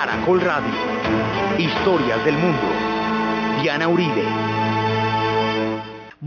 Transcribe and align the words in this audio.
Caracol 0.00 0.40
Radio. 0.40 0.70
Historias 1.58 2.24
del 2.24 2.38
mundo. 2.38 2.62
Diana 3.60 3.88
Uribe. 3.88 4.22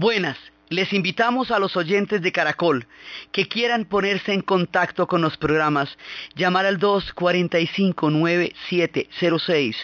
Buenas. 0.02 0.38
Les 0.70 0.92
invitamos 0.94 1.52
a 1.52 1.60
los 1.60 1.78
oyentes 1.78 2.24
de 2.24 2.32
Caracol 2.32 2.88
que 3.32 3.48
quieran 3.48 3.86
ponerse 3.86 4.34
en 4.34 4.42
contacto 4.42 5.06
con 5.06 5.22
los 5.22 5.38
programas, 5.38 5.96
llamar 6.34 6.66
al 6.66 6.80
245-9706, 6.80 9.76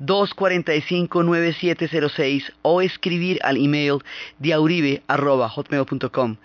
245-9706 0.00 2.52
o 2.62 2.82
escribir 2.82 3.40
al 3.42 3.56
email 3.56 3.98
diauribe.hotmail.com, 4.38 6.36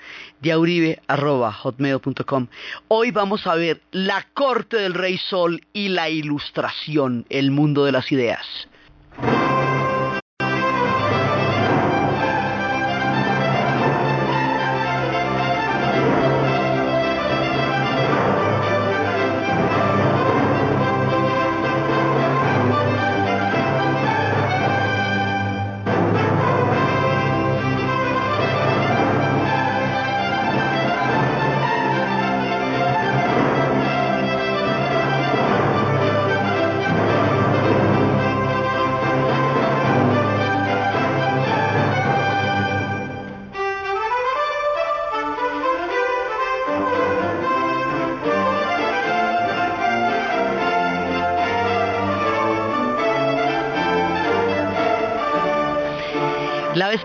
diauribe.hotmail.com. 0.41 2.48
Hoy 2.88 3.11
vamos 3.11 3.45
a 3.45 3.53
ver 3.53 3.84
la 3.91 4.25
corte 4.34 4.77
del 4.77 4.95
rey 4.95 5.20
sol 5.20 5.61
y 5.71 5.89
la 5.89 6.09
ilustración, 6.09 7.27
el 7.30 7.52
mundo 7.52 7.85
de 7.85 7.91
las 7.91 8.11
ideas. 8.11 8.67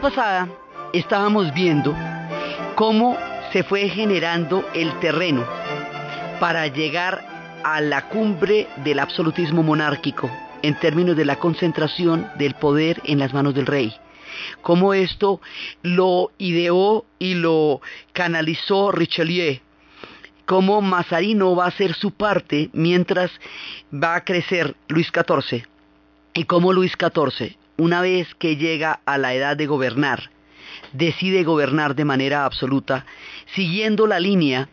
Pasada 0.09 0.49
estábamos 0.95 1.53
viendo 1.53 1.95
cómo 2.77 3.19
se 3.53 3.63
fue 3.63 3.91
generando 3.91 4.67
el 4.73 4.91
terreno 5.01 5.45
para 6.41 6.67
llegar 6.67 7.61
a 7.63 7.83
la 7.83 8.09
cumbre 8.09 8.69
del 8.77 9.01
absolutismo 9.01 9.63
monárquico 9.63 10.31
en 10.63 10.81
términos 10.81 11.15
de 11.15 11.27
la 11.27 11.37
concentración 11.37 12.27
del 12.39 12.55
poder 12.55 13.03
en 13.05 13.19
las 13.19 13.35
manos 13.35 13.55
del 13.55 13.67
rey. 13.67 13.95
Cómo 14.63 14.95
esto 14.95 15.43
lo 15.83 16.31
ideó 16.39 17.05
y 17.19 17.35
lo 17.35 17.83
canalizó 18.15 18.91
Richelieu. 18.93 19.61
Cómo 20.47 20.81
Mazarino 20.81 21.55
va 21.55 21.67
a 21.67 21.69
hacer 21.69 21.93
su 21.93 22.13
parte 22.13 22.71
mientras 22.73 23.31
va 23.93 24.15
a 24.15 24.25
crecer 24.25 24.75
Luis 24.89 25.09
XIV. 25.09 25.67
Y 26.33 26.45
cómo 26.45 26.73
Luis 26.73 26.93
XIV 26.99 27.59
una 27.79 28.03
vez 28.03 28.35
que 28.35 28.57
llega 28.57 29.01
a 29.07 29.17
la 29.19 29.33
edad 29.35 29.57
de 29.57 29.67
gobernar, 29.67 30.31
decide 30.93 31.45
gobernar 31.45 31.95
de 31.95 32.05
manera 32.05 32.45
absoluta, 32.45 33.07
siguiendo 33.55 34.07
la 34.07 34.21
línea 34.21 34.69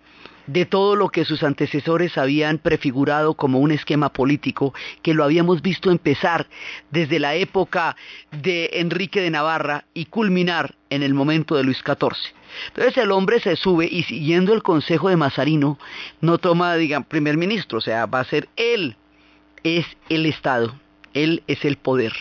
de 0.47 0.65
todo 0.65 0.95
lo 0.95 1.09
que 1.09 1.25
sus 1.25 1.43
antecesores 1.43 2.17
habían 2.17 2.57
prefigurado 2.59 3.33
como 3.33 3.59
un 3.59 3.71
esquema 3.71 4.09
político 4.09 4.73
que 5.01 5.13
lo 5.13 5.23
habíamos 5.23 5.61
visto 5.61 5.89
empezar 5.89 6.47
desde 6.91 7.19
la 7.19 7.35
época 7.35 7.95
de 8.31 8.69
Enrique 8.73 9.21
de 9.21 9.31
Navarra 9.31 9.85
y 9.93 10.05
culminar 10.05 10.75
en 10.89 11.01
el 11.01 11.13
momento 11.13 11.55
de 11.55 11.63
Luis 11.63 11.79
XIV. 11.79 12.33
Entonces 12.67 12.97
el 12.97 13.11
hombre 13.11 13.39
se 13.39 13.55
sube 13.55 13.87
y 13.89 14.03
siguiendo 14.03 14.53
el 14.53 14.61
consejo 14.61 15.09
de 15.09 15.17
Mazarino 15.17 15.79
no 16.21 16.37
toma, 16.37 16.75
digan, 16.75 17.03
primer 17.03 17.37
ministro, 17.37 17.79
o 17.79 17.81
sea, 17.81 18.05
va 18.05 18.19
a 18.19 18.25
ser 18.25 18.47
él, 18.55 18.97
es 19.63 19.85
el 20.09 20.25
Estado, 20.27 20.75
él 21.13 21.43
es 21.47 21.65
el 21.65 21.77
poder 21.77 22.13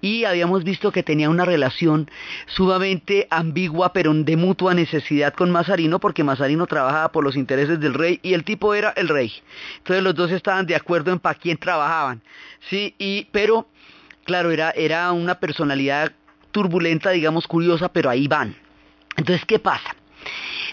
y 0.00 0.24
habíamos 0.24 0.64
visto 0.64 0.92
que 0.92 1.02
tenía 1.02 1.30
una 1.30 1.44
relación 1.44 2.10
sumamente 2.46 3.26
ambigua 3.30 3.92
pero 3.92 4.12
de 4.12 4.36
mutua 4.36 4.74
necesidad 4.74 5.34
con 5.34 5.50
Mazarino 5.50 6.00
porque 6.00 6.24
Mazarino 6.24 6.66
trabajaba 6.66 7.12
por 7.12 7.24
los 7.24 7.36
intereses 7.36 7.80
del 7.80 7.94
rey 7.94 8.18
y 8.22 8.34
el 8.34 8.44
tipo 8.44 8.74
era 8.74 8.90
el 8.96 9.08
rey. 9.08 9.32
Entonces 9.78 10.02
los 10.02 10.14
dos 10.14 10.30
estaban 10.30 10.66
de 10.66 10.74
acuerdo 10.74 11.12
en 11.12 11.18
para 11.18 11.38
quién 11.38 11.56
trabajaban. 11.56 12.22
Sí, 12.68 12.94
y 12.98 13.28
pero 13.32 13.68
claro, 14.24 14.50
era 14.50 14.70
era 14.70 15.12
una 15.12 15.36
personalidad 15.36 16.12
turbulenta, 16.50 17.10
digamos 17.10 17.46
curiosa, 17.46 17.92
pero 17.92 18.10
ahí 18.10 18.28
van. 18.28 18.56
Entonces, 19.16 19.44
¿qué 19.46 19.58
pasa? 19.58 19.94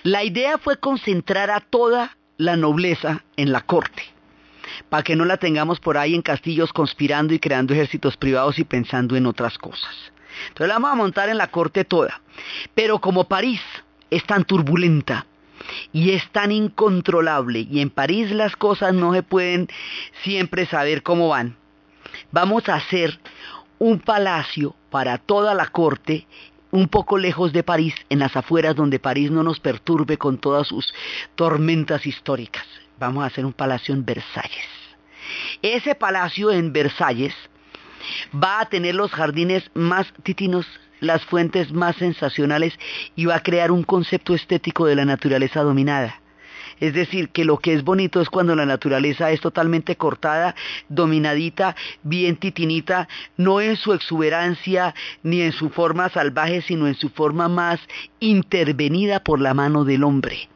La 0.03 0.23
idea 0.23 0.57
fue 0.57 0.77
concentrar 0.77 1.49
a 1.51 1.59
toda 1.59 2.17
la 2.37 2.55
nobleza 2.55 3.23
en 3.35 3.51
la 3.51 3.61
corte 3.61 4.16
para 4.89 5.03
que 5.03 5.15
no 5.15 5.25
la 5.25 5.37
tengamos 5.37 5.79
por 5.79 5.97
ahí 5.97 6.15
en 6.15 6.21
castillos 6.21 6.73
conspirando 6.73 7.33
y 7.33 7.39
creando 7.39 7.73
ejércitos 7.73 8.17
privados 8.17 8.59
y 8.59 8.63
pensando 8.63 9.15
en 9.15 9.25
otras 9.25 9.57
cosas. 9.57 9.95
Entonces 10.49 10.67
la 10.67 10.75
vamos 10.75 10.91
a 10.91 10.95
montar 10.95 11.29
en 11.29 11.37
la 11.37 11.47
corte 11.47 11.83
toda. 11.83 12.21
Pero 12.75 12.99
como 12.99 13.25
París 13.25 13.61
es 14.09 14.23
tan 14.25 14.45
turbulenta 14.45 15.25
y 15.91 16.11
es 16.11 16.29
tan 16.31 16.51
incontrolable 16.51 17.67
y 17.69 17.81
en 17.81 17.89
París 17.89 18.31
las 18.31 18.55
cosas 18.55 18.93
no 18.93 19.13
se 19.13 19.23
pueden 19.23 19.67
siempre 20.23 20.65
saber 20.65 21.03
cómo 21.03 21.29
van, 21.29 21.57
vamos 22.31 22.69
a 22.69 22.75
hacer 22.75 23.19
un 23.79 23.99
palacio 23.99 24.75
para 24.89 25.17
toda 25.17 25.53
la 25.53 25.67
corte 25.67 26.27
un 26.69 26.89
poco 26.89 27.17
lejos 27.17 27.53
de 27.53 27.63
París, 27.63 27.95
en 28.09 28.19
las 28.19 28.35
afueras 28.35 28.75
donde 28.75 28.99
París 28.99 29.31
no 29.31 29.41
nos 29.41 29.59
perturbe 29.59 30.17
con 30.17 30.37
todas 30.37 30.67
sus 30.67 30.93
tormentas 31.35 32.05
históricas 32.05 32.65
vamos 32.99 33.23
a 33.23 33.27
hacer 33.27 33.45
un 33.45 33.53
palacio 33.53 33.93
en 33.93 34.05
Versalles. 34.05 34.67
Ese 35.61 35.95
palacio 35.95 36.51
en 36.51 36.71
Versalles 36.71 37.33
va 38.33 38.61
a 38.61 38.69
tener 38.69 38.95
los 38.95 39.11
jardines 39.11 39.69
más 39.73 40.13
titinos, 40.23 40.65
las 40.99 41.23
fuentes 41.25 41.71
más 41.71 41.95
sensacionales 41.97 42.77
y 43.15 43.25
va 43.25 43.35
a 43.35 43.43
crear 43.43 43.71
un 43.71 43.83
concepto 43.83 44.33
estético 44.33 44.85
de 44.85 44.95
la 44.95 45.05
naturaleza 45.05 45.61
dominada. 45.61 46.21
Es 46.79 46.93
decir, 46.93 47.29
que 47.29 47.43
lo 47.43 47.57
que 47.57 47.73
es 47.73 47.83
bonito 47.83 48.21
es 48.21 48.29
cuando 48.29 48.55
la 48.55 48.65
naturaleza 48.65 49.31
es 49.31 49.41
totalmente 49.41 49.95
cortada, 49.95 50.53
dominadita, 50.89 51.75
bien 52.03 52.35
titinita, 52.35 53.07
no 53.35 53.61
en 53.61 53.77
su 53.77 53.93
exuberancia 53.93 54.93
ni 55.23 55.41
en 55.41 55.53
su 55.53 55.71
forma 55.71 56.09
salvaje, 56.09 56.61
sino 56.61 56.87
en 56.87 56.93
su 56.93 57.09
forma 57.09 57.47
más 57.49 57.79
intervenida 58.19 59.23
por 59.23 59.41
la 59.41 59.55
mano 59.55 59.85
del 59.85 60.03
hombre. 60.03 60.49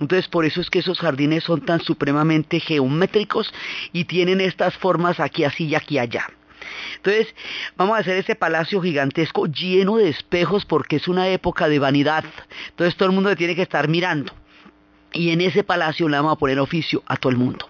Entonces 0.00 0.28
por 0.28 0.44
eso 0.44 0.60
es 0.60 0.70
que 0.70 0.80
esos 0.80 0.98
jardines 0.98 1.44
son 1.44 1.60
tan 1.60 1.80
supremamente 1.80 2.60
geométricos 2.60 3.52
y 3.92 4.04
tienen 4.04 4.40
estas 4.40 4.76
formas 4.76 5.20
aquí 5.20 5.44
así 5.44 5.66
y 5.66 5.74
aquí 5.74 5.98
allá. 5.98 6.26
Entonces, 6.96 7.34
vamos 7.76 7.96
a 7.96 8.00
hacer 8.00 8.16
ese 8.16 8.34
palacio 8.34 8.80
gigantesco 8.80 9.46
lleno 9.46 9.96
de 9.96 10.08
espejos 10.08 10.64
porque 10.64 10.96
es 10.96 11.08
una 11.08 11.28
época 11.28 11.68
de 11.68 11.78
vanidad. 11.78 12.24
Entonces 12.70 12.96
todo 12.96 13.08
el 13.08 13.14
mundo 13.14 13.34
tiene 13.36 13.54
que 13.54 13.62
estar 13.62 13.88
mirando. 13.88 14.32
Y 15.12 15.30
en 15.30 15.40
ese 15.40 15.62
palacio 15.62 16.08
le 16.08 16.16
vamos 16.16 16.32
a 16.32 16.38
poner 16.38 16.58
oficio 16.58 17.02
a 17.06 17.16
todo 17.16 17.30
el 17.30 17.38
mundo. 17.38 17.68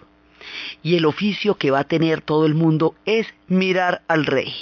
Y 0.81 0.95
el 0.95 1.05
oficio 1.05 1.55
que 1.55 1.71
va 1.71 1.79
a 1.79 1.83
tener 1.83 2.21
todo 2.21 2.45
el 2.45 2.53
mundo 2.53 2.95
es 3.05 3.27
mirar 3.47 4.01
al 4.07 4.25
rey. 4.25 4.53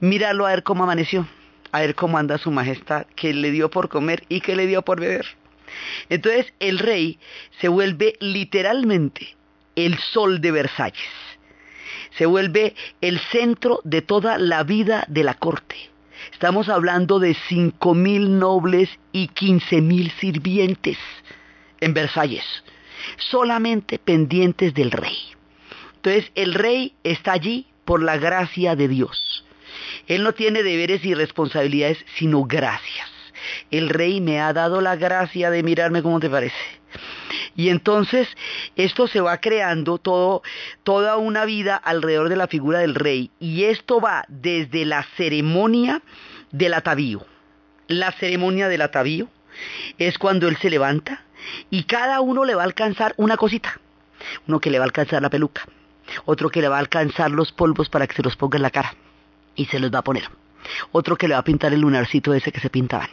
Mirarlo 0.00 0.46
a 0.46 0.50
ver 0.50 0.62
cómo 0.62 0.84
amaneció, 0.84 1.26
a 1.72 1.80
ver 1.80 1.94
cómo 1.94 2.18
anda 2.18 2.38
su 2.38 2.50
majestad, 2.50 3.06
qué 3.14 3.32
le 3.32 3.50
dio 3.50 3.70
por 3.70 3.88
comer 3.88 4.24
y 4.28 4.40
qué 4.40 4.56
le 4.56 4.66
dio 4.66 4.82
por 4.82 5.00
beber. 5.00 5.26
Entonces 6.08 6.52
el 6.60 6.78
rey 6.78 7.18
se 7.60 7.68
vuelve 7.68 8.16
literalmente 8.20 9.36
el 9.74 9.98
sol 9.98 10.40
de 10.40 10.52
Versalles. 10.52 11.08
Se 12.16 12.26
vuelve 12.26 12.74
el 13.00 13.18
centro 13.30 13.80
de 13.84 14.02
toda 14.02 14.38
la 14.38 14.62
vida 14.62 15.04
de 15.08 15.24
la 15.24 15.34
corte. 15.34 15.76
Estamos 16.32 16.68
hablando 16.68 17.18
de 17.18 17.36
cinco 17.48 17.94
mil 17.94 18.38
nobles 18.38 18.88
y 19.12 19.28
quince 19.28 19.80
mil 19.80 20.10
sirvientes 20.12 20.98
en 21.80 21.92
Versalles, 21.92 22.44
solamente 23.18 23.98
pendientes 23.98 24.72
del 24.72 24.90
rey. 24.90 25.16
Entonces 25.96 26.30
el 26.34 26.54
rey 26.54 26.94
está 27.04 27.32
allí 27.32 27.66
por 27.84 28.02
la 28.02 28.16
gracia 28.16 28.76
de 28.76 28.88
Dios. 28.88 29.44
Él 30.06 30.22
no 30.22 30.32
tiene 30.32 30.62
deberes 30.62 31.04
y 31.04 31.14
responsabilidades, 31.14 31.98
sino 32.16 32.44
gracias 32.44 33.15
el 33.70 33.88
rey 33.88 34.20
me 34.20 34.40
ha 34.40 34.52
dado 34.52 34.80
la 34.80 34.96
gracia 34.96 35.50
de 35.50 35.62
mirarme 35.62 36.02
como 36.02 36.20
te 36.20 36.30
parece. 36.30 36.56
Y 37.56 37.70
entonces 37.70 38.28
esto 38.76 39.08
se 39.08 39.20
va 39.20 39.38
creando 39.38 39.98
toda 39.98 41.16
una 41.16 41.44
vida 41.44 41.76
alrededor 41.76 42.28
de 42.28 42.36
la 42.36 42.46
figura 42.46 42.80
del 42.80 42.94
rey. 42.94 43.30
Y 43.40 43.64
esto 43.64 44.00
va 44.00 44.24
desde 44.28 44.84
la 44.84 45.04
ceremonia 45.16 46.02
del 46.52 46.74
atavío. 46.74 47.26
La 47.88 48.12
ceremonia 48.12 48.68
del 48.68 48.82
atavío 48.82 49.28
es 49.98 50.18
cuando 50.18 50.48
él 50.48 50.56
se 50.58 50.70
levanta 50.70 51.24
y 51.70 51.84
cada 51.84 52.20
uno 52.20 52.44
le 52.44 52.54
va 52.54 52.62
a 52.62 52.66
alcanzar 52.66 53.14
una 53.16 53.36
cosita. 53.36 53.80
Uno 54.46 54.60
que 54.60 54.70
le 54.70 54.78
va 54.78 54.84
a 54.84 54.86
alcanzar 54.86 55.22
la 55.22 55.30
peluca, 55.30 55.66
otro 56.24 56.50
que 56.50 56.60
le 56.60 56.68
va 56.68 56.76
a 56.76 56.80
alcanzar 56.80 57.30
los 57.30 57.52
polvos 57.52 57.88
para 57.88 58.06
que 58.06 58.16
se 58.16 58.22
los 58.22 58.34
ponga 58.36 58.56
en 58.56 58.62
la 58.62 58.70
cara 58.70 58.94
y 59.54 59.66
se 59.66 59.78
los 59.78 59.90
va 59.90 60.00
a 60.00 60.04
poner, 60.04 60.28
otro 60.90 61.16
que 61.16 61.28
le 61.28 61.34
va 61.34 61.40
a 61.40 61.44
pintar 61.44 61.72
el 61.72 61.80
lunarcito 61.80 62.34
ese 62.34 62.50
que 62.50 62.60
se 62.60 62.70
pintaban 62.70 63.08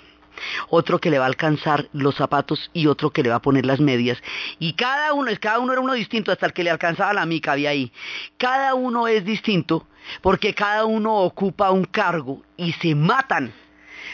otro 0.70 1.00
que 1.00 1.10
le 1.10 1.20
va 1.20 1.26
a 1.26 1.28
alcanzar 1.28 1.88
los 1.94 2.16
zapatos 2.16 2.70
y 2.74 2.88
otro 2.88 3.12
que 3.12 3.24
le 3.24 3.30
va 3.30 3.36
a 3.36 3.42
poner 3.42 3.66
las 3.66 3.80
medias. 3.80 4.22
Y 4.60 4.74
cada 4.74 5.14
uno, 5.14 5.32
cada 5.40 5.60
uno 5.60 5.74
era 5.74 5.82
uno 5.82 5.94
distinto, 5.94 6.32
hasta 6.32 6.46
el 6.46 6.54
que 6.54 6.64
le 6.64 6.70
alcanzaba 6.70 7.14
la 7.14 7.26
mica 7.26 7.54
había 7.54 7.70
ahí. 7.72 7.92
Cada 8.38 8.74
uno 8.74 9.08
es 9.08 9.26
distinto 9.26 9.88
porque 10.22 10.54
cada 10.54 10.86
uno 10.86 11.18
ocupa 11.18 11.72
un 11.72 11.86
cargo 11.86 12.42
y 12.58 12.74
se 12.74 12.96
matan 12.96 13.54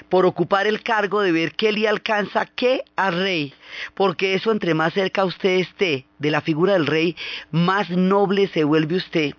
por 0.07 0.25
ocupar 0.25 0.67
el 0.67 0.81
cargo 0.83 1.21
de 1.21 1.31
ver 1.31 1.53
qué 1.53 1.71
le 1.71 1.87
alcanza 1.87 2.45
qué 2.45 2.83
al 2.95 3.13
rey, 3.13 3.53
porque 3.95 4.33
eso 4.33 4.51
entre 4.51 4.73
más 4.73 4.93
cerca 4.93 5.25
usted 5.25 5.59
esté 5.59 6.05
de 6.19 6.31
la 6.31 6.41
figura 6.41 6.73
del 6.73 6.87
rey, 6.87 7.15
más 7.51 7.89
noble 7.89 8.47
se 8.47 8.63
vuelve 8.63 8.95
usted, 8.95 9.33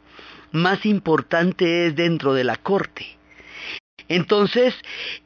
más 0.52 0.84
importante 0.84 1.86
es 1.86 1.96
dentro 1.96 2.34
de 2.34 2.44
la 2.44 2.56
corte. 2.56 3.19
Entonces, 4.10 4.74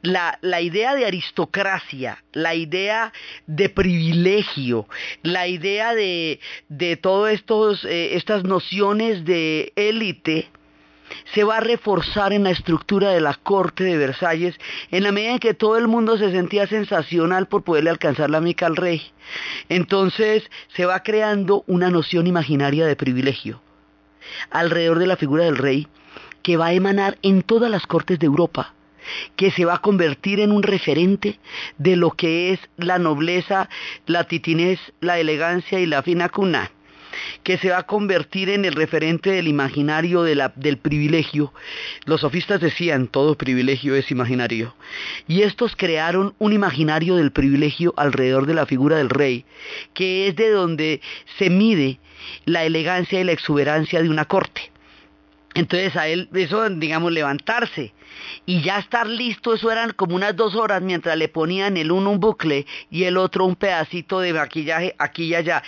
la, 0.03 0.37
idea 0.61 0.93
de 0.93 1.07
aristocracia, 1.07 2.23
la 2.33 2.53
idea 2.53 3.11
de 3.47 3.67
privilegio, 3.69 4.87
la 5.23 5.47
idea 5.47 5.95
de, 5.95 6.39
de 6.69 6.95
todas 6.95 7.41
eh, 7.85 8.11
estas 8.13 8.43
nociones 8.43 9.25
de 9.25 9.73
élite, 9.75 10.49
se 11.33 11.43
va 11.43 11.57
a 11.57 11.61
reforzar 11.61 12.31
en 12.31 12.43
la 12.43 12.51
estructura 12.51 13.09
de 13.09 13.21
la 13.21 13.33
corte 13.33 13.83
de 13.83 13.97
Versalles 13.97 14.55
en 14.91 15.01
la 15.01 15.11
medida 15.11 15.31
en 15.31 15.39
que 15.39 15.55
todo 15.55 15.77
el 15.77 15.87
mundo 15.87 16.19
se 16.19 16.29
sentía 16.29 16.67
sensacional 16.67 17.47
por 17.47 17.63
poderle 17.63 17.89
alcanzar 17.89 18.29
la 18.29 18.39
mica 18.39 18.67
al 18.67 18.75
rey. 18.75 19.01
Entonces 19.67 20.43
se 20.75 20.85
va 20.85 21.01
creando 21.01 21.63
una 21.65 21.89
noción 21.89 22.27
imaginaria 22.27 22.85
de 22.85 22.95
privilegio 22.95 23.61
alrededor 24.51 24.99
de 24.99 25.07
la 25.07 25.17
figura 25.17 25.45
del 25.45 25.57
rey 25.57 25.87
que 26.45 26.57
va 26.57 26.67
a 26.67 26.73
emanar 26.73 27.17
en 27.23 27.41
todas 27.41 27.71
las 27.71 27.87
cortes 27.87 28.19
de 28.19 28.27
Europa 28.27 28.75
que 29.35 29.49
se 29.49 29.65
va 29.65 29.73
a 29.75 29.81
convertir 29.81 30.39
en 30.39 30.51
un 30.51 30.61
referente 30.61 31.39
de 31.79 31.95
lo 31.95 32.11
que 32.11 32.53
es 32.53 32.59
la 32.77 32.99
nobleza, 32.99 33.67
la 34.05 34.25
titinez, 34.25 34.79
la 34.99 35.17
elegancia 35.17 35.79
y 35.79 35.87
la 35.87 36.03
fina 36.03 36.29
cuna 36.29 36.71
que 37.43 37.57
se 37.57 37.69
va 37.69 37.79
a 37.79 37.87
convertir 37.87 38.49
en 38.49 38.63
el 38.63 38.73
referente 38.73 39.31
del 39.31 39.47
imaginario 39.47 40.21
del 40.21 40.77
privilegio. 40.77 41.51
Los 42.05 42.21
sofistas 42.21 42.61
decían, 42.61 43.07
todo 43.07 43.37
privilegio 43.37 43.95
es 43.95 44.11
imaginario. 44.11 44.75
Y 45.27 45.43
estos 45.43 45.75
crearon 45.75 46.35
un 46.37 46.53
imaginario 46.53 47.15
del 47.15 47.31
privilegio 47.31 47.93
alrededor 47.95 48.45
de 48.45 48.53
la 48.53 48.65
figura 48.65 48.97
del 48.97 49.09
rey, 49.09 49.45
que 49.93 50.27
es 50.27 50.35
de 50.35 50.49
donde 50.49 51.01
se 51.37 51.49
mide 51.49 51.99
la 52.43 52.65
elegancia 52.65 53.21
y 53.21 53.23
la 53.23 53.31
exuberancia 53.31 54.03
de 54.03 54.09
una 54.09 54.25
corte. 54.25 54.74
Entonces 55.55 55.95
a 55.95 56.09
él, 56.09 56.29
eso, 56.33 56.69
digamos, 56.69 57.13
levantarse 57.13 57.93
y 58.45 58.61
ya 58.61 58.77
estar 58.77 59.07
listo, 59.07 59.53
eso 59.53 59.71
eran 59.71 59.91
como 59.91 60.15
unas 60.15 60.35
dos 60.35 60.53
horas 60.53 60.81
mientras 60.81 61.17
le 61.17 61.29
ponían 61.29 61.77
el 61.77 61.93
uno 61.93 62.11
un 62.11 62.19
bucle 62.19 62.65
y 62.91 63.05
el 63.05 63.15
otro 63.15 63.45
un 63.45 63.55
pedacito 63.55 64.19
de 64.19 64.33
maquillaje 64.33 64.95
aquí 64.99 65.23
y 65.23 65.35
allá. 65.35 65.63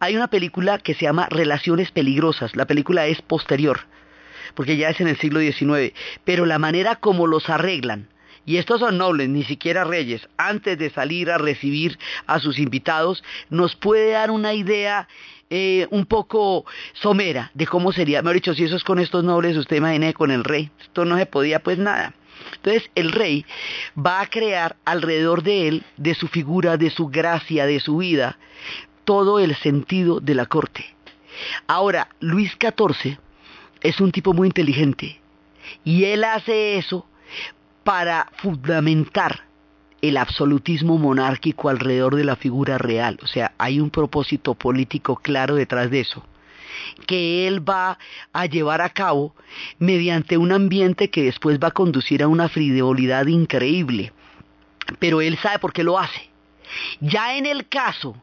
Hay 0.00 0.16
una 0.16 0.28
película 0.28 0.78
que 0.78 0.94
se 0.94 1.02
llama 1.02 1.28
Relaciones 1.30 1.92
Peligrosas, 1.92 2.56
la 2.56 2.66
película 2.66 3.06
es 3.06 3.22
posterior, 3.22 3.86
porque 4.56 4.76
ya 4.76 4.90
es 4.90 5.00
en 5.00 5.06
el 5.06 5.16
siglo 5.18 5.38
XIX, 5.38 5.94
pero 6.24 6.44
la 6.44 6.58
manera 6.58 6.96
como 6.96 7.28
los 7.28 7.48
arreglan, 7.48 8.08
y 8.44 8.56
estos 8.56 8.80
son 8.80 8.98
nobles, 8.98 9.28
ni 9.28 9.44
siquiera 9.44 9.84
reyes, 9.84 10.26
antes 10.36 10.78
de 10.78 10.90
salir 10.90 11.30
a 11.30 11.38
recibir 11.38 11.98
a 12.26 12.40
sus 12.40 12.58
invitados, 12.58 13.22
nos 13.50 13.76
puede 13.76 14.12
dar 14.12 14.30
una 14.30 14.54
idea 14.54 15.06
eh, 15.50 15.86
un 15.90 16.06
poco 16.06 16.66
somera 16.92 17.50
de 17.54 17.66
cómo 17.66 17.92
sería. 17.92 18.22
Me 18.22 18.32
dicho, 18.32 18.54
si 18.54 18.64
eso 18.64 18.76
es 18.76 18.84
con 18.84 18.98
estos 18.98 19.24
nobles, 19.24 19.56
usted 19.56 19.76
imagine 19.76 20.14
con 20.14 20.30
el 20.30 20.44
rey. 20.44 20.70
Esto 20.80 21.04
no 21.04 21.16
se 21.16 21.26
podía 21.26 21.62
pues 21.62 21.78
nada. 21.78 22.14
Entonces 22.56 22.90
el 22.94 23.12
rey 23.12 23.44
va 23.96 24.20
a 24.20 24.26
crear 24.26 24.76
alrededor 24.84 25.42
de 25.42 25.68
él, 25.68 25.84
de 25.96 26.14
su 26.14 26.28
figura, 26.28 26.76
de 26.76 26.90
su 26.90 27.08
gracia, 27.08 27.66
de 27.66 27.80
su 27.80 27.98
vida, 27.98 28.38
todo 29.04 29.38
el 29.38 29.56
sentido 29.56 30.20
de 30.20 30.34
la 30.34 30.46
corte. 30.46 30.84
Ahora, 31.66 32.08
Luis 32.20 32.56
XIV 32.60 33.18
es 33.80 34.00
un 34.00 34.12
tipo 34.12 34.32
muy 34.32 34.48
inteligente 34.48 35.20
y 35.84 36.04
él 36.04 36.24
hace 36.24 36.76
eso 36.78 37.06
para 37.84 38.30
fundamentar 38.36 39.47
el 40.02 40.16
absolutismo 40.16 40.98
monárquico 40.98 41.68
alrededor 41.68 42.16
de 42.16 42.24
la 42.24 42.36
figura 42.36 42.78
real. 42.78 43.18
O 43.22 43.26
sea, 43.26 43.52
hay 43.58 43.80
un 43.80 43.90
propósito 43.90 44.54
político 44.54 45.16
claro 45.16 45.56
detrás 45.56 45.90
de 45.90 46.00
eso 46.00 46.24
que 47.06 47.46
él 47.46 47.68
va 47.68 47.98
a 48.32 48.46
llevar 48.46 48.80
a 48.80 48.90
cabo 48.90 49.34
mediante 49.78 50.36
un 50.36 50.52
ambiente 50.52 51.10
que 51.10 51.24
después 51.24 51.58
va 51.58 51.68
a 51.68 51.72
conducir 51.72 52.22
a 52.22 52.28
una 52.28 52.48
frivolidad 52.48 53.26
increíble. 53.26 54.12
Pero 54.98 55.20
él 55.20 55.38
sabe 55.38 55.58
por 55.58 55.72
qué 55.72 55.82
lo 55.82 55.98
hace. 55.98 56.30
Ya 57.00 57.36
en 57.36 57.46
el 57.46 57.68
caso 57.68 58.16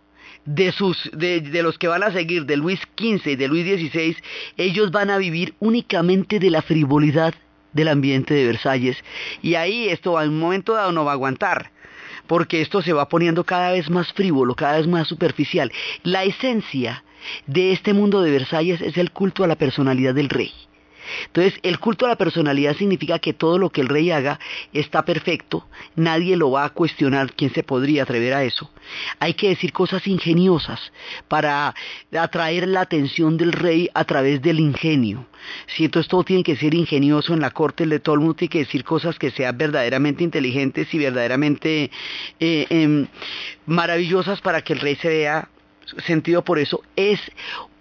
de, 0.45 0.71
sus, 0.71 1.09
de, 1.13 1.41
de, 1.41 1.63
los 1.63 1.77
que 1.77 1.87
van 1.87 2.03
a 2.03 2.11
seguir, 2.11 2.45
de 2.45 2.57
Luis 2.57 2.79
XV 2.97 3.27
y 3.27 3.35
de 3.35 3.47
Luis 3.47 3.65
XVI, 3.65 4.15
ellos 4.57 4.91
van 4.91 5.09
a 5.09 5.17
vivir 5.17 5.55
únicamente 5.59 6.39
de 6.39 6.49
la 6.49 6.61
frivolidad 6.61 7.33
del 7.75 7.89
ambiente 7.89 8.33
de 8.33 8.47
Versalles. 8.47 8.97
Y 9.43 9.53
ahí 9.53 9.89
esto 9.89 10.19
en 10.19 10.29
un 10.29 10.39
momento 10.39 10.73
dado 10.73 10.91
no 10.91 11.05
va 11.05 11.11
a 11.11 11.13
aguantar, 11.13 11.71
porque 12.25 12.61
esto 12.61 12.81
se 12.81 12.93
va 12.93 13.07
poniendo 13.07 13.43
cada 13.43 13.71
vez 13.71 13.89
más 13.91 14.11
frívolo, 14.13 14.55
cada 14.55 14.77
vez 14.77 14.87
más 14.87 15.07
superficial. 15.07 15.71
La 16.01 16.23
esencia 16.23 17.03
de 17.45 17.71
este 17.71 17.93
mundo 17.93 18.21
de 18.21 18.31
Versalles 18.31 18.81
es 18.81 18.97
el 18.97 19.11
culto 19.11 19.43
a 19.43 19.47
la 19.47 19.55
personalidad 19.55 20.15
del 20.15 20.29
rey. 20.29 20.51
Entonces, 21.27 21.59
el 21.63 21.79
culto 21.79 22.05
a 22.05 22.09
la 22.09 22.15
personalidad 22.17 22.75
significa 22.75 23.19
que 23.19 23.33
todo 23.33 23.57
lo 23.57 23.69
que 23.69 23.81
el 23.81 23.89
rey 23.89 24.11
haga 24.11 24.39
está 24.73 25.05
perfecto, 25.05 25.67
nadie 25.95 26.35
lo 26.35 26.51
va 26.51 26.65
a 26.65 26.69
cuestionar, 26.69 27.33
¿quién 27.33 27.53
se 27.53 27.63
podría 27.63 28.03
atrever 28.03 28.33
a 28.33 28.43
eso? 28.43 28.71
Hay 29.19 29.33
que 29.33 29.49
decir 29.49 29.73
cosas 29.73 30.05
ingeniosas 30.07 30.91
para 31.27 31.73
atraer 32.17 32.67
la 32.67 32.81
atención 32.81 33.37
del 33.37 33.51
rey 33.51 33.89
a 33.93 34.03
través 34.05 34.41
del 34.41 34.59
ingenio. 34.59 35.25
Si 35.67 35.85
entonces 35.85 36.09
todo 36.09 36.23
tiene 36.23 36.43
que 36.43 36.55
ser 36.55 36.73
ingenioso 36.73 37.33
en 37.33 37.41
la 37.41 37.51
corte, 37.51 37.85
de 37.85 37.99
todo 37.99 38.15
el 38.15 38.21
mundo 38.21 38.35
tiene 38.35 38.49
que 38.49 38.59
decir 38.59 38.83
cosas 38.83 39.19
que 39.19 39.31
sean 39.31 39.57
verdaderamente 39.57 40.23
inteligentes 40.23 40.91
y 40.93 40.97
verdaderamente 40.97 41.91
eh, 42.39 42.65
em, 42.69 43.07
maravillosas 43.65 44.41
para 44.41 44.61
que 44.61 44.73
el 44.73 44.79
rey 44.79 44.95
se 44.95 45.09
vea 45.09 45.49
sentido 46.05 46.43
por 46.43 46.59
eso. 46.59 46.81
Es 46.95 47.19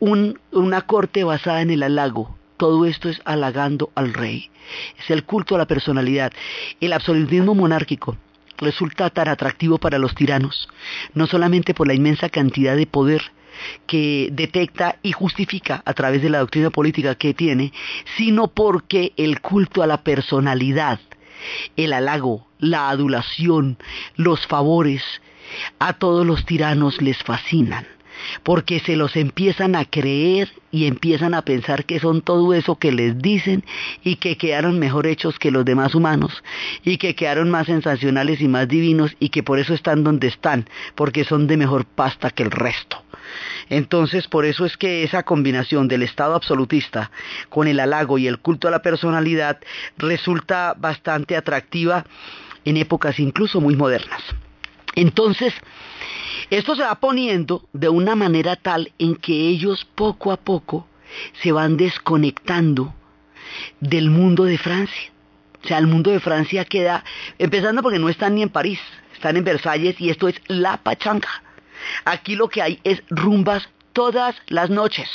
una 0.01 0.83
corte 0.83 1.25
basada 1.25 1.63
en 1.63 1.71
el 1.71 1.83
halago 1.83 2.37
todo 2.65 2.87
esto 2.87 3.11
es 3.11 3.21
halagando 3.27 3.91
al 3.95 4.15
rey. 4.15 4.51
Es 4.99 5.11
el 5.11 5.25
culto 5.25 5.55
a 5.55 5.59
la 5.59 5.67
personalidad. 5.67 6.33
El 6.81 6.95
absolutismo 6.95 7.55
monárquico 7.55 8.17
resulta 8.57 9.11
tan 9.11 9.29
atractivo 9.29 9.77
para 9.77 9.99
los 9.99 10.15
tiranos, 10.15 10.67
no 11.13 11.27
solamente 11.27 11.75
por 11.75 11.87
la 11.87 11.93
inmensa 11.93 12.31
cantidad 12.31 12.75
de 12.75 12.87
poder 12.87 13.21
que 13.87 14.31
detecta 14.33 14.97
y 15.03 15.13
justifica 15.13 15.83
a 15.85 15.93
través 15.93 16.23
de 16.23 16.31
la 16.31 16.39
doctrina 16.39 16.71
política 16.71 17.17
que 17.17 17.35
tiene, 17.35 17.71
sino 18.17 18.49
porque 18.49 19.13
el 19.19 19.43
culto 19.43 19.83
a 19.83 19.87
la 19.87 20.03
personalidad, 20.03 21.01
el 21.77 21.93
halago, 21.93 22.47
la 22.59 22.89
adulación, 22.89 23.77
los 24.17 24.47
favores, 24.47 25.03
a 25.79 25.93
todos 25.93 26.25
los 26.25 26.47
tiranos 26.47 27.03
les 27.03 27.23
fascinan 27.25 27.87
porque 28.43 28.81
se 28.81 28.97
los 28.97 29.17
empiezan 29.17 29.77
a 29.77 29.85
creer 29.85 30.53
y 30.71 30.87
empiezan 30.87 31.35
a 31.35 31.43
pensar 31.43 31.85
que 31.85 32.01
son 32.01 32.21
todo 32.21 32.55
eso 32.55 32.77
que 32.77 32.93
les 32.93 33.19
dicen 33.19 33.65
y 34.03 34.17
que 34.17 34.37
quedaron 34.37 34.79
mejor 34.79 35.07
hechos 35.07 35.39
que 35.39 35.51
los 35.51 35.65
demás 35.65 35.95
humanos 35.95 36.43
y 36.85 36.99
que 36.99 37.15
quedaron 37.15 37.51
más 37.51 37.67
sensacionales 37.67 38.41
y 38.41 38.49
más 38.49 38.69
divinos 38.69 39.17
y 39.21 39.29
que 39.29 39.43
por 39.43 39.59
eso 39.59 39.75
están 39.75 40.05
donde 40.05 40.29
están, 40.29 40.69
porque 40.95 41.25
son 41.25 41.47
de 41.47 41.57
mejor 41.57 41.85
pasta 41.85 42.31
que 42.31 42.43
el 42.43 42.51
resto. 42.51 43.03
Entonces, 43.71 44.29
por 44.29 44.45
eso 44.45 44.65
es 44.67 44.77
que 44.77 45.03
esa 45.03 45.23
combinación 45.23 45.89
del 45.89 46.03
Estado 46.03 46.35
absolutista 46.35 47.11
con 47.49 47.69
el 47.69 47.81
halago 47.81 48.19
y 48.19 48.27
el 48.27 48.39
culto 48.39 48.69
a 48.69 48.71
la 48.71 48.83
personalidad 48.83 49.59
resulta 49.97 50.75
bastante 50.77 51.37
atractiva 51.37 52.05
en 52.65 52.77
épocas 52.77 53.19
incluso 53.19 53.61
muy 53.61 53.77
modernas. 53.77 54.23
Entonces, 54.97 55.55
esto 56.51 56.77
se 56.77 56.83
va 56.83 56.95
poniendo 56.97 57.69
de 57.73 57.89
una 57.89 58.15
manera 58.15 58.57
tal 58.57 58.93
en 58.99 59.17
que 59.17 59.33
ellos 59.49 59.87
poco 59.95 60.33
a 60.33 60.37
poco 60.37 60.87
se 61.43 61.53
van 61.53 61.77
desconectando 61.77 62.95
del 63.81 64.11
mundo 64.11 64.45
de 64.45 64.59
Francia. 64.59 65.13
O 65.63 65.67
sea, 65.67 65.79
el 65.79 65.87
mundo 65.87 66.11
de 66.11 66.21
Francia 66.21 66.65
queda, 66.65 67.05
empezando 67.39 67.83
porque 67.83 67.99
no 67.99 68.09
están 68.09 68.35
ni 68.35 68.43
en 68.43 68.51
París, 68.51 68.81
están 69.15 69.37
en 69.37 69.45
Versalles 69.45 69.99
y 70.01 70.11
esto 70.11 70.29
es 70.29 70.41
la 70.47 70.77
pachanga. 70.79 71.43
Aquí 72.05 72.37
lo 72.37 72.49
que 72.49 72.63
hay 72.63 72.81
es 72.85 73.03
rumbas 73.09 73.69
todas 73.93 74.37
las 74.49 74.69
noches. 74.69 75.09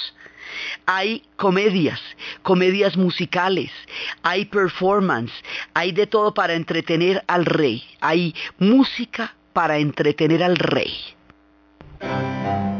Hay 0.87 1.23
comedias, 1.35 2.01
comedias 2.41 2.97
musicales, 2.97 3.71
hay 4.23 4.45
performance, 4.45 5.31
hay 5.75 5.91
de 5.91 6.07
todo 6.07 6.33
para 6.33 6.55
entretener 6.55 7.23
al 7.27 7.45
rey, 7.45 7.83
hay 8.01 8.33
música 8.57 9.35
para 9.53 9.77
entretener 9.77 10.41
al 10.41 10.55
rey. 10.55 10.91
Música 12.01 12.78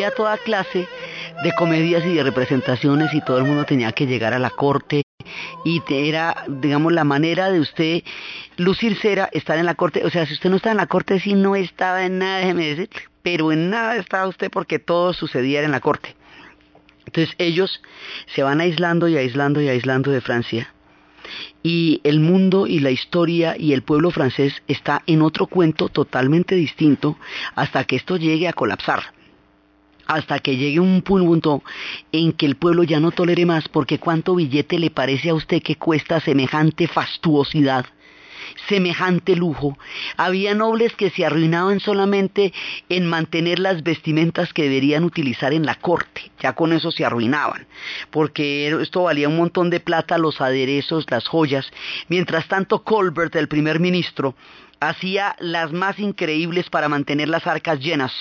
había 0.00 0.14
toda 0.14 0.38
clase 0.38 0.88
de 1.44 1.52
comedias 1.52 2.04
y 2.06 2.14
de 2.14 2.22
representaciones 2.22 3.12
y 3.12 3.20
todo 3.20 3.36
el 3.36 3.44
mundo 3.44 3.66
tenía 3.66 3.92
que 3.92 4.06
llegar 4.06 4.32
a 4.32 4.38
la 4.38 4.48
corte 4.48 5.02
y 5.62 5.82
era, 5.90 6.44
digamos, 6.48 6.92
la 6.94 7.04
manera 7.04 7.50
de 7.50 7.60
usted 7.60 8.02
lucirse 8.56 9.12
era 9.12 9.28
estar 9.32 9.58
en 9.58 9.66
la 9.66 9.74
corte, 9.74 10.02
o 10.06 10.10
sea, 10.10 10.24
si 10.24 10.32
usted 10.32 10.48
no 10.48 10.56
estaba 10.56 10.72
en 10.72 10.78
la 10.78 10.86
corte, 10.86 11.20
sí 11.20 11.34
no 11.34 11.54
estaba 11.54 12.06
en 12.06 12.18
nada, 12.18 12.38
déjeme 12.38 12.66
decir, 12.66 12.88
pero 13.22 13.52
en 13.52 13.68
nada 13.68 13.96
estaba 13.96 14.26
usted 14.26 14.50
porque 14.50 14.78
todo 14.78 15.12
sucedía 15.12 15.62
en 15.62 15.70
la 15.70 15.80
corte. 15.80 16.16
Entonces 17.04 17.34
ellos 17.36 17.82
se 18.34 18.42
van 18.42 18.62
aislando 18.62 19.06
y 19.06 19.18
aislando 19.18 19.60
y 19.60 19.68
aislando 19.68 20.10
de 20.10 20.22
Francia 20.22 20.72
y 21.62 22.00
el 22.04 22.20
mundo 22.20 22.66
y 22.66 22.78
la 22.80 22.90
historia 22.90 23.54
y 23.58 23.74
el 23.74 23.82
pueblo 23.82 24.10
francés 24.10 24.62
está 24.66 25.02
en 25.06 25.20
otro 25.20 25.46
cuento 25.46 25.90
totalmente 25.90 26.54
distinto 26.54 27.18
hasta 27.54 27.84
que 27.84 27.96
esto 27.96 28.16
llegue 28.16 28.48
a 28.48 28.54
colapsar 28.54 29.19
hasta 30.10 30.40
que 30.40 30.56
llegue 30.56 30.80
un 30.80 31.02
punto 31.02 31.62
en 32.10 32.32
que 32.32 32.46
el 32.46 32.56
pueblo 32.56 32.82
ya 32.82 32.98
no 32.98 33.12
tolere 33.12 33.46
más 33.46 33.68
porque 33.68 33.98
cuánto 33.98 34.34
billete 34.34 34.78
le 34.78 34.90
parece 34.90 35.30
a 35.30 35.34
usted 35.34 35.62
que 35.62 35.76
cuesta 35.76 36.20
semejante 36.20 36.88
fastuosidad 36.88 37.86
semejante 38.68 39.36
lujo. 39.36 39.78
Había 40.16 40.54
nobles 40.54 40.94
que 40.94 41.10
se 41.10 41.24
arruinaban 41.24 41.78
solamente 41.78 42.52
en 42.88 43.06
mantener 43.06 43.60
las 43.60 43.84
vestimentas 43.84 44.52
que 44.52 44.64
deberían 44.64 45.04
utilizar 45.04 45.52
en 45.52 45.64
la 45.64 45.76
corte. 45.76 46.32
Ya 46.40 46.54
con 46.54 46.72
eso 46.72 46.90
se 46.90 47.04
arruinaban, 47.04 47.66
porque 48.10 48.76
esto 48.80 49.04
valía 49.04 49.28
un 49.28 49.36
montón 49.36 49.70
de 49.70 49.78
plata, 49.78 50.18
los 50.18 50.40
aderezos, 50.40 51.06
las 51.10 51.28
joyas. 51.28 51.70
Mientras 52.08 52.48
tanto, 52.48 52.82
Colbert, 52.82 53.36
el 53.36 53.46
primer 53.46 53.78
ministro, 53.78 54.34
hacía 54.80 55.36
las 55.38 55.72
más 55.72 55.98
increíbles 55.98 56.70
para 56.70 56.88
mantener 56.88 57.28
las 57.28 57.46
arcas 57.46 57.80
llenas, 57.80 58.12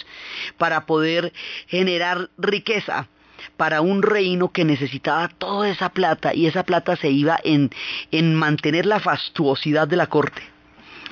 para 0.58 0.86
poder 0.86 1.34
generar 1.68 2.30
riqueza 2.38 3.08
para 3.56 3.80
un 3.80 4.02
reino 4.02 4.52
que 4.52 4.66
necesitaba 4.66 5.30
toda 5.30 5.70
esa 5.70 5.90
plata 5.90 6.34
y 6.34 6.48
esa 6.48 6.64
plata 6.64 6.98
se 6.98 7.10
iba 7.10 7.40
en, 7.44 7.70
en 8.12 8.36
mantener 8.36 8.86
la 8.86 9.00
fastuosidad 9.00 9.88
de 9.88 9.96
la 9.96 10.08
corte 10.08 10.42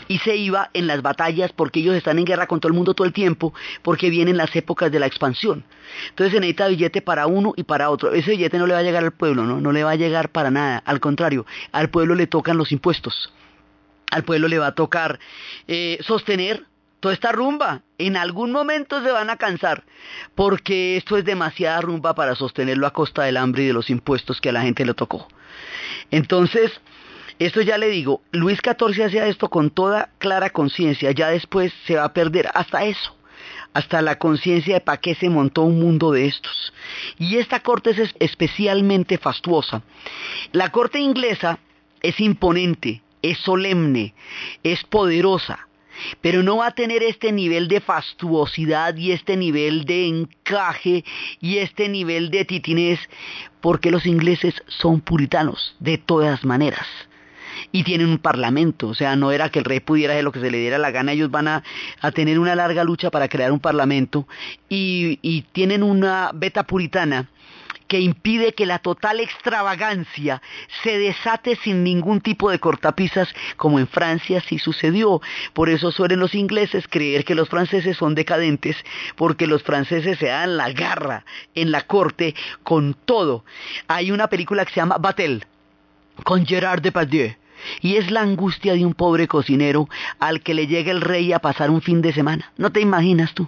y 0.08 0.20
se 0.20 0.36
iba 0.36 0.70
en 0.74 0.88
las 0.88 1.02
batallas 1.02 1.52
porque 1.54 1.80
ellos 1.80 1.96
están 1.96 2.20
en 2.20 2.26
guerra 2.26 2.48
con 2.48 2.60
todo 2.60 2.70
el 2.70 2.76
mundo 2.76 2.94
todo 2.94 3.06
el 3.06 3.14
tiempo 3.14 3.54
porque 3.82 4.10
vienen 4.10 4.38
las 4.38 4.56
épocas 4.56 4.92
de 4.92 5.00
la 5.00 5.06
expansión. 5.06 5.64
Entonces 6.10 6.34
se 6.34 6.40
necesita 6.40 6.68
billete 6.68 7.02
para 7.02 7.28
uno 7.28 7.54
y 7.56 7.64
para 7.64 7.90
otro. 7.90 8.14
Ese 8.14 8.32
billete 8.32 8.58
no 8.58 8.68
le 8.68 8.74
va 8.74 8.80
a 8.80 8.84
llegar 8.84 9.04
al 9.04 9.12
pueblo, 9.12 9.44
¿no? 9.44 9.60
No 9.60 9.72
le 9.72 9.84
va 9.84 9.92
a 9.92 9.96
llegar 9.96 10.30
para 10.30 10.52
nada. 10.52 10.82
Al 10.86 11.00
contrario, 11.00 11.46
al 11.72 11.90
pueblo 11.90 12.16
le 12.16 12.28
tocan 12.28 12.58
los 12.58 12.72
impuestos. 12.72 13.34
Al 14.12 14.24
pueblo 14.24 14.48
le 14.48 14.60
va 14.60 14.68
a 14.68 14.76
tocar 14.76 15.20
eh, 15.68 15.98
sostener 16.02 16.66
toda 17.00 17.14
esta 17.14 17.32
rumba. 17.32 17.82
En 17.98 18.18
algún 18.18 18.52
momento 18.52 19.02
se 19.04 19.12
van 19.12 19.30
a 19.30 19.38
cansar, 19.38 19.84
porque 20.36 20.98
esto 20.98 21.18
es 21.18 21.26
demasiada 21.26 21.82
rumba 21.82 22.16
para 22.16 22.36
sostenerlo 22.36 22.88
a 22.88 22.94
costa 22.94 23.24
del 23.24 23.38
hambre 23.38 23.64
y 23.64 23.68
de 23.68 23.74
los 23.74 23.90
impuestos 23.90 24.42
que 24.42 24.50
a 24.50 24.54
la 24.54 24.62
gente 24.62 24.86
le 24.86 24.94
tocó. 24.94 25.28
Entonces, 26.12 26.72
esto 27.40 27.62
ya 27.62 27.78
le 27.78 27.90
digo, 27.90 28.22
Luis 28.32 28.60
XIV 28.64 29.06
hacía 29.06 29.28
esto 29.28 29.50
con 29.50 29.70
toda 29.70 30.10
clara 30.18 30.50
conciencia, 30.50 31.12
ya 31.12 31.30
después 31.30 31.72
se 31.86 31.96
va 31.96 32.06
a 32.06 32.14
perder 32.14 32.50
hasta 32.54 32.86
eso, 32.86 33.16
hasta 33.74 34.02
la 34.02 34.18
conciencia 34.18 34.76
de 34.76 34.82
para 34.82 35.00
qué 35.00 35.14
se 35.14 35.30
montó 35.30 35.62
un 35.62 35.80
mundo 35.80 36.12
de 36.12 36.26
estos. 36.26 36.74
Y 37.20 37.38
esta 37.38 37.60
corte 37.60 37.92
es 37.92 38.16
especialmente 38.20 39.20
fastuosa. 39.20 39.84
La 40.52 40.72
corte 40.72 41.00
inglesa 41.00 41.60
es 42.02 42.20
imponente, 42.20 43.02
es 43.22 43.38
solemne, 43.40 44.14
es 44.64 44.84
poderosa, 44.84 45.68
pero 46.22 46.44
no 46.44 46.58
va 46.58 46.68
a 46.68 46.76
tener 46.76 47.04
este 47.04 47.32
nivel 47.32 47.68
de 47.68 47.82
fastuosidad 47.82 48.96
y 48.96 49.12
este 49.12 49.36
nivel 49.36 49.86
de 49.86 50.08
encaje 50.08 51.04
y 51.40 51.58
este 51.58 51.90
nivel 51.90 52.30
de 52.30 52.46
titinez, 52.46 53.00
porque 53.62 53.92
los 53.92 54.06
ingleses 54.06 54.54
son 54.68 55.02
puritanos, 55.02 55.76
de 55.80 55.98
todas 55.98 56.46
maneras. 56.46 56.86
Y 57.72 57.84
tienen 57.84 58.10
un 58.10 58.20
parlamento, 58.20 58.90
o 58.90 58.94
sea, 58.94 59.16
no 59.16 59.32
era 59.32 59.50
que 59.50 59.60
el 59.60 59.66
rey 59.66 59.80
pudiera 59.80 60.14
hacer 60.14 60.24
lo 60.24 60.32
que 60.32 60.40
se 60.40 60.52
le 60.52 60.60
diera 60.60 60.78
la 60.78 60.92
gana, 60.92 61.14
ellos 61.14 61.32
van 61.32 61.48
a, 61.48 61.64
tener 62.14 62.38
una 62.38 62.56
larga 62.56 62.84
lucha 62.84 63.10
para 63.10 63.28
crear 63.28 63.52
un 63.52 63.60
parlamento 63.60 64.28
y 64.70 65.42
tienen 65.52 65.82
una 65.82 66.32
beta 66.34 66.64
puritana 66.64 67.30
que 67.88 68.00
impide 68.00 68.54
que 68.54 68.66
la 68.66 68.80
total 68.80 69.20
extravagancia 69.20 70.42
se 70.84 70.98
desate 70.98 71.56
sin 71.56 71.84
ningún 71.84 72.22
tipo 72.22 72.52
de 72.52 72.60
cortapisas, 72.60 73.34
como 73.56 73.80
en 73.80 73.88
Francia 73.88 74.42
sí 74.42 74.60
sucedió. 74.60 75.22
Por 75.54 75.70
eso 75.70 75.92
suelen 75.92 76.20
los 76.20 76.36
ingleses 76.36 76.88
creer 76.88 77.26
que 77.26 77.36
los 77.36 77.50
franceses 77.50 77.98
son 77.98 78.16
decadentes, 78.16 78.76
porque 79.16 79.48
los 79.48 79.64
franceses 79.64 80.20
se 80.20 80.28
dan 80.28 80.58
la 80.58 80.72
garra 80.72 81.26
en 81.56 81.72
la 81.72 81.82
corte 81.88 82.36
con 82.64 82.94
todo. 82.94 83.44
Hay 83.88 84.12
una 84.12 84.28
película 84.28 84.66
que 84.66 84.74
se 84.74 84.80
llama 84.80 84.98
Batel, 84.98 85.46
con 86.24 86.46
Gerard 86.46 86.82
Depardieu 86.82 87.36
y 87.82 87.96
es 87.96 88.12
la 88.12 88.22
angustia 88.22 88.74
de 88.74 88.86
un 88.86 88.94
pobre 88.94 89.28
cocinero 89.28 89.90
al 90.20 90.42
que 90.42 90.54
le 90.54 90.68
llega 90.68 90.92
el 90.92 91.02
rey 91.02 91.34
a 91.34 91.40
pasar 91.40 91.70
un 91.70 91.82
fin 91.82 92.02
de 92.02 92.14
semana. 92.14 92.52
¿No 92.58 92.72
te 92.72 92.82
imaginas 92.82 93.34
tú? 93.34 93.48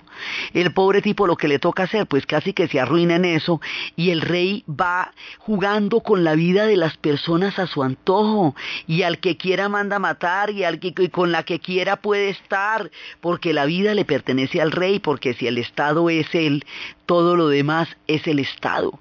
El 0.53 0.73
pobre 0.73 1.01
tipo 1.01 1.27
lo 1.27 1.37
que 1.37 1.47
le 1.47 1.59
toca 1.59 1.83
hacer, 1.83 2.07
pues 2.07 2.25
casi 2.25 2.53
que 2.53 2.67
se 2.67 2.79
arruina 2.79 3.15
en 3.15 3.25
eso 3.25 3.61
y 3.95 4.11
el 4.11 4.21
rey 4.21 4.63
va 4.69 5.13
jugando 5.37 6.01
con 6.01 6.23
la 6.23 6.35
vida 6.35 6.65
de 6.65 6.77
las 6.77 6.97
personas 6.97 7.59
a 7.59 7.67
su 7.67 7.83
antojo 7.83 8.55
y 8.87 9.03
al 9.03 9.19
que 9.19 9.37
quiera 9.37 9.69
manda 9.69 9.99
matar 9.99 10.49
y 10.51 10.63
al 10.63 10.79
que 10.79 10.93
con 11.09 11.31
la 11.31 11.43
que 11.43 11.59
quiera 11.59 11.97
puede 11.97 12.29
estar, 12.29 12.91
porque 13.21 13.53
la 13.53 13.65
vida 13.65 13.93
le 13.93 14.05
pertenece 14.05 14.61
al 14.61 14.71
rey, 14.71 14.99
porque 14.99 15.33
si 15.33 15.47
el 15.47 15.57
Estado 15.57 16.09
es 16.09 16.33
él, 16.33 16.65
todo 17.05 17.35
lo 17.35 17.47
demás 17.47 17.89
es 18.07 18.27
el 18.27 18.39
Estado. 18.39 18.99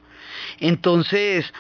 Entonces, 0.61 1.53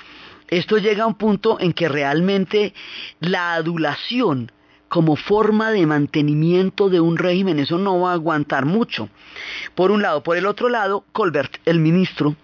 esto 0.49 0.78
llega 0.78 1.05
a 1.05 1.07
un 1.07 1.14
punto 1.14 1.59
en 1.61 1.73
que 1.73 1.88
realmente 1.88 2.75
la 3.21 3.55
adulación 3.55 4.52
como 4.88 5.17
forma 5.17 5.71
de 5.71 5.87
mantenimiento 5.87 6.88
de 6.88 7.00
un 7.00 7.19
régimen, 7.19 7.59
eso 7.59 7.76
no 7.78 8.00
va 8.00 8.12
a 8.12 8.14
aguantar 8.14 8.64
mucho. 8.64 9.11
Por 9.75 9.90
un 9.90 10.00
lado. 10.00 10.23
Por 10.23 10.38
el 10.38 10.47
otro 10.47 10.71
lado, 10.71 11.05
Colbert, 11.12 11.59
el 11.67 11.78
ministro, 11.78 12.37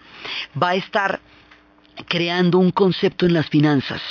va 0.60 0.70
a 0.70 0.74
estar 0.74 1.20
creando 2.06 2.58
un 2.58 2.70
concepto 2.70 3.24
en 3.24 3.32
las 3.32 3.48
finanzas 3.48 4.02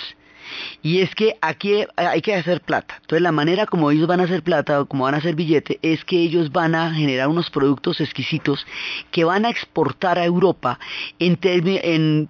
y 0.82 1.00
es 1.00 1.14
que 1.16 1.38
aquí 1.42 1.86
hay 1.96 2.22
que 2.22 2.36
hacer 2.36 2.62
plata. 2.62 2.96
Entonces 3.02 3.22
la 3.22 3.32
manera 3.32 3.66
como 3.66 3.92
ellos 3.92 4.08
van 4.08 4.20
a 4.20 4.24
hacer 4.24 4.44
plata 4.44 4.82
o 4.82 4.86
como 4.86 5.06
van 5.06 5.16
a 5.16 5.18
hacer 5.18 5.36
billete 5.36 5.80
es 5.82 6.04
que 6.06 6.20
ellos 6.20 6.52
van 6.52 6.76
a 6.76 6.94
generar 6.94 7.28
unos 7.28 7.50
productos 7.50 8.02
exquisitos 8.02 8.66
que 9.12 9.24
van 9.24 9.46
a 9.46 9.50
exportar 9.50 10.20
a 10.20 10.26
Europa 10.26 10.80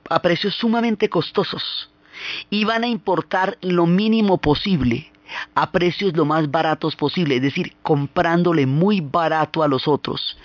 a 0.10 0.22
precios 0.22 0.56
sumamente 0.56 1.10
costosos 1.10 1.90
y 2.50 2.64
van 2.64 2.84
a 2.84 2.88
importar 2.88 3.58
lo 3.62 3.86
mínimo 3.86 4.38
posible 4.38 5.12
a 5.56 5.72
precios 5.72 6.16
lo 6.16 6.26
más 6.26 6.52
baratos 6.52 6.96
posible, 6.96 7.38
es 7.38 7.42
decir, 7.42 7.74
comprándole 7.82 8.68
muy 8.68 9.02
barato 9.02 9.64
a 9.64 9.68
los 9.68 9.88
otros 9.88 10.38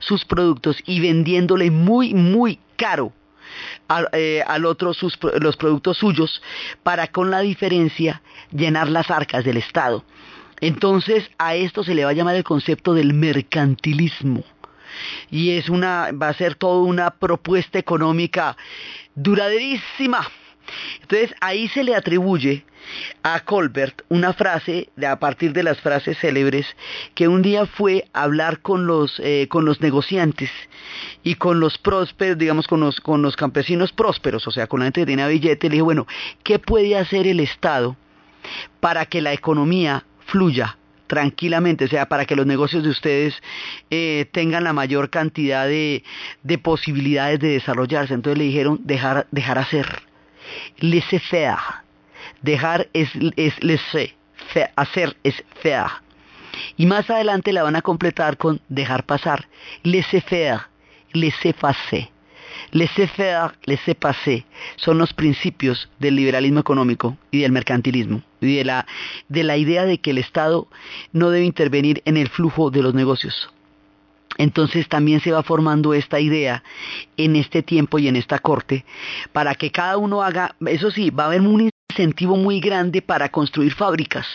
sus 0.00 0.24
productos 0.24 0.76
y 0.86 1.00
vendiéndole 1.00 1.70
muy, 1.70 2.14
muy 2.14 2.58
caro 2.76 3.12
eh, 4.12 4.42
al, 4.46 4.64
otro 4.64 4.92
los 5.40 5.56
productos 5.56 5.98
suyos 5.98 6.42
para 6.82 7.08
con 7.08 7.30
la 7.30 7.40
diferencia 7.40 8.22
llenar 8.50 8.88
las 8.88 9.10
arcas 9.10 9.44
del 9.44 9.56
Estado. 9.56 10.04
Entonces 10.60 11.30
a 11.38 11.54
esto 11.54 11.84
se 11.84 11.94
le 11.94 12.04
va 12.04 12.10
a 12.10 12.14
llamar 12.14 12.34
el 12.36 12.44
concepto 12.44 12.94
del 12.94 13.14
mercantilismo 13.14 14.44
y 15.30 15.50
es 15.50 15.68
una 15.68 16.10
va 16.12 16.28
a 16.28 16.34
ser 16.34 16.54
toda 16.54 16.82
una 16.82 17.10
propuesta 17.10 17.78
económica 17.78 18.56
duraderísima. 19.14 20.26
Entonces 21.02 21.34
ahí 21.40 21.68
se 21.68 21.84
le 21.84 21.94
atribuye 21.94 22.64
a 23.22 23.40
Colbert 23.40 24.02
una 24.08 24.32
frase 24.32 24.88
a 25.06 25.18
partir 25.18 25.52
de 25.52 25.62
las 25.62 25.80
frases 25.80 26.18
célebres 26.18 26.66
que 27.14 27.28
un 27.28 27.42
día 27.42 27.66
fue 27.66 28.06
a 28.12 28.22
hablar 28.22 28.60
con 28.60 28.86
los, 28.86 29.20
eh, 29.20 29.46
con 29.48 29.64
los 29.64 29.80
negociantes 29.80 30.50
y 31.22 31.34
con 31.34 31.60
los 31.60 31.78
prósperos, 31.78 32.38
digamos 32.38 32.66
con 32.66 32.80
los, 32.80 33.00
con 33.00 33.22
los 33.22 33.36
campesinos 33.36 33.92
prósperos, 33.92 34.46
o 34.46 34.50
sea, 34.50 34.66
con 34.66 34.80
la 34.80 34.86
gente 34.86 35.00
que 35.00 35.06
tiene 35.06 35.28
billete, 35.28 35.68
le 35.68 35.74
dijo, 35.74 35.84
bueno, 35.84 36.06
¿qué 36.42 36.58
puede 36.58 36.96
hacer 36.96 37.26
el 37.26 37.40
Estado 37.40 37.96
para 38.80 39.06
que 39.06 39.20
la 39.20 39.32
economía 39.32 40.04
fluya? 40.26 40.76
tranquilamente, 41.08 41.86
o 41.86 41.88
sea, 41.88 42.06
para 42.06 42.26
que 42.26 42.36
los 42.36 42.44
negocios 42.44 42.84
de 42.84 42.90
ustedes 42.90 43.34
eh, 43.90 44.26
tengan 44.30 44.62
la 44.62 44.74
mayor 44.74 45.08
cantidad 45.08 45.66
de, 45.66 46.04
de, 46.42 46.58
posibilidades 46.58 47.40
de 47.40 47.48
desarrollarse. 47.48 48.12
Entonces 48.12 48.36
le 48.36 48.44
dijeron 48.44 48.80
dejar, 48.84 49.26
dejar 49.30 49.58
hacer, 49.58 50.02
laissez-faire, 50.78 51.58
Dejar 52.42 52.88
es, 52.92 53.10
es 53.36 53.54
hacer 54.76 55.16
es 55.24 55.44
faire. 55.60 55.90
Y 56.76 56.86
más 56.86 57.08
adelante 57.10 57.52
la 57.52 57.62
van 57.62 57.76
a 57.76 57.82
completar 57.82 58.36
con 58.36 58.60
dejar 58.68 59.04
pasar. 59.04 59.48
Laissez 59.82 60.24
faire, 60.24 60.68
laissez 61.12 61.54
passer. 61.54 62.10
Laissez 62.72 63.10
faire, 63.12 63.52
laissez 63.64 63.94
passer 63.94 64.44
son 64.76 64.98
los 64.98 65.12
principios 65.12 65.88
del 65.98 66.16
liberalismo 66.16 66.60
económico 66.60 67.16
y 67.30 67.40
del 67.40 67.52
mercantilismo 67.52 68.22
y 68.40 68.56
de 68.56 68.64
la, 68.64 68.86
de 69.28 69.44
la 69.44 69.56
idea 69.56 69.84
de 69.84 69.98
que 69.98 70.10
el 70.10 70.18
Estado 70.18 70.68
no 71.12 71.30
debe 71.30 71.46
intervenir 71.46 72.02
en 72.04 72.16
el 72.16 72.28
flujo 72.28 72.70
de 72.70 72.82
los 72.82 72.94
negocios. 72.94 73.50
Entonces 74.38 74.88
también 74.88 75.20
se 75.20 75.32
va 75.32 75.42
formando 75.42 75.92
esta 75.92 76.20
idea 76.20 76.62
en 77.16 77.36
este 77.36 77.62
tiempo 77.62 77.98
y 77.98 78.08
en 78.08 78.16
esta 78.16 78.38
corte 78.38 78.84
para 79.32 79.54
que 79.54 79.70
cada 79.70 79.96
uno 79.96 80.22
haga, 80.22 80.54
eso 80.66 80.90
sí, 80.90 81.10
va 81.10 81.24
a 81.24 81.26
haber 81.26 81.42
un 81.42 81.70
incentivo 81.90 82.36
muy 82.36 82.60
grande 82.60 83.02
para 83.02 83.30
construir 83.30 83.74
fábricas, 83.74 84.26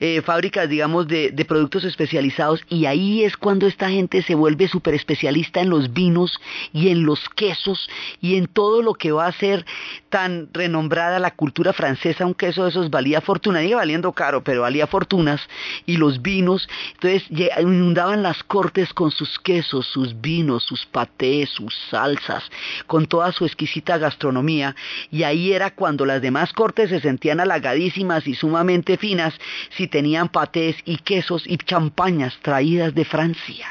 eh, 0.00 0.22
fábricas, 0.22 0.68
digamos, 0.68 1.06
de, 1.06 1.30
de, 1.30 1.44
productos 1.44 1.84
especializados, 1.84 2.62
y 2.68 2.86
ahí 2.86 3.24
es 3.24 3.36
cuando 3.36 3.66
esta 3.66 3.90
gente 3.90 4.22
se 4.22 4.34
vuelve 4.34 4.68
súper 4.68 4.94
especialista 4.94 5.60
en 5.60 5.70
los 5.70 5.92
vinos 5.92 6.40
y 6.72 6.88
en 6.88 7.04
los 7.04 7.28
quesos 7.30 7.90
y 8.20 8.36
en 8.36 8.46
todo 8.46 8.80
lo 8.80 8.94
que 8.94 9.12
va 9.12 9.26
a 9.26 9.32
ser 9.32 9.66
tan 10.14 10.48
renombrada 10.52 11.18
la 11.18 11.32
cultura 11.32 11.72
francesa. 11.72 12.24
Un 12.24 12.34
queso 12.34 12.62
de 12.62 12.70
esos 12.70 12.88
valía 12.88 13.20
fortuna, 13.20 13.64
iba 13.64 13.78
valiendo 13.78 14.12
caro, 14.12 14.44
pero 14.44 14.60
valía 14.60 14.86
fortunas, 14.86 15.40
y 15.86 15.96
los 15.96 16.22
vinos, 16.22 16.68
entonces 16.92 17.24
inundaban 17.60 18.22
las 18.22 18.44
cortes 18.44 18.94
con 18.94 19.10
sus 19.10 19.40
quesos, 19.40 19.88
sus 19.88 20.20
vinos, 20.20 20.62
sus 20.62 20.86
patés, 20.86 21.50
sus 21.50 21.74
salsas, 21.90 22.44
con 22.86 23.06
toda 23.06 23.32
su 23.32 23.44
exquisita 23.44 23.98
gastronomía, 23.98 24.76
y 25.10 25.24
ahí 25.24 25.52
era 25.52 25.74
cuando 25.74 26.06
las 26.06 26.22
demás 26.22 26.52
cortes 26.52 26.90
se 26.90 27.00
sentían 27.00 27.40
halagadísimas 27.40 28.28
y 28.28 28.36
sumamente 28.36 28.96
finas 28.96 29.34
si 29.70 29.88
tenían 29.88 30.28
patés 30.28 30.76
y 30.84 30.98
quesos 30.98 31.42
y 31.44 31.56
champañas 31.56 32.38
traídas 32.40 32.94
de 32.94 33.04
Francia. 33.04 33.66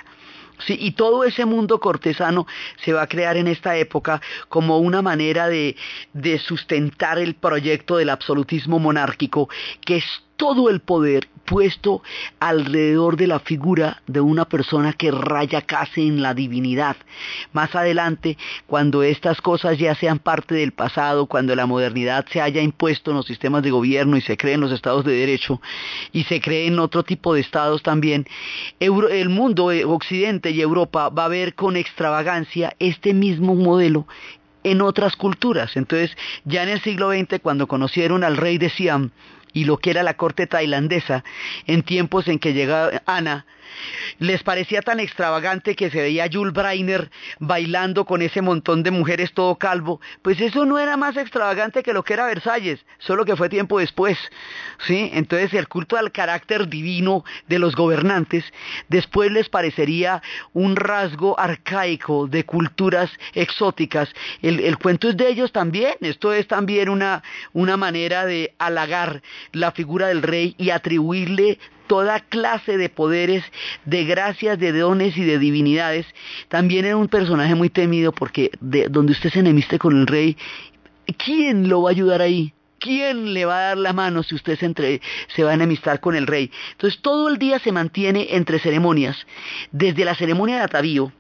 Sí, 0.66 0.78
y 0.80 0.92
todo 0.92 1.24
ese 1.24 1.46
mundo 1.46 1.80
cortesano 1.80 2.48
se 2.84 2.94
va 2.94 3.04
a 3.04 3.08
crear 3.08 3.38
en 3.38 3.48
esta 3.48 3.76
época 3.78 4.22
como 4.50 4.80
una 4.80 5.02
manera 5.02 5.48
de, 5.48 5.76
de 6.14 6.40
sustentar 6.40 7.20
el 7.20 7.36
proyecto 7.36 7.98
del 7.98 8.10
absolutismo 8.10 8.80
monárquico, 8.80 9.50
que 9.86 9.98
es 9.98 10.06
todo 10.44 10.70
el 10.70 10.82
poder 10.82 11.30
puesto 11.46 12.04
alrededor 12.42 13.16
de 13.16 13.28
la 13.28 13.40
figura 13.40 14.04
de 14.08 14.20
una 14.20 14.44
persona 14.44 14.92
que 14.92 15.10
raya 15.10 15.62
casi 15.62 16.06
en 16.06 16.22
la 16.22 16.34
divinidad. 16.34 16.98
Más 17.54 17.74
adelante, 17.76 18.38
cuando 18.68 19.04
estas 19.04 19.40
cosas 19.40 19.78
ya 19.78 19.96
sean 19.96 20.20
parte 20.20 20.54
del 20.54 20.74
pasado, 20.74 21.28
cuando 21.28 21.56
la 21.56 21.66
modernidad 21.66 22.26
se 22.30 22.42
haya 22.42 22.62
impuesto 22.62 23.12
en 23.12 23.18
los 23.18 23.26
sistemas 23.26 23.64
de 23.64 23.72
gobierno 23.72 24.18
y 24.18 24.22
se 24.22 24.36
creen 24.36 24.60
los 24.60 24.74
estados 24.74 25.06
de 25.06 25.14
derecho 25.14 25.62
y 26.12 26.26
se 26.26 26.42
creen 26.42 26.78
otro 26.78 27.04
tipo 27.04 27.34
de 27.34 27.40
estados 27.40 27.82
también, 27.82 28.28
el 28.82 29.30
mundo, 29.30 29.72
eh, 29.72 29.86
Occidente 29.86 30.52
y 30.52 30.60
Europa 30.60 31.08
va 31.08 31.24
a 31.24 31.30
ver 31.30 31.56
con 31.56 31.78
extravagancia 31.78 32.76
este 32.80 33.14
mismo 33.14 33.56
modelo 33.56 34.08
en 34.66 34.82
otras 34.82 35.16
culturas. 35.16 35.78
Entonces, 35.78 36.18
ya 36.44 36.64
en 36.64 36.70
el 36.70 36.82
siglo 36.82 37.14
XX, 37.14 37.40
cuando 37.42 37.68
conocieron 37.68 38.26
al 38.26 38.36
rey 38.36 38.58
de 38.58 38.70
Siam, 38.70 39.12
y 39.54 39.66
lo 39.66 39.78
que 39.78 39.92
era 39.92 40.04
la 40.04 40.16
corte 40.16 40.48
tailandesa 40.48 41.24
en 41.68 41.84
tiempos 41.84 42.28
en 42.28 42.40
que 42.40 42.54
llegaba 42.54 43.02
Ana, 43.06 43.46
les 44.20 44.44
parecía 44.44 44.82
tan 44.82 45.00
extravagante 45.00 45.76
que 45.76 45.90
se 45.90 46.02
veía 46.02 46.26
a 46.26 46.30
Jules 46.32 46.54
Breiner 46.54 47.10
bailando 47.40 48.06
con 48.06 48.22
ese 48.22 48.42
montón 48.42 48.84
de 48.84 48.92
mujeres 48.92 49.34
todo 49.34 49.56
calvo, 49.58 50.02
pues 50.22 50.40
eso 50.42 50.66
no 50.66 50.80
era 50.80 50.98
más 50.98 51.18
extravagante 51.18 51.84
que 51.84 51.94
lo 51.94 52.04
que 52.04 52.14
era 52.14 52.26
Versalles, 52.26 52.86
solo 53.00 53.26
que 53.26 53.36
fue 53.36 53.50
tiempo 53.50 53.80
después, 53.80 54.18
¿sí? 54.88 55.10
Entonces 55.14 55.54
el 55.54 55.68
culto 55.68 55.98
al 55.98 56.12
carácter 56.12 56.68
divino 56.68 57.24
de 57.48 57.60
los 57.60 57.76
gobernantes 57.76 58.46
después 58.90 59.32
les 59.32 59.50
parecería 59.50 60.22
un 60.54 60.76
rasgo 60.76 61.40
arcaico 61.40 62.28
de 62.28 62.46
culturas 62.46 63.10
exóticas. 63.34 64.10
El, 64.42 64.78
cuento 64.78 65.10
es 65.10 65.18
de 65.18 65.30
ellos 65.30 65.52
también, 65.52 65.96
esto 66.02 66.34
es 66.34 66.48
también 66.48 66.90
una, 66.90 67.24
una 67.54 67.78
manera 67.78 68.26
de 68.26 68.54
halagar 68.60 69.22
la 69.52 69.72
figura 69.72 70.08
del 70.08 70.22
rey 70.22 70.56
y 70.58 70.70
atribuirle 70.70 71.60
toda 71.88 72.20
clase 72.20 72.78
de 72.78 72.90
poderes, 72.90 73.44
de 73.86 74.06
gracias, 74.06 74.60
de 74.60 74.72
dones 74.72 75.18
y 75.18 75.24
de 75.24 75.40
divinidades. 75.40 76.06
También 76.48 76.86
era 76.86 76.98
un 76.98 77.08
personaje 77.08 77.56
muy 77.56 77.70
temido 77.70 78.12
porque 78.12 78.52
de 78.60 78.88
donde 78.90 79.14
usted 79.14 79.30
se 79.32 79.40
enemiste 79.40 79.80
con 79.80 79.98
el 79.98 80.08
rey, 80.08 80.38
¿quién 81.18 81.70
lo 81.70 81.84
va 81.84 81.90
a 81.90 81.92
ayudar 81.92 82.22
ahí? 82.22 82.54
¿Quién 82.80 83.34
le 83.34 83.46
va 83.46 83.58
a 83.58 83.68
dar 83.70 83.78
la 83.78 83.94
mano 83.94 84.24
si 84.24 84.36
usted 84.36 84.62
entre, 84.62 85.02
se 85.34 85.44
va 85.44 85.52
a 85.52 85.54
enemistar 85.54 86.02
con 86.02 86.16
el 86.16 86.28
rey? 86.28 86.52
Entonces 86.72 87.02
todo 87.02 87.30
el 87.30 87.38
día 87.38 87.60
se 87.60 87.72
mantiene 87.72 88.28
entre 88.32 88.60
ceremonias, 88.60 89.26
desde 89.72 90.04
la 90.04 90.16
ceremonia 90.16 90.58
de 90.58 90.64
atavío, 90.64 91.14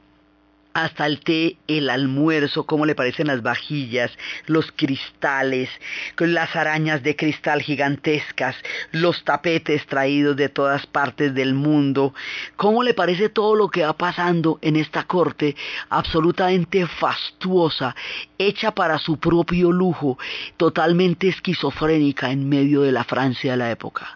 hasta 0.74 1.06
el 1.06 1.20
té, 1.20 1.58
el 1.68 1.90
almuerzo, 1.90 2.66
cómo 2.66 2.86
le 2.86 2.96
parecen 2.96 3.28
las 3.28 3.42
vajillas, 3.42 4.12
los 4.48 4.72
cristales, 4.72 5.70
las 6.18 6.56
arañas 6.56 7.04
de 7.04 7.16
cristal 7.16 7.62
gigantescas, 7.62 8.56
los 8.92 9.24
tapetes 9.24 9.86
traídos 9.86 10.36
de 10.36 10.50
todas 10.50 10.86
partes 10.88 11.34
del 11.34 11.54
mundo, 11.54 12.14
cómo 12.56 12.84
le 12.84 12.94
parece 12.94 13.30
todo 13.30 13.56
lo 13.56 13.70
que 13.70 13.84
va 13.84 13.94
pasando 13.94 14.60
en 14.62 14.76
esta 14.76 15.04
corte 15.04 15.56
absolutamente 15.90 16.88
fastuosa, 16.88 17.96
hecha 18.38 18.72
para 18.72 18.98
su 18.98 19.18
propio 19.18 19.72
lujo, 19.72 20.18
totalmente 20.58 21.28
esquizofrénica 21.28 22.32
en 22.32 22.50
medio 22.50 22.82
de 22.82 22.92
la 22.92 23.04
Francia 23.04 23.52
de 23.52 23.58
la 23.58 23.72
época. 23.72 24.14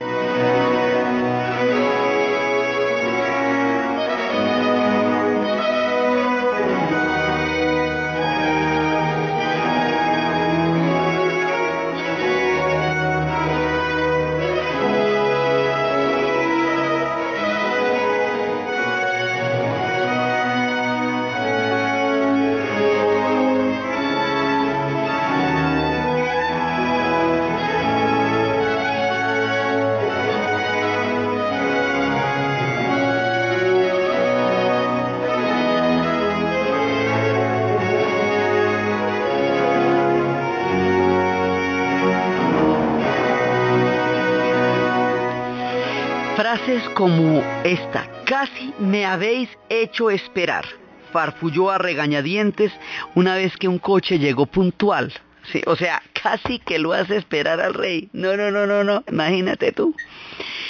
Habéis 49.13 49.49
hecho 49.69 50.09
esperar, 50.09 50.65
farfulló 51.11 51.71
a 51.71 51.77
regañadientes 51.77 52.71
una 53.15 53.35
vez 53.35 53.55
que 53.57 53.67
un 53.67 53.79
coche 53.79 54.19
llegó 54.19 54.45
puntual. 54.45 55.13
Sí, 55.51 55.61
o 55.65 55.75
sea, 55.77 56.01
casi 56.21 56.59
que 56.59 56.77
lo 56.77 56.91
hace 56.91 57.15
esperar 57.15 57.61
al 57.61 57.73
rey. 57.73 58.09
No, 58.11 58.35
no, 58.35 58.51
no, 58.51 58.67
no, 58.67 58.83
no, 58.83 59.03
imagínate 59.09 59.71
tú. 59.71 59.95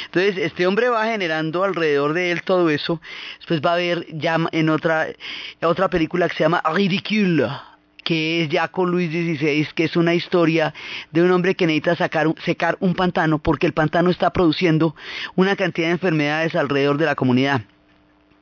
Entonces, 0.05 0.37
este 0.37 0.67
hombre 0.67 0.89
va 0.89 1.05
generando 1.05 1.63
alrededor 1.63 2.13
de 2.13 2.31
él 2.31 2.43
todo 2.43 2.69
eso. 2.69 3.01
Después 3.37 3.59
va 3.61 3.71
a 3.71 3.73
haber 3.73 4.05
ya 4.09 4.37
en 4.51 4.69
otra, 4.69 5.07
otra 5.61 5.89
película 5.89 6.29
que 6.29 6.35
se 6.35 6.43
llama 6.43 6.61
Ridicule 6.73 7.49
que 8.07 8.43
es 8.43 8.49
ya 8.49 8.69
con 8.69 8.89
Luis 8.89 9.09
XVI, 9.09 9.67
que 9.75 9.83
es 9.83 9.97
una 9.97 10.13
historia 10.13 10.73
de 11.11 11.23
un 11.23 11.31
hombre 11.31 11.55
que 11.55 11.67
necesita 11.67 11.93
sacar, 11.97 12.33
secar 12.45 12.77
un 12.79 12.95
pantano 12.95 13.37
porque 13.37 13.67
el 13.67 13.73
pantano 13.73 14.09
está 14.09 14.31
produciendo 14.31 14.95
una 15.35 15.57
cantidad 15.57 15.87
de 15.87 15.91
enfermedades 15.91 16.55
alrededor 16.55 16.97
de 16.97 17.05
la 17.05 17.15
comunidad. 17.15 17.63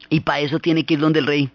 Y 0.09 0.21
para 0.21 0.39
eso 0.39 0.59
tiene 0.59 0.85
que 0.85 0.95
ir 0.95 0.99
donde 0.99 1.19
el 1.19 1.27
rey. 1.27 1.49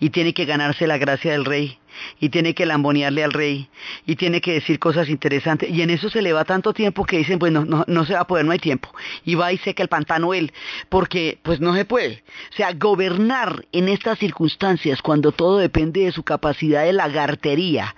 Y 0.00 0.10
tiene 0.10 0.34
que 0.34 0.44
ganarse 0.44 0.86
la 0.86 0.98
gracia 0.98 1.32
del 1.32 1.44
rey 1.44 1.78
y 2.20 2.28
tiene 2.28 2.54
que 2.54 2.66
lambonearle 2.66 3.24
al 3.24 3.32
rey 3.32 3.68
y 4.06 4.16
tiene 4.16 4.40
que 4.40 4.52
decir 4.52 4.78
cosas 4.78 5.08
interesantes 5.08 5.70
y 5.70 5.82
en 5.82 5.90
eso 5.90 6.10
se 6.10 6.22
le 6.22 6.32
va 6.32 6.44
tanto 6.44 6.72
tiempo 6.72 7.04
que 7.04 7.18
dicen 7.18 7.38
pues 7.38 7.52
no, 7.52 7.64
no, 7.64 7.84
no 7.86 8.04
se 8.04 8.14
va 8.14 8.20
a 8.20 8.26
poder, 8.26 8.44
no 8.44 8.52
hay 8.52 8.58
tiempo 8.58 8.90
y 9.24 9.34
va 9.34 9.52
y 9.52 9.58
seca 9.58 9.82
el 9.82 9.88
pantano 9.88 10.34
él 10.34 10.52
porque 10.88 11.38
pues 11.42 11.60
no 11.60 11.74
se 11.74 11.84
puede. 11.84 12.22
O 12.52 12.56
sea, 12.56 12.72
gobernar 12.72 13.64
en 13.72 13.88
estas 13.88 14.18
circunstancias 14.18 15.02
cuando 15.02 15.32
todo 15.32 15.58
depende 15.58 16.04
de 16.04 16.12
su 16.12 16.22
capacidad 16.22 16.84
de 16.84 16.92
lagartería 16.92 17.94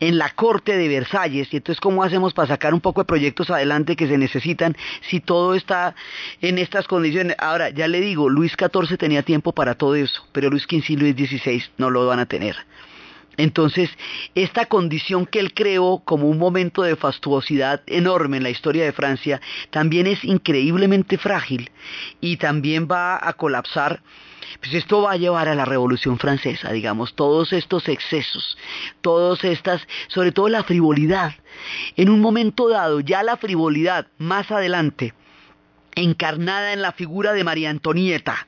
en 0.00 0.18
la 0.18 0.30
corte 0.30 0.76
de 0.76 0.88
Versalles 0.88 1.48
y 1.52 1.56
entonces 1.56 1.80
cómo 1.80 2.02
hacemos 2.02 2.34
para 2.34 2.48
sacar 2.48 2.74
un 2.74 2.80
poco 2.80 3.00
de 3.00 3.06
proyectos 3.06 3.50
adelante 3.50 3.96
que 3.96 4.06
se 4.06 4.18
necesitan 4.18 4.76
si 5.02 5.20
todo 5.20 5.54
está 5.54 5.94
en 6.40 6.58
estas 6.58 6.86
condiciones. 6.86 7.36
Ahora, 7.38 7.70
ya 7.70 7.88
le 7.88 8.00
digo, 8.00 8.28
Luis 8.28 8.52
XIV 8.58 8.96
tenía 8.98 9.22
tiempo 9.22 9.52
para 9.52 9.74
todo 9.74 9.94
eso, 9.94 10.26
pero 10.32 10.50
Luis 10.50 10.64
XV 10.64 10.90
y 10.90 10.96
Luis 10.96 11.16
XVI 11.16 11.64
no 11.78 11.90
lo 11.90 12.06
van 12.06 12.20
a 12.20 12.26
tener. 12.26 12.56
Entonces, 13.36 13.90
esta 14.34 14.66
condición 14.66 15.26
que 15.26 15.40
él 15.40 15.54
creó 15.54 16.02
como 16.04 16.28
un 16.28 16.38
momento 16.38 16.82
de 16.82 16.96
fastuosidad 16.96 17.82
enorme 17.86 18.36
en 18.36 18.42
la 18.42 18.50
historia 18.50 18.84
de 18.84 18.92
Francia, 18.92 19.40
también 19.70 20.06
es 20.06 20.24
increíblemente 20.24 21.18
frágil 21.18 21.70
y 22.20 22.36
también 22.36 22.88
va 22.90 23.18
a 23.20 23.32
colapsar. 23.34 24.02
Pues 24.60 24.74
esto 24.74 25.02
va 25.02 25.12
a 25.12 25.16
llevar 25.16 25.48
a 25.48 25.54
la 25.54 25.64
Revolución 25.64 26.18
Francesa, 26.18 26.70
digamos, 26.70 27.14
todos 27.14 27.52
estos 27.52 27.88
excesos, 27.88 28.56
todas 29.00 29.42
estas, 29.44 29.82
sobre 30.08 30.32
todo 30.32 30.48
la 30.48 30.62
frivolidad. 30.62 31.34
En 31.96 32.08
un 32.08 32.20
momento 32.20 32.68
dado, 32.68 33.00
ya 33.00 33.22
la 33.22 33.36
frivolidad, 33.36 34.06
más 34.18 34.50
adelante, 34.50 35.12
encarnada 35.94 36.72
en 36.72 36.82
la 36.82 36.92
figura 36.92 37.32
de 37.32 37.44
María 37.44 37.70
Antonieta, 37.70 38.46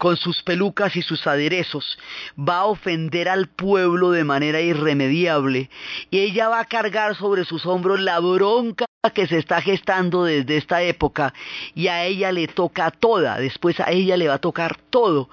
con 0.00 0.16
sus 0.16 0.42
pelucas 0.42 0.96
y 0.96 1.02
sus 1.02 1.26
aderezos, 1.26 1.98
va 2.36 2.60
a 2.60 2.64
ofender 2.64 3.28
al 3.28 3.48
pueblo 3.48 4.12
de 4.12 4.24
manera 4.24 4.62
irremediable 4.62 5.68
y 6.10 6.20
ella 6.20 6.48
va 6.48 6.60
a 6.60 6.64
cargar 6.64 7.14
sobre 7.16 7.44
sus 7.44 7.66
hombros 7.66 8.00
la 8.00 8.18
bronca 8.18 8.86
que 9.14 9.26
se 9.26 9.36
está 9.36 9.60
gestando 9.60 10.24
desde 10.24 10.56
esta 10.56 10.82
época 10.82 11.34
y 11.74 11.88
a 11.88 12.06
ella 12.06 12.32
le 12.32 12.48
toca 12.48 12.90
toda, 12.90 13.38
después 13.38 13.78
a 13.78 13.90
ella 13.90 14.16
le 14.16 14.28
va 14.28 14.34
a 14.34 14.38
tocar 14.38 14.78
todo 14.88 15.28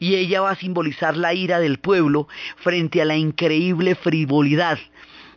y 0.00 0.14
ella 0.14 0.40
va 0.40 0.52
a 0.52 0.56
simbolizar 0.56 1.14
la 1.14 1.34
ira 1.34 1.60
del 1.60 1.78
pueblo 1.78 2.26
frente 2.56 3.02
a 3.02 3.04
la 3.04 3.16
increíble 3.16 3.96
frivolidad 3.96 4.78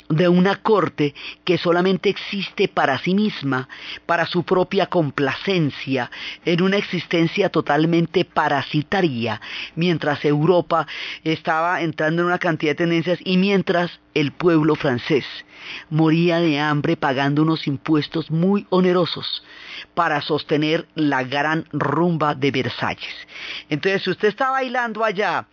de 0.10 0.28
una 0.28 0.56
corte 0.56 1.14
que 1.46 1.60
solamente 1.60 2.10
existe 2.10 2.68
para 2.68 2.98
sí 3.00 3.14
misma, 3.14 3.70
para 4.06 4.26
su 4.26 4.44
propia 4.44 4.88
complacencia, 4.88 6.10
en 6.46 6.64
una 6.64 6.78
existencia 6.78 7.50
totalmente 7.50 8.26
parasitaria, 8.26 9.40
mientras 9.76 10.26
Europa 10.26 10.88
estaba 11.24 11.82
entrando 11.82 12.24
en 12.24 12.28
una 12.28 12.40
cantidad 12.40 12.72
de 12.72 12.76
tendencias 12.76 13.20
y 13.24 13.38
mientras 13.38 14.00
el 14.16 14.32
pueblo 14.32 14.76
francés 14.76 15.26
moría 15.90 16.40
de 16.40 16.60
hambre 16.60 16.98
pagando 16.98 17.44
unos 17.44 17.68
impuestos 17.68 18.32
muy 18.32 18.66
onerosos 18.70 19.44
para 19.94 20.22
sostener 20.22 20.88
la 20.96 21.24
gran 21.24 21.66
rumba 21.72 22.34
de 22.34 22.52
Versalles. 22.52 23.14
Entonces, 23.70 24.04
si 24.04 24.10
usted 24.10 24.30
está 24.30 24.50
bailando 24.50 25.04
allá, 25.04 25.46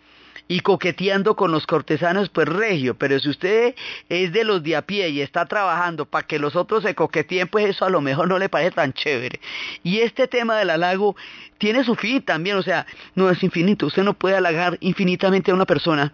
y 0.47 0.61
coqueteando 0.61 1.35
con 1.35 1.51
los 1.51 1.67
cortesanos, 1.67 2.29
pues 2.29 2.47
regio, 2.47 2.95
pero 2.95 3.19
si 3.19 3.29
usted 3.29 3.75
es 4.09 4.31
de 4.31 4.43
los 4.43 4.63
de 4.63 4.75
a 4.75 4.81
pie 4.81 5.09
y 5.09 5.21
está 5.21 5.45
trabajando 5.45 6.05
para 6.05 6.25
que 6.25 6.39
los 6.39 6.55
otros 6.55 6.83
se 6.83 6.95
coqueteen, 6.95 7.47
pues 7.47 7.65
eso 7.65 7.85
a 7.85 7.89
lo 7.89 8.01
mejor 8.01 8.27
no 8.27 8.39
le 8.39 8.49
parece 8.49 8.71
tan 8.71 8.93
chévere. 8.93 9.39
Y 9.83 9.99
este 9.99 10.27
tema 10.27 10.57
del 10.57 10.69
halago 10.69 11.15
tiene 11.57 11.83
su 11.83 11.95
fin 11.95 12.21
también, 12.21 12.57
o 12.57 12.63
sea, 12.63 12.85
no 13.15 13.29
es 13.29 13.43
infinito, 13.43 13.87
usted 13.87 14.03
no 14.03 14.13
puede 14.13 14.37
halagar 14.37 14.77
infinitamente 14.79 15.51
a 15.51 15.55
una 15.55 15.65
persona 15.65 16.13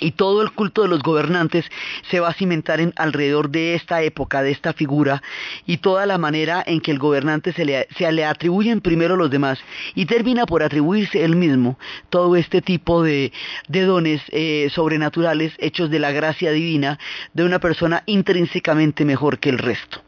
y 0.00 0.12
todo 0.12 0.42
el 0.42 0.52
culto 0.52 0.82
de 0.82 0.88
los 0.88 1.02
gobernantes 1.02 1.64
se 2.10 2.20
va 2.20 2.28
a 2.28 2.34
cimentar 2.34 2.80
en, 2.80 2.92
alrededor 2.96 3.50
de 3.50 3.74
esta 3.74 4.02
época, 4.02 4.42
de 4.42 4.50
esta 4.50 4.72
figura, 4.72 5.22
y 5.66 5.78
toda 5.78 6.06
la 6.06 6.18
manera 6.18 6.62
en 6.66 6.80
que 6.80 6.90
el 6.90 6.98
gobernante 6.98 7.52
se 7.52 7.64
le, 7.64 7.88
se 7.96 8.10
le 8.12 8.24
atribuyen 8.24 8.80
primero 8.80 9.16
los 9.16 9.30
demás 9.30 9.58
y 9.94 10.06
termina 10.06 10.46
por 10.46 10.62
atribuirse 10.62 11.24
él 11.24 11.36
mismo 11.36 11.78
todo 12.10 12.36
este 12.36 12.62
tipo 12.62 13.02
de, 13.02 13.32
de 13.68 13.82
dones 13.82 14.22
eh, 14.28 14.68
sobrenaturales 14.72 15.52
hechos 15.58 15.90
de 15.90 15.98
la 15.98 16.12
gracia 16.12 16.52
divina 16.52 16.98
de 17.32 17.44
una 17.44 17.58
persona 17.58 18.02
intrínsecamente 18.06 19.04
mejor 19.04 19.38
que 19.38 19.50
el 19.50 19.58
resto. 19.58 20.02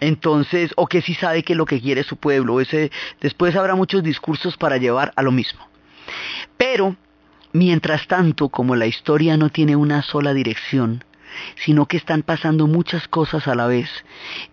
Entonces, 0.00 0.72
o 0.76 0.86
que 0.86 1.02
sí 1.02 1.14
sabe 1.14 1.42
que 1.42 1.54
lo 1.54 1.66
que 1.66 1.80
quiere 1.80 2.02
su 2.02 2.16
pueblo. 2.16 2.60
Ese, 2.60 2.90
después 3.20 3.54
habrá 3.54 3.74
muchos 3.74 4.02
discursos 4.02 4.56
para 4.56 4.78
llevar 4.78 5.12
a 5.14 5.22
lo 5.22 5.30
mismo. 5.30 5.68
Pero 6.56 6.96
Mientras 7.52 8.06
tanto, 8.06 8.48
como 8.48 8.76
la 8.76 8.86
historia 8.86 9.36
no 9.36 9.50
tiene 9.50 9.74
una 9.74 10.02
sola 10.02 10.32
dirección, 10.32 11.04
sino 11.56 11.86
que 11.86 11.96
están 11.96 12.22
pasando 12.22 12.66
muchas 12.66 13.08
cosas 13.08 13.48
a 13.48 13.54
la 13.54 13.66
vez. 13.66 13.88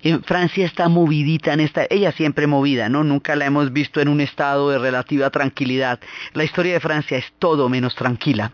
En 0.01 0.23
Francia 0.23 0.65
está 0.65 0.89
movidita 0.89 1.53
en 1.53 1.59
esta, 1.59 1.85
ella 1.89 2.11
siempre 2.11 2.47
movida, 2.47 2.89
¿no? 2.89 3.03
Nunca 3.03 3.35
la 3.35 3.45
hemos 3.45 3.71
visto 3.71 4.01
en 4.01 4.07
un 4.07 4.21
estado 4.21 4.69
de 4.69 4.79
relativa 4.79 5.29
tranquilidad. 5.29 5.99
La 6.33 6.43
historia 6.43 6.73
de 6.73 6.79
Francia 6.79 7.17
es 7.17 7.25
todo 7.39 7.69
menos 7.69 7.95
tranquila. 7.95 8.51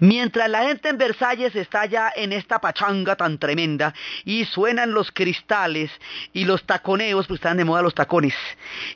Mientras 0.00 0.48
la 0.48 0.64
gente 0.64 0.88
en 0.88 0.98
Versalles 0.98 1.54
está 1.54 1.86
ya 1.86 2.12
en 2.14 2.32
esta 2.32 2.60
pachanga 2.60 3.16
tan 3.16 3.38
tremenda 3.38 3.94
y 4.24 4.44
suenan 4.44 4.92
los 4.92 5.10
cristales 5.10 5.90
y 6.32 6.44
los 6.44 6.64
taconeos, 6.64 7.26
pues 7.26 7.38
están 7.38 7.56
de 7.56 7.64
moda 7.64 7.82
los 7.82 7.94
tacones. 7.94 8.34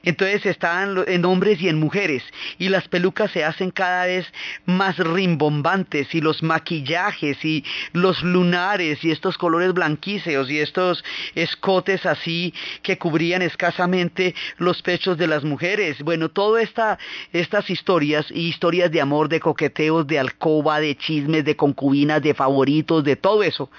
Entonces 0.03 0.47
están 0.47 1.05
en 1.07 1.25
hombres 1.25 1.61
y 1.61 1.69
en 1.69 1.79
mujeres 1.81 2.23
y 2.59 2.69
las 2.69 2.89
pelucas 2.89 3.31
se 3.33 3.45
hacen 3.45 3.71
cada 3.71 4.07
vez 4.07 4.27
más 4.67 4.97
rimbombantes 4.99 6.15
y 6.15 6.21
los 6.21 6.43
maquillajes 6.43 7.45
y 7.45 7.65
los 7.93 8.23
lunares 8.23 9.03
y 9.05 9.11
estos 9.11 9.39
colores 9.39 9.73
blanquíceos 9.73 10.51
y 10.51 10.61
estos 10.61 11.05
escotes 11.35 12.07
así 12.07 12.55
que 12.83 12.99
cubrían 12.99 13.43
escasamente 13.43 14.35
los 14.59 14.83
pechos 14.83 15.19
de 15.19 15.27
las 15.27 15.45
mujeres. 15.45 16.03
Bueno, 16.03 16.29
todas 16.29 16.65
esta, 16.65 16.99
estas 17.33 17.71
historias 17.71 18.27
y 18.31 18.49
historias 18.49 18.91
de 18.91 19.01
amor, 19.01 19.29
de 19.29 19.41
coqueteos, 19.41 20.07
de 20.07 20.19
alcohol, 20.19 20.52
de 20.81 20.97
chismes, 20.97 21.45
de 21.45 21.57
concubinas, 21.57 22.23
de 22.23 22.35
favoritos, 22.35 23.05
de 23.05 23.17
todo 23.17 23.43
eso. 23.43 23.71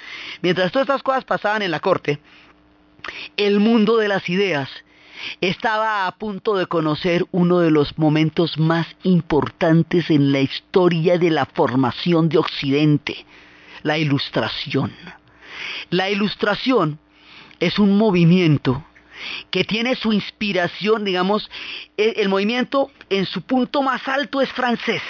Mientras 0.41 0.71
todas 0.71 0.87
estas 0.87 1.03
cosas 1.03 1.25
pasaban 1.25 1.61
en 1.61 1.71
la 1.71 1.79
corte, 1.79 2.19
el 3.37 3.59
mundo 3.59 3.97
de 3.97 4.07
las 4.07 4.27
ideas 4.29 4.69
estaba 5.41 6.07
a 6.07 6.11
punto 6.15 6.55
de 6.55 6.65
conocer 6.65 7.25
uno 7.31 7.59
de 7.59 7.71
los 7.71 7.97
momentos 7.97 8.57
más 8.57 8.87
importantes 9.03 10.09
en 10.09 10.31
la 10.31 10.39
historia 10.39 11.17
de 11.17 11.29
la 11.29 11.45
formación 11.45 12.29
de 12.29 12.39
Occidente, 12.39 13.25
la 13.83 13.97
ilustración. 13.97 14.91
La 15.89 16.09
ilustración 16.09 16.99
es 17.59 17.79
un 17.79 17.97
movimiento 17.97 18.83
que 19.51 19.63
tiene 19.63 19.95
su 19.95 20.11
inspiración, 20.11 21.05
digamos, 21.05 21.49
el, 21.95 22.27
movimiento 22.27 22.91
en 23.09 23.25
su 23.25 23.41
punto 23.41 23.81
más 23.81 24.05
alto 24.07 24.41
es 24.41 24.51
francés 24.51 25.01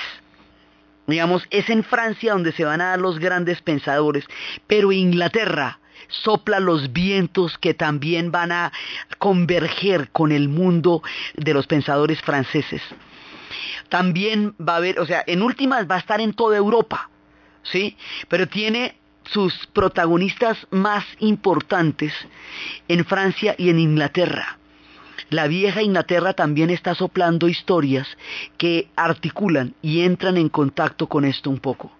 Digamos, 1.08 1.46
es 1.50 1.70
en 1.70 1.84
Francia 1.84 2.34
donde 2.34 2.54
se 2.54 2.64
van 2.64 2.82
a 2.82 2.92
dar 2.92 3.02
los 3.02 3.20
grandes 3.20 3.62
pensadores, 3.62 4.26
pero 4.68 4.92
Inglaterra 4.92 5.80
sopla 6.08 6.60
los 6.60 6.94
vientos 6.94 7.58
que 7.58 7.74
también 7.74 8.32
van 8.32 8.52
a 8.52 8.72
converger 9.18 10.10
con 10.12 10.32
el 10.32 10.48
mundo 10.50 11.02
de 11.36 11.54
los 11.54 11.68
pensadores 11.68 12.22
franceses. 12.22 12.82
También 13.90 14.56
va 14.60 14.74
a 14.74 14.78
haber, 14.78 15.00
o 15.00 15.06
sea, 15.06 15.24
en 15.28 15.42
últimas 15.42 15.90
va 15.90 15.96
a 15.96 16.00
estar 16.00 16.22
en 16.22 16.34
toda 16.34 16.58
Europa, 16.58 17.10
¿sí? 17.64 17.98
Pero 18.28 18.48
tiene 18.48 18.96
sus 19.26 19.68
protagonistas 19.68 20.68
más 20.72 21.06
importantes 21.20 22.14
en 22.88 23.06
Francia 23.06 23.56
y 23.58 23.70
en 23.70 23.80
Inglaterra. 23.80 24.58
La 25.30 25.48
vieja 25.48 25.82
Inglaterra 25.82 26.34
también 26.34 26.70
está 26.70 26.96
soplando 26.96 27.48
historias 27.48 28.08
que 28.58 28.90
articulan 28.96 29.74
y 29.82 30.02
entran 30.02 30.38
en 30.38 30.50
contacto 30.50 31.08
con 31.08 31.26
esto 31.26 31.50
un 31.50 31.60
poco. 31.60 31.92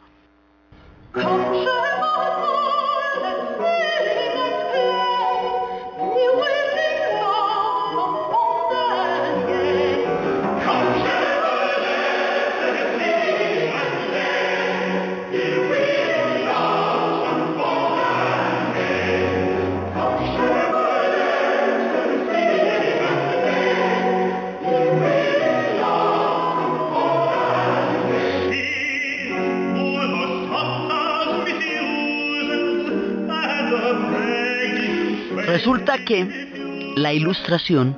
Resulta 35.64 36.04
que 36.04 36.94
la 36.98 37.14
ilustración 37.14 37.98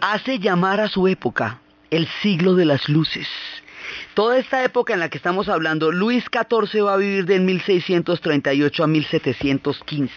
hace 0.00 0.38
llamar 0.38 0.80
a 0.80 0.88
su 0.88 1.06
época 1.06 1.60
el 1.90 2.08
siglo 2.22 2.54
de 2.54 2.64
las 2.64 2.88
luces. 2.88 3.28
Toda 4.14 4.38
esta 4.38 4.64
época 4.64 4.94
en 4.94 5.00
la 5.00 5.10
que 5.10 5.18
estamos 5.18 5.50
hablando, 5.50 5.92
Luis 5.92 6.24
XIV 6.24 6.86
va 6.86 6.94
a 6.94 6.96
vivir 6.96 7.26
de 7.26 7.38
1638 7.38 8.82
a 8.82 8.86
1715. 8.86 10.14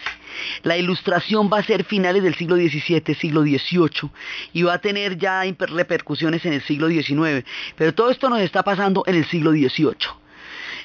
La 0.62 0.78
ilustración 0.78 1.50
va 1.52 1.58
a 1.58 1.64
ser 1.64 1.84
finales 1.84 2.22
del 2.22 2.34
siglo 2.34 2.56
XVII, 2.56 3.14
siglo 3.14 3.42
XVIII, 3.42 4.10
y 4.54 4.62
va 4.62 4.72
a 4.72 4.80
tener 4.80 5.18
ya 5.18 5.42
repercusiones 5.58 6.46
en 6.46 6.54
el 6.54 6.62
siglo 6.62 6.88
XIX. 6.88 7.44
Pero 7.76 7.92
todo 7.92 8.10
esto 8.10 8.30
nos 8.30 8.40
está 8.40 8.62
pasando 8.62 9.02
en 9.06 9.16
el 9.16 9.26
siglo 9.26 9.50
XVIII. 9.50 10.08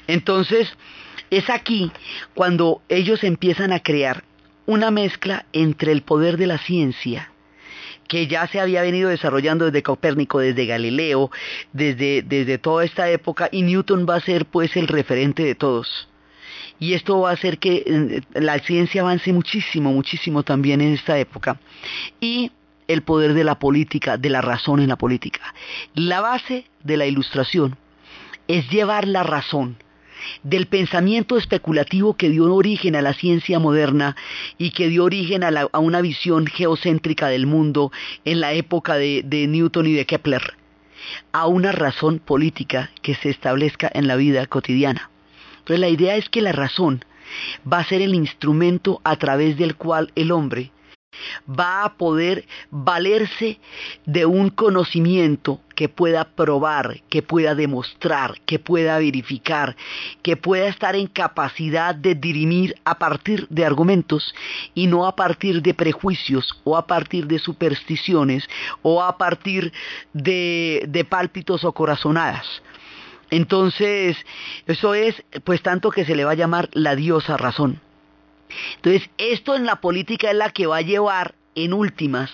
Entonces, 0.08 0.76
es 1.30 1.50
aquí 1.50 1.90
cuando 2.34 2.82
ellos 2.90 3.24
empiezan 3.24 3.72
a 3.72 3.80
crear 3.80 4.26
una 4.68 4.92
mezcla 4.92 5.46
entre 5.54 5.92
el 5.94 6.04
poder 6.04 6.38
de 6.38 6.46
la 6.46 6.60
ciencia, 6.60 7.32
que 8.08 8.28
ya 8.28 8.46
se 8.48 8.60
había 8.60 8.82
venido 8.84 9.10
desarrollando 9.10 9.66
desde 9.66 9.82
Copérnico, 9.82 10.40
desde 10.40 10.66
Galileo, 10.66 11.32
desde, 11.74 12.22
desde 12.22 12.58
toda 12.58 12.86
esta 12.86 13.10
época, 13.10 13.50
y 13.52 13.64
Newton 13.64 14.06
va 14.08 14.16
a 14.16 14.22
ser 14.22 14.46
pues 14.46 14.76
el 14.78 14.88
referente 14.88 15.44
de 15.44 15.56
todos. 15.56 16.10
Y 16.80 16.94
esto 16.94 17.22
va 17.22 17.32
a 17.32 17.34
hacer 17.34 17.58
que 17.58 17.84
eh, 17.86 18.22
la 18.34 18.60
ciencia 18.60 19.02
avance 19.02 19.34
muchísimo, 19.34 19.92
muchísimo 19.92 20.44
también 20.44 20.82
en 20.82 20.94
esta 20.94 21.18
época. 21.18 21.60
Y 22.20 22.52
el 22.88 23.02
poder 23.02 23.34
de 23.34 23.44
la 23.44 23.58
política, 23.60 24.18
de 24.18 24.30
la 24.30 24.42
razón 24.42 24.80
en 24.80 24.90
la 24.90 24.98
política. 24.98 25.54
La 25.96 26.22
base 26.22 26.66
de 26.84 26.98
la 26.98 27.06
ilustración 27.06 27.78
es 28.48 28.70
llevar 28.70 29.08
la 29.08 29.24
razón 29.24 29.78
del 30.44 30.68
pensamiento 30.68 31.38
especulativo 31.38 32.16
que 32.16 32.30
dio 32.30 32.54
origen 32.54 32.96
a 32.96 33.02
la 33.02 33.14
ciencia 33.14 33.60
moderna 33.60 34.16
y 34.58 34.72
que 34.72 34.88
dio 34.88 35.04
origen 35.04 35.44
a, 35.44 35.80
una 35.80 36.02
visión 36.02 36.48
geocéntrica 36.48 37.28
del 37.28 37.46
mundo 37.46 37.92
en 38.26 38.40
la 38.40 38.54
época 38.54 38.96
de, 38.96 39.24
de 39.26 39.48
Newton 39.48 39.88
y 39.88 39.94
de 39.94 40.06
Kepler 40.06 40.56
a 41.32 41.48
una 41.48 41.72
razón 41.72 42.20
política 42.20 42.92
que 43.02 43.16
se 43.16 43.30
establezca 43.30 43.90
en 43.94 44.08
la 44.08 44.16
vida 44.16 44.46
cotidiana. 44.48 45.10
Entonces 45.60 45.80
la 45.80 45.90
idea 45.90 46.16
es 46.16 46.30
que 46.30 46.42
la 46.42 46.52
razón 46.52 47.04
va 47.72 47.80
a 47.80 47.86
ser 47.86 48.02
el 48.02 48.16
instrumento 48.16 49.02
a 49.04 49.16
través 49.18 49.58
del 49.58 49.76
cual 49.76 50.12
el 50.16 50.32
hombre 50.32 50.72
va 51.48 51.84
a 51.84 51.94
poder 51.94 52.46
valerse 52.72 53.60
de 54.06 54.26
un 54.26 54.50
conocimiento 54.50 55.62
que 55.76 55.90
pueda 55.90 56.26
probar, 56.26 57.02
que 57.10 57.22
pueda 57.22 57.54
demostrar, 57.54 58.42
que 58.46 58.58
pueda 58.58 58.98
verificar, 58.98 59.76
que 60.24 60.36
pueda 60.36 60.68
estar 60.68 60.96
en 60.96 61.08
capacidad 61.08 61.94
de 61.94 62.16
dirimir 62.16 62.76
a 62.84 62.98
partir 62.98 63.48
de 63.50 63.66
argumentos 63.66 64.34
y 64.74 64.88
no 64.88 65.06
a 65.06 65.16
partir 65.16 65.62
de 65.62 65.74
prejuicios 65.74 66.60
o 66.64 66.78
a 66.78 66.88
partir 66.88 67.28
de 67.28 67.40
supersticiones 67.40 68.50
o 68.82 69.04
a 69.04 69.18
partir 69.18 69.72
de, 70.14 70.84
de 70.88 71.06
pálpitos 71.06 71.64
o 71.64 71.72
corazonadas. 71.72 72.64
Entonces, 73.30 74.18
eso 74.66 74.94
es 74.94 75.24
pues 75.44 75.62
tanto 75.62 75.92
que 75.92 76.06
se 76.06 76.16
le 76.16 76.26
va 76.26 76.32
a 76.32 76.36
llamar 76.36 76.70
la 76.74 76.96
diosa 76.96 77.38
razón. 77.38 77.82
Entonces, 78.76 79.10
esto 79.18 79.56
en 79.56 79.66
la 79.66 79.82
política 79.82 80.32
es 80.32 80.36
la 80.38 80.52
que 80.52 80.68
va 80.68 80.78
a 80.78 80.82
llevar, 80.82 81.36
en 81.56 81.74
últimas, 81.74 82.32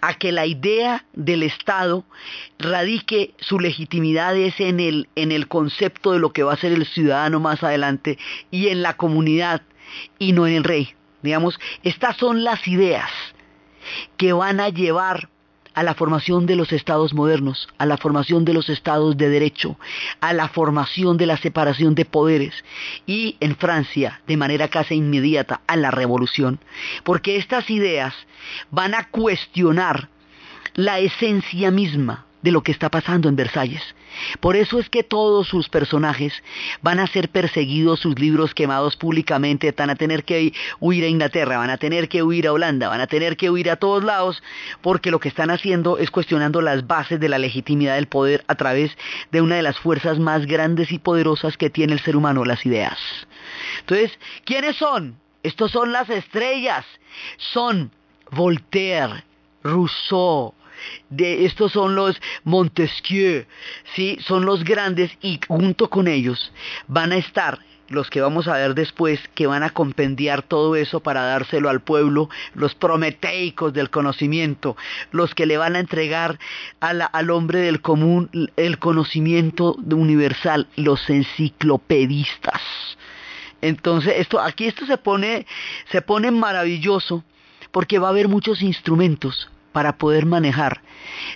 a 0.00 0.14
que 0.14 0.32
la 0.32 0.46
idea 0.46 1.04
del 1.12 1.42
Estado 1.42 2.04
radique 2.58 3.34
su 3.38 3.60
legitimidad 3.60 4.36
es 4.36 4.58
en 4.60 4.80
el, 4.80 5.08
en 5.14 5.32
el 5.32 5.48
concepto 5.48 6.12
de 6.12 6.18
lo 6.18 6.32
que 6.32 6.42
va 6.42 6.52
a 6.52 6.58
ser 6.58 6.72
el 6.72 6.86
ciudadano 6.86 7.40
más 7.40 7.62
adelante 7.62 8.18
y 8.50 8.68
en 8.68 8.82
la 8.82 8.96
comunidad 8.96 9.62
y 10.18 10.32
no 10.32 10.46
en 10.46 10.54
el 10.54 10.64
rey. 10.64 10.94
Digamos, 11.22 11.58
estas 11.82 12.16
son 12.16 12.44
las 12.44 12.66
ideas 12.66 13.10
que 14.16 14.32
van 14.32 14.60
a 14.60 14.68
llevar 14.68 15.28
a 15.74 15.82
la 15.82 15.94
formación 15.94 16.46
de 16.46 16.56
los 16.56 16.72
estados 16.72 17.14
modernos, 17.14 17.68
a 17.78 17.86
la 17.86 17.96
formación 17.96 18.44
de 18.44 18.54
los 18.54 18.68
estados 18.68 19.16
de 19.16 19.28
derecho, 19.28 19.78
a 20.20 20.32
la 20.32 20.48
formación 20.48 21.16
de 21.16 21.26
la 21.26 21.36
separación 21.36 21.94
de 21.94 22.04
poderes. 22.04 22.64
Y 23.06 23.36
en 23.40 23.56
Francia, 23.56 24.20
de 24.26 24.36
manera 24.36 24.68
casi 24.68 24.94
inmediata, 24.94 25.60
a 25.66 25.76
la 25.76 25.90
revolución, 25.90 26.60
porque 27.04 27.36
estas 27.36 27.70
ideas 27.70 28.14
van 28.70 28.94
a 28.94 29.08
cuestionar 29.08 30.08
la 30.74 30.98
esencia 30.98 31.70
misma 31.70 32.26
de 32.42 32.50
lo 32.50 32.62
que 32.62 32.72
está 32.72 32.88
pasando 32.88 33.28
en 33.28 33.36
Versalles. 33.36 33.82
Por 34.40 34.56
eso 34.56 34.78
es 34.78 34.90
que 34.90 35.02
todos 35.02 35.46
sus 35.48 35.68
personajes 35.68 36.32
van 36.82 36.98
a 36.98 37.06
ser 37.06 37.28
perseguidos, 37.28 38.00
sus 38.00 38.18
libros 38.18 38.54
quemados 38.54 38.96
públicamente, 38.96 39.72
van 39.76 39.90
a 39.90 39.96
tener 39.96 40.24
que 40.24 40.52
huir 40.80 41.04
a 41.04 41.08
Inglaterra, 41.08 41.58
van 41.58 41.70
a 41.70 41.76
tener 41.76 42.08
que 42.08 42.22
huir 42.22 42.46
a 42.46 42.52
Holanda, 42.52 42.88
van 42.88 43.00
a 43.00 43.06
tener 43.06 43.36
que 43.36 43.50
huir 43.50 43.70
a 43.70 43.76
todos 43.76 44.02
lados, 44.02 44.42
porque 44.80 45.10
lo 45.10 45.20
que 45.20 45.28
están 45.28 45.50
haciendo 45.50 45.98
es 45.98 46.10
cuestionando 46.10 46.60
las 46.60 46.86
bases 46.86 47.20
de 47.20 47.28
la 47.28 47.38
legitimidad 47.38 47.94
del 47.94 48.08
poder 48.08 48.44
a 48.48 48.54
través 48.54 48.96
de 49.30 49.40
una 49.40 49.56
de 49.56 49.62
las 49.62 49.78
fuerzas 49.78 50.18
más 50.18 50.46
grandes 50.46 50.92
y 50.92 50.98
poderosas 50.98 51.56
que 51.56 51.70
tiene 51.70 51.92
el 51.92 52.00
ser 52.00 52.16
humano, 52.16 52.44
las 52.44 52.64
ideas. 52.66 52.98
Entonces, 53.80 54.18
¿quiénes 54.44 54.76
son? 54.76 55.16
Estos 55.42 55.70
son 55.70 55.92
las 55.92 56.10
estrellas. 56.10 56.84
Son 57.38 57.90
Voltaire, 58.30 59.24
Rousseau, 59.62 60.54
de 61.08 61.44
estos 61.46 61.72
son 61.72 61.94
los 61.94 62.20
Montesquieu, 62.44 63.46
¿sí? 63.94 64.18
son 64.20 64.44
los 64.44 64.64
grandes 64.64 65.10
y 65.20 65.40
junto 65.46 65.90
con 65.90 66.08
ellos 66.08 66.52
van 66.88 67.12
a 67.12 67.16
estar 67.16 67.58
los 67.90 68.08
que 68.08 68.20
vamos 68.20 68.48
a 68.48 68.54
ver 68.54 68.74
después, 68.74 69.20
que 69.34 69.48
van 69.48 69.64
a 69.64 69.70
compendiar 69.70 70.42
todo 70.42 70.76
eso 70.76 71.00
para 71.00 71.22
dárselo 71.22 71.68
al 71.68 71.80
pueblo, 71.80 72.30
los 72.54 72.74
prometeicos 72.74 73.72
del 73.72 73.90
conocimiento, 73.90 74.76
los 75.10 75.34
que 75.34 75.44
le 75.44 75.58
van 75.58 75.74
a 75.74 75.80
entregar 75.80 76.38
al 76.78 77.30
hombre 77.30 77.58
del 77.58 77.82
común 77.82 78.30
el 78.56 78.78
conocimiento 78.78 79.74
universal, 79.74 80.68
los 80.76 81.10
enciclopedistas. 81.10 82.62
Entonces, 83.60 84.14
esto, 84.16 84.40
aquí 84.40 84.66
esto 84.66 84.86
se 84.86 84.96
pone, 84.96 85.46
se 85.90 86.00
pone 86.00 86.30
maravilloso 86.30 87.24
porque 87.72 87.98
va 87.98 88.06
a 88.06 88.10
haber 88.10 88.28
muchos 88.28 88.62
instrumentos 88.62 89.50
para 89.72 89.96
poder 89.96 90.26
manejar 90.26 90.80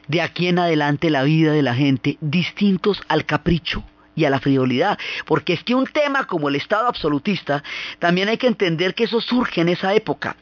de 0.08 0.22
aquí 0.22 0.48
en 0.48 0.58
adelante 0.58 1.10
la 1.10 1.22
vida 1.22 1.52
de 1.52 1.62
la 1.62 1.74
gente 1.74 2.18
distintos 2.20 3.02
al 3.08 3.24
capricho 3.24 3.84
y 4.14 4.24
a 4.24 4.30
la 4.30 4.40
frivolidad, 4.40 4.98
porque 5.26 5.54
es 5.54 5.64
que 5.64 5.74
un 5.74 5.86
tema 5.86 6.26
como 6.26 6.48
el 6.48 6.56
Estado 6.56 6.86
absolutista, 6.86 7.62
también 7.98 8.28
hay 8.28 8.36
que 8.36 8.46
entender 8.46 8.94
que 8.94 9.04
eso 9.04 9.20
surge 9.20 9.60
en 9.60 9.68
esa 9.68 9.94
época. 9.94 10.36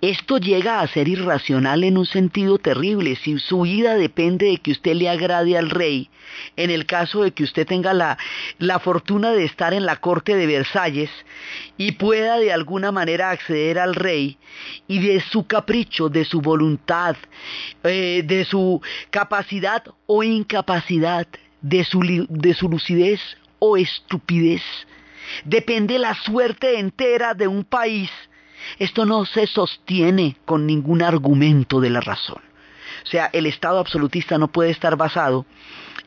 Esto 0.00 0.38
llega 0.38 0.80
a 0.80 0.86
ser 0.86 1.08
irracional 1.08 1.82
en 1.82 1.98
un 1.98 2.06
sentido 2.06 2.58
terrible. 2.58 3.16
Si 3.16 3.38
su 3.38 3.62
vida 3.62 3.96
depende 3.96 4.46
de 4.46 4.58
que 4.58 4.70
usted 4.70 4.94
le 4.94 5.08
agrade 5.08 5.58
al 5.58 5.70
rey, 5.70 6.08
en 6.56 6.70
el 6.70 6.86
caso 6.86 7.22
de 7.22 7.32
que 7.32 7.42
usted 7.42 7.66
tenga 7.66 7.92
la, 7.92 8.18
la 8.58 8.78
fortuna 8.78 9.32
de 9.32 9.44
estar 9.44 9.74
en 9.74 9.86
la 9.86 9.96
corte 9.96 10.36
de 10.36 10.46
Versalles 10.46 11.10
y 11.76 11.92
pueda 11.92 12.38
de 12.38 12.52
alguna 12.52 12.92
manera 12.92 13.30
acceder 13.30 13.78
al 13.78 13.94
rey 13.94 14.38
y 14.86 15.00
de 15.00 15.20
su 15.20 15.46
capricho, 15.46 16.08
de 16.08 16.24
su 16.24 16.40
voluntad, 16.40 17.16
eh, 17.82 18.22
de 18.24 18.44
su 18.44 18.80
capacidad 19.10 19.82
o 20.06 20.22
incapacidad, 20.22 21.26
de 21.60 21.84
su, 21.84 22.26
de 22.28 22.54
su 22.54 22.68
lucidez 22.68 23.20
o 23.58 23.76
estupidez, 23.76 24.62
depende 25.44 25.98
la 25.98 26.14
suerte 26.14 26.78
entera 26.78 27.34
de 27.34 27.48
un 27.48 27.64
país 27.64 28.10
esto 28.78 29.04
no 29.04 29.24
se 29.24 29.46
sostiene 29.46 30.36
con 30.44 30.66
ningún 30.66 31.02
argumento 31.02 31.80
de 31.80 31.90
la 31.90 32.00
razón. 32.00 32.42
O 33.04 33.06
sea, 33.06 33.30
el 33.32 33.46
Estado 33.46 33.78
absolutista 33.78 34.38
no 34.38 34.48
puede 34.48 34.70
estar 34.70 34.96
basado 34.96 35.46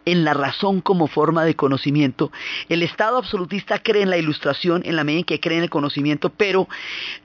en 0.05 0.23
la 0.23 0.33
razón 0.33 0.81
como 0.81 1.07
forma 1.07 1.45
de 1.45 1.55
conocimiento. 1.55 2.31
El 2.69 2.83
Estado 2.83 3.17
absolutista 3.17 3.79
cree 3.79 4.03
en 4.03 4.09
la 4.09 4.17
ilustración 4.17 4.81
en 4.85 4.95
la 4.95 5.03
medida 5.03 5.19
en 5.19 5.25
que 5.25 5.39
cree 5.39 5.57
en 5.57 5.63
el 5.63 5.69
conocimiento, 5.69 6.29
pero 6.29 6.67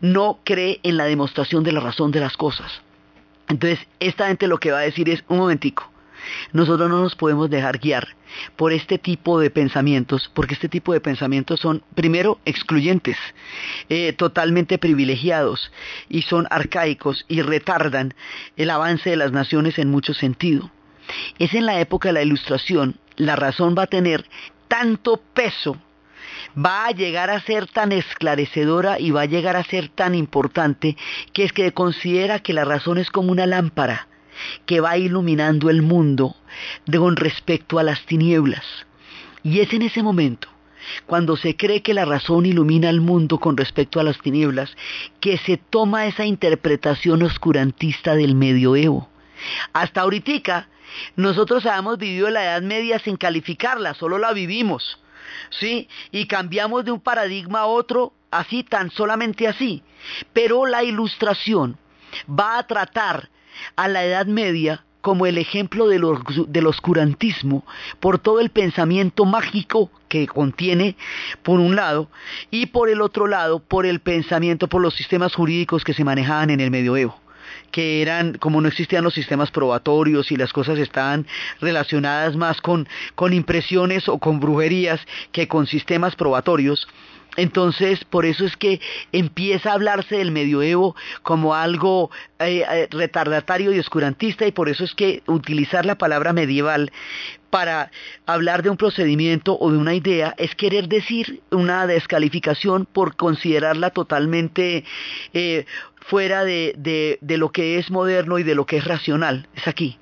no 0.00 0.38
cree 0.44 0.80
en 0.82 0.96
la 0.96 1.04
demostración 1.04 1.64
de 1.64 1.72
la 1.72 1.80
razón 1.80 2.10
de 2.10 2.20
las 2.20 2.36
cosas. 2.36 2.82
Entonces, 3.48 3.86
esta 4.00 4.28
gente 4.28 4.46
lo 4.46 4.58
que 4.58 4.72
va 4.72 4.78
a 4.78 4.82
decir 4.82 5.08
es, 5.08 5.24
un 5.28 5.38
momentico, 5.38 5.90
nosotros 6.52 6.88
no 6.88 7.02
nos 7.02 7.14
podemos 7.14 7.50
dejar 7.50 7.78
guiar 7.78 8.08
por 8.56 8.72
este 8.72 8.98
tipo 8.98 9.38
de 9.40 9.50
pensamientos, 9.50 10.30
porque 10.34 10.54
este 10.54 10.68
tipo 10.68 10.92
de 10.92 11.00
pensamientos 11.00 11.60
son, 11.60 11.82
primero, 11.94 12.38
excluyentes, 12.44 13.16
eh, 13.88 14.12
totalmente 14.12 14.78
privilegiados 14.78 15.72
y 16.08 16.22
son 16.22 16.46
arcaicos 16.50 17.24
y 17.28 17.42
retardan 17.42 18.14
el 18.56 18.70
avance 18.70 19.10
de 19.10 19.16
las 19.16 19.32
naciones 19.32 19.78
en 19.78 19.90
mucho 19.90 20.14
sentido. 20.14 20.70
Es 21.38 21.54
en 21.54 21.66
la 21.66 21.80
época 21.80 22.08
de 22.08 22.14
la 22.14 22.22
ilustración, 22.22 22.96
la 23.16 23.36
razón 23.36 23.74
va 23.78 23.84
a 23.84 23.88
tener 23.88 24.26
tanto 24.68 25.22
peso 25.34 25.76
va 26.56 26.86
a 26.86 26.90
llegar 26.90 27.30
a 27.30 27.40
ser 27.40 27.66
tan 27.66 27.92
esclarecedora 27.92 28.98
y 28.98 29.10
va 29.10 29.22
a 29.22 29.26
llegar 29.26 29.56
a 29.56 29.64
ser 29.64 29.88
tan 29.88 30.14
importante 30.14 30.96
que 31.32 31.44
es 31.44 31.52
que 31.52 31.72
considera 31.72 32.40
que 32.40 32.54
la 32.54 32.64
razón 32.64 32.98
es 32.98 33.10
como 33.10 33.30
una 33.30 33.46
lámpara 33.46 34.08
que 34.64 34.80
va 34.80 34.96
iluminando 34.96 35.70
el 35.70 35.82
mundo 35.82 36.36
con 36.90 37.16
respecto 37.16 37.78
a 37.78 37.82
las 37.82 38.04
tinieblas. 38.06 38.64
Y 39.42 39.60
es 39.60 39.72
en 39.72 39.82
ese 39.82 40.02
momento, 40.02 40.48
cuando 41.06 41.36
se 41.36 41.56
cree 41.56 41.82
que 41.82 41.94
la 41.94 42.04
razón 42.04 42.46
ilumina 42.46 42.90
el 42.90 43.00
mundo 43.00 43.38
con 43.38 43.56
respecto 43.56 44.00
a 44.00 44.04
las 44.04 44.18
tinieblas, 44.18 44.74
que 45.20 45.38
se 45.38 45.56
toma 45.56 46.06
esa 46.06 46.24
interpretación 46.24 47.22
oscurantista 47.22 48.14
del 48.14 48.34
medioevo. 48.34 49.08
Hasta 49.72 50.00
ahorita, 50.00 50.68
nosotros 51.16 51.66
habíamos 51.66 51.98
vivido 51.98 52.30
la 52.30 52.44
Edad 52.44 52.62
Media 52.62 52.98
sin 52.98 53.16
calificarla, 53.16 53.94
solo 53.94 54.18
la 54.18 54.32
vivimos. 54.32 54.98
¿Sí? 55.50 55.88
Y 56.12 56.26
cambiamos 56.26 56.84
de 56.84 56.92
un 56.92 57.00
paradigma 57.00 57.60
a 57.60 57.66
otro 57.66 58.14
así, 58.30 58.64
tan 58.64 58.90
solamente 58.90 59.46
así. 59.46 59.82
Pero 60.32 60.66
la 60.66 60.82
ilustración 60.82 61.78
va 62.28 62.58
a 62.58 62.66
tratar 62.66 63.28
a 63.76 63.88
la 63.88 64.04
Edad 64.04 64.26
Media 64.26 64.84
como 65.06 65.26
el 65.26 65.38
ejemplo 65.38 65.86
del, 65.86 66.66
oscurantismo 66.66 67.64
por 68.00 68.18
todo 68.18 68.40
el 68.40 68.50
pensamiento 68.50 69.24
mágico 69.24 69.88
que 70.08 70.26
contiene, 70.26 70.96
por 71.44 71.60
un 71.60 71.76
lado, 71.76 72.10
y 72.50 72.66
por 72.66 72.90
el 72.90 73.00
otro 73.00 73.28
lado, 73.28 73.60
por 73.60 73.86
el 73.86 74.00
pensamiento, 74.00 74.66
por 74.66 74.82
los 74.82 74.94
sistemas 74.94 75.32
jurídicos 75.32 75.84
que 75.84 75.94
se 75.94 76.02
manejaban 76.02 76.50
en 76.50 76.58
el 76.58 76.72
medioevo 76.72 77.20
que 77.70 78.02
eran, 78.02 78.34
como 78.38 78.60
no 78.60 78.68
existían 78.68 79.04
los 79.04 79.14
sistemas 79.14 79.50
probatorios 79.50 80.32
y 80.32 80.36
las 80.36 80.52
cosas 80.52 80.78
estaban 80.78 81.26
relacionadas 81.60 82.34
más 82.34 82.60
con, 82.60 82.88
con 83.14 83.32
impresiones 83.32 84.08
o 84.08 84.18
con 84.18 84.40
brujerías 84.40 85.00
que 85.30 85.46
con 85.46 85.66
sistemas 85.66 86.16
probatorios, 86.16 86.88
entonces, 87.36 88.04
por 88.04 88.24
eso 88.24 88.44
es 88.44 88.56
que 88.56 88.80
empieza 89.12 89.70
a 89.70 89.74
hablarse 89.74 90.16
del 90.16 90.32
medioevo 90.32 90.96
como 91.22 91.54
algo 91.54 92.10
eh, 92.38 92.64
eh, 92.68 92.88
retardatario 92.90 93.72
y 93.72 93.78
oscurantista 93.78 94.46
y 94.46 94.52
por 94.52 94.68
eso 94.68 94.84
es 94.84 94.94
que 94.94 95.22
utilizar 95.26 95.84
la 95.84 95.98
palabra 95.98 96.32
medieval 96.32 96.90
para 97.50 97.90
hablar 98.26 98.62
de 98.62 98.70
un 98.70 98.76
procedimiento 98.76 99.56
o 99.58 99.70
de 99.70 99.78
una 99.78 99.94
idea 99.94 100.34
es 100.36 100.54
querer 100.54 100.88
decir 100.88 101.40
una 101.50 101.86
descalificación 101.86 102.86
por 102.86 103.16
considerarla 103.16 103.90
totalmente 103.90 104.84
eh, 105.32 105.64
fuera 105.98 106.44
de, 106.44 107.18
de 107.20 107.36
lo 107.36 107.50
que 107.50 107.78
es 107.78 107.90
moderno 107.90 108.38
y 108.38 108.42
de 108.42 108.54
lo 108.54 108.66
que 108.66 108.78
es 108.78 108.84
racional. 108.84 109.48
Es 109.54 109.68
aquí. 109.68 109.98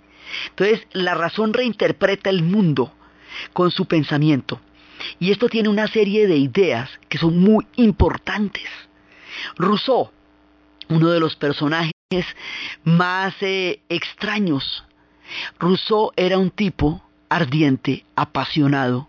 Entonces, 0.51 0.87
la 0.93 1.15
razón 1.15 1.53
reinterpreta 1.53 2.31
el 2.31 2.43
mundo 2.43 2.93
con 3.53 3.71
su 3.71 3.87
pensamiento. 3.87 4.61
Y 5.19 5.31
esto 5.31 5.49
tiene 5.49 5.69
una 5.69 5.87
serie 5.89 6.27
de 6.27 6.37
ideas 6.37 6.91
que 7.09 7.19
son 7.19 7.39
muy 7.39 7.67
importantes. 7.77 8.69
Rousseau, 9.57 10.11
uno 10.89 11.11
de 11.11 11.21
los 11.21 11.37
personajes 11.37 11.93
más 12.85 13.35
eh, 13.41 13.81
extraños. 13.89 14.85
Rousseau 15.59 16.13
era 16.17 16.39
un 16.39 16.51
tipo 16.51 17.03
ardiente, 17.29 18.05
apasionado, 18.15 19.09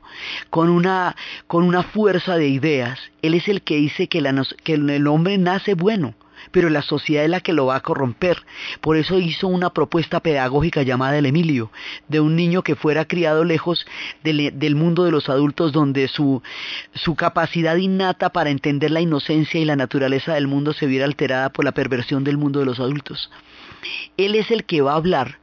con 0.49 0.69
una, 0.69 1.15
con 1.47 1.63
una 1.63 1.83
fuerza 1.83 2.37
de 2.37 2.47
ideas. 2.47 2.99
Él 3.21 3.35
es 3.35 3.47
el 3.47 3.61
que 3.61 3.75
dice 3.75 4.07
que, 4.07 4.23
que 4.63 4.73
el 4.73 5.07
hombre 5.07 5.37
nace 5.37 5.75
bueno, 5.75 6.15
pero 6.51 6.69
la 6.69 6.81
sociedad 6.81 7.23
es 7.23 7.29
la 7.29 7.41
que 7.41 7.53
lo 7.53 7.67
va 7.67 7.75
a 7.77 7.81
corromper. 7.81 8.43
Por 8.81 8.97
eso 8.97 9.19
hizo 9.19 9.47
una 9.47 9.71
propuesta 9.71 10.19
pedagógica 10.19 10.83
llamada 10.83 11.17
el 11.17 11.25
Emilio, 11.25 11.71
de 12.07 12.19
un 12.19 12.35
niño 12.35 12.63
que 12.63 12.75
fuera 12.75 13.05
criado 13.05 13.43
lejos 13.43 13.85
del, 14.23 14.75
mundo 14.75 15.03
de 15.03 15.11
los 15.11 15.29
adultos, 15.29 15.71
donde 15.71 16.07
su, 16.07 16.41
su 16.93 17.15
capacidad 17.15 17.75
innata 17.75 18.29
para 18.29 18.49
entender 18.49 18.91
la 18.91 19.01
inocencia 19.01 19.59
y 19.59 19.65
la 19.65 19.75
naturaleza 19.75 20.33
del 20.33 20.47
mundo 20.47 20.73
se 20.73 20.85
viera 20.85 21.05
alterada 21.05 21.49
por 21.49 21.65
la 21.65 21.73
perversión 21.73 22.23
del 22.23 22.37
mundo 22.37 22.59
de 22.59 22.65
los 22.65 22.79
adultos. 22.79 23.31
Él 24.17 24.35
es 24.35 24.51
el 24.51 24.65
que 24.65 24.81
va 24.81 24.93
a 24.93 24.97
hablar 24.97 25.39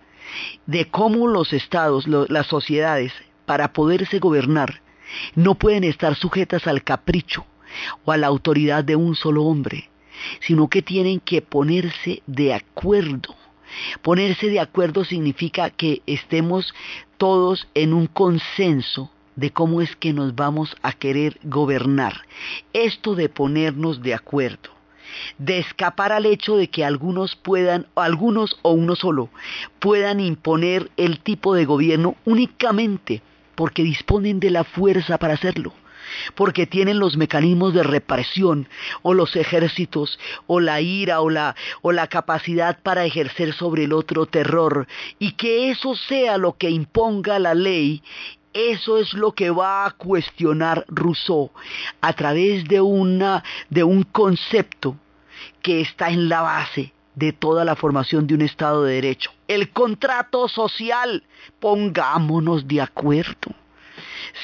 de 0.67 0.87
cómo 0.87 1.29
los 1.29 1.53
estados, 1.53 2.07
las 2.07 2.47
sociedades, 2.47 3.12
para 3.45 3.73
poderse 3.73 4.19
gobernar, 4.19 4.81
no 5.35 5.55
pueden 5.55 5.85
estar 5.85 6.15
sujetas 6.15 6.67
al 6.67 6.83
capricho 6.83 7.45
o 8.05 8.12
a 8.12 8.17
la 8.17 8.29
autoridad 8.29 8.85
de 8.85 8.97
un 8.97 9.15
solo 9.15 9.45
hombre, 9.45 9.91
sino 10.40 10.68
que 10.68 10.82
tienen 10.82 11.20
que 11.20 11.42
ponerse 11.42 12.22
de 12.26 12.54
acuerdo. 12.54 13.35
Ponerse 14.02 14.48
de 14.48 14.61
acuerdo 14.61 15.04
significa 15.04 15.70
que 15.70 16.02
estemos 16.06 16.74
todos 17.16 17.68
en 17.74 17.94
un 17.94 18.06
consenso 18.06 19.11
de 19.37 19.50
cómo 19.50 19.80
es 19.80 19.96
que 19.96 20.12
nos 20.12 20.35
vamos 20.35 20.76
a 20.82 20.92
querer 20.92 21.38
gobernar. 21.42 22.22
Esto 22.72 23.14
de 23.14 23.28
ponernos 23.28 24.02
de 24.02 24.14
acuerdo, 24.14 24.70
de 25.38 25.58
escapar 25.58 26.12
al 26.12 26.26
hecho 26.26 26.56
de 26.56 26.68
que 26.68 26.85
algunos 26.85 27.37
puedan, 27.37 27.87
algunos 27.94 28.58
o 28.62 28.72
uno 28.72 28.94
solo, 28.94 29.30
puedan 29.78 30.20
imponer 30.20 30.90
el 30.96 31.20
tipo 31.20 31.54
de 31.54 31.64
gobierno 31.64 32.16
únicamente 32.24 33.22
porque 33.54 33.82
disponen 33.82 34.40
de 34.40 34.50
la 34.50 34.64
fuerza 34.64 35.18
para 35.18 35.35
hacerlo 35.35 35.72
porque 36.35 36.66
tienen 36.66 36.98
los 36.98 37.16
mecanismos 37.16 37.75
de 37.75 37.83
represión 37.83 38.68
o 39.03 39.14
los 39.14 39.37
ejércitos 39.37 40.18
o 40.46 40.61
la 40.61 40.81
ira 40.81 41.20
o 41.20 41.31
la, 41.31 41.55
o 41.83 41.92
la 41.92 42.07
capacidad 42.07 42.79
para 42.83 43.05
ejercer 43.05 43.53
sobre 43.55 43.85
el 43.85 43.92
otro 43.92 44.27
terror 44.27 44.87
y 45.18 45.33
que 45.33 45.70
eso 45.70 45.94
sea 45.94 46.38
lo 46.38 46.57
que 46.57 46.70
imponga 46.70 47.38
la 47.38 47.55
ley 47.55 48.03
eso 48.53 48.98
es 48.98 49.14
lo 49.14 49.33
que 49.33 49.51
va 49.51 49.87
a 49.87 49.92
cuestionar 49.92 50.85
Rousseau 50.88 51.51
a 52.01 52.12
través 52.12 52.64
de, 52.64 52.81
una, 52.81 53.42
de 53.70 53.83
un 53.83 54.03
concepto 54.03 54.96
que 55.62 55.81
está 55.81 56.11
en 56.11 56.29
la 56.29 56.42
base 56.42 56.92
de 57.14 57.33
toda 57.33 57.64
la 57.64 57.77
formación 57.77 58.27
de 58.27 58.35
un 58.35 58.42
Estado 58.42 58.85
de 58.85 58.94
Derecho. 58.94 59.31
El 59.48 59.70
contrato 59.70 60.48
social. 60.48 61.22
Pongámonos 61.61 62.66
de 62.66 62.81
acuerdo. 62.81 63.55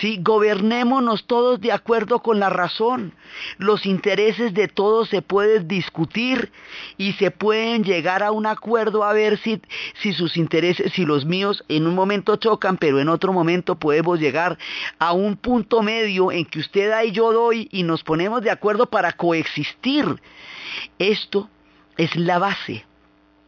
Sí, 0.00 0.18
gobernémonos 0.20 1.26
todos 1.26 1.60
de 1.60 1.72
acuerdo 1.72 2.20
con 2.20 2.40
la 2.40 2.50
razón. 2.50 3.14
Los 3.58 3.86
intereses 3.86 4.54
de 4.54 4.68
todos 4.68 5.08
se 5.08 5.22
pueden 5.22 5.68
discutir 5.68 6.50
y 6.96 7.12
se 7.14 7.30
pueden 7.30 7.84
llegar 7.84 8.22
a 8.22 8.32
un 8.32 8.46
acuerdo 8.46 9.04
a 9.04 9.12
ver 9.12 9.38
si, 9.38 9.60
si 10.00 10.12
sus 10.12 10.36
intereses, 10.36 10.92
si 10.92 11.04
los 11.04 11.24
míos 11.24 11.64
en 11.68 11.86
un 11.86 11.94
momento 11.94 12.36
chocan, 12.36 12.76
pero 12.76 13.00
en 13.00 13.08
otro 13.08 13.32
momento 13.32 13.76
podemos 13.76 14.18
llegar 14.18 14.58
a 14.98 15.12
un 15.12 15.36
punto 15.36 15.82
medio 15.82 16.32
en 16.32 16.44
que 16.44 16.60
usted 16.60 16.90
da 16.90 17.04
y 17.04 17.12
yo 17.12 17.32
doy 17.32 17.68
y 17.70 17.82
nos 17.82 18.02
ponemos 18.02 18.42
de 18.42 18.50
acuerdo 18.50 18.86
para 18.86 19.12
coexistir. 19.12 20.20
Esto 20.98 21.48
es 21.96 22.14
la 22.16 22.38
base 22.38 22.84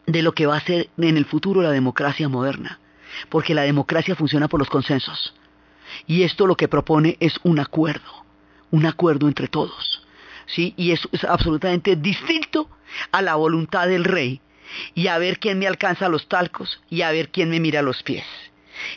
de 0.06 0.22
lo 0.22 0.32
que 0.32 0.46
va 0.46 0.56
a 0.56 0.60
ser 0.60 0.88
en 0.98 1.16
el 1.16 1.24
futuro 1.24 1.62
la 1.62 1.70
democracia 1.70 2.28
moderna, 2.28 2.80
porque 3.28 3.54
la 3.54 3.62
democracia 3.62 4.14
funciona 4.14 4.48
por 4.48 4.60
los 4.60 4.68
consensos. 4.68 5.34
Y 6.06 6.22
esto 6.22 6.46
lo 6.46 6.56
que 6.56 6.68
propone 6.68 7.16
es 7.20 7.34
un 7.42 7.58
acuerdo, 7.60 8.24
un 8.70 8.86
acuerdo 8.86 9.28
entre 9.28 9.48
todos. 9.48 10.06
¿sí? 10.46 10.74
Y 10.76 10.92
eso 10.92 11.08
es 11.12 11.24
absolutamente 11.24 11.96
distinto 11.96 12.68
a 13.12 13.22
la 13.22 13.34
voluntad 13.36 13.86
del 13.86 14.04
rey 14.04 14.40
y 14.94 15.08
a 15.08 15.18
ver 15.18 15.38
quién 15.38 15.58
me 15.58 15.66
alcanza 15.66 16.08
los 16.08 16.28
talcos 16.28 16.80
y 16.88 17.02
a 17.02 17.10
ver 17.10 17.30
quién 17.30 17.50
me 17.50 17.60
mira 17.60 17.82
los 17.82 18.02
pies. 18.02 18.24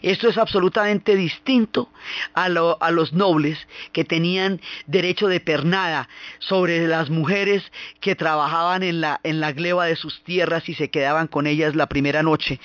Esto 0.02 0.28
es 0.28 0.38
absolutamente 0.38 1.16
distinto 1.16 1.90
a, 2.34 2.50
los 2.50 3.14
nobles 3.14 3.58
que 3.92 4.04
tenían 4.04 4.62
derecho 4.88 5.28
de 5.28 5.40
pernada 5.40 6.10
sobre 6.40 6.88
las 6.88 7.10
mujeres 7.10 7.64
que 8.00 8.16
trabajaban 8.16 8.84
en 8.84 9.02
la, 9.02 9.52
gleba 9.54 9.86
de 9.86 9.96
sus 9.96 10.24
tierras 10.24 10.68
y 10.70 10.74
se 10.74 10.90
quedaban 10.90 11.28
con 11.28 11.48
ellas 11.48 11.76
la 11.76 11.88
primera 11.88 12.24
noche, 12.24 12.60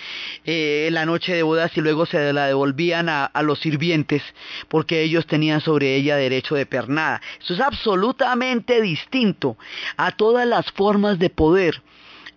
eh, 0.44 0.88
la 0.92 1.07
noche 1.07 1.35
de 1.35 1.42
bodas 1.42 1.76
y 1.76 1.81
luego 1.81 2.07
se 2.07 2.33
la 2.33 2.46
devolvían 2.46 3.09
a 3.09 3.42
los 3.42 3.59
sirvientes 3.61 4.22
porque 4.68 5.02
ellos 5.02 5.26
tenían 5.26 5.61
sobre 5.61 5.96
ella 5.96 6.16
derecho 6.16 6.54
de 6.54 6.66
pernada. 6.66 7.20
Esto 7.40 7.54
es 7.54 7.61
absolutamente 7.61 8.81
distinto 8.81 9.57
a 9.96 10.12
todas 10.12 10.46
las 10.46 10.70
formas 10.72 11.18
de 11.18 11.31
poder 11.31 11.83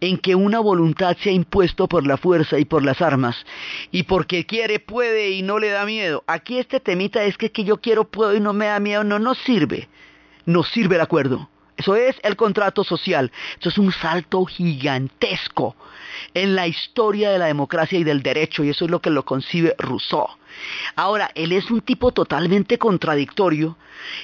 en 0.01 0.17
que 0.17 0.35
una 0.35 0.59
voluntad 0.59 1.15
se 1.21 1.29
ha 1.29 1.33
impuesto 1.33 1.87
por 1.87 2.05
la 2.05 2.17
fuerza 2.17 2.59
y 2.59 2.65
por 2.65 2.83
las 2.83 3.01
armas, 3.01 3.45
y 3.91 4.03
porque 4.03 4.45
quiere, 4.45 4.79
puede 4.79 5.29
y 5.29 5.43
no 5.43 5.59
le 5.59 5.69
da 5.69 5.85
miedo. 5.85 6.23
Aquí 6.27 6.57
este 6.57 6.79
temita 6.79 7.23
es 7.23 7.37
que, 7.37 7.51
que 7.51 7.63
yo 7.63 7.79
quiero, 7.79 8.05
puedo 8.05 8.35
y 8.35 8.39
no 8.39 8.51
me 8.51 8.65
da 8.65 8.79
miedo, 8.79 9.03
no 9.03 9.19
nos 9.19 9.37
sirve. 9.39 9.87
Nos 10.45 10.67
sirve 10.69 10.95
el 10.95 11.01
acuerdo. 11.01 11.47
Eso 11.77 11.95
es 11.95 12.15
el 12.23 12.35
contrato 12.35 12.83
social. 12.83 13.31
Eso 13.59 13.69
es 13.69 13.77
un 13.77 13.91
salto 13.91 14.43
gigantesco 14.45 15.75
en 16.33 16.55
la 16.55 16.67
historia 16.67 17.31
de 17.31 17.39
la 17.39 17.45
democracia 17.45 17.97
y 17.97 18.03
del 18.03 18.23
derecho, 18.23 18.63
y 18.63 18.69
eso 18.69 18.85
es 18.85 18.91
lo 18.91 19.01
que 19.01 19.09
lo 19.09 19.23
concibe 19.23 19.75
Rousseau. 19.77 20.27
Ahora, 20.95 21.31
él 21.35 21.51
es 21.51 21.69
un 21.71 21.81
tipo 21.81 22.11
totalmente 22.11 22.77
contradictorio. 22.77 23.77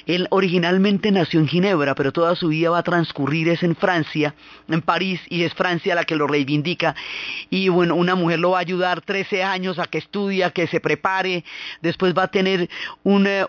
Él 0.06 0.26
originalmente 0.30 1.10
nació 1.12 1.40
en 1.40 1.48
Ginebra, 1.48 1.94
pero 1.94 2.12
toda 2.12 2.34
su 2.34 2.48
vida 2.48 2.70
va 2.70 2.78
a 2.78 2.82
transcurrir 2.82 3.48
es 3.48 3.62
en 3.62 3.76
Francia, 3.76 4.34
en 4.68 4.82
París, 4.82 5.20
y 5.28 5.42
es 5.42 5.54
Francia 5.54 5.94
la 5.94 6.04
que 6.04 6.16
lo 6.16 6.26
reivindica. 6.26 6.94
Y 7.50 7.68
bueno, 7.68 7.94
una 7.94 8.14
mujer 8.14 8.40
lo 8.40 8.50
va 8.50 8.58
a 8.58 8.62
ayudar 8.62 9.00
13 9.00 9.42
años 9.42 9.78
a 9.78 9.86
que 9.86 9.98
estudie, 9.98 10.44
a 10.44 10.50
que 10.50 10.66
se 10.66 10.80
prepare. 10.80 11.44
Después 11.80 12.14
va 12.16 12.24
a 12.24 12.28
tener 12.28 12.68
un, 13.02 13.26
eh, 13.26 13.44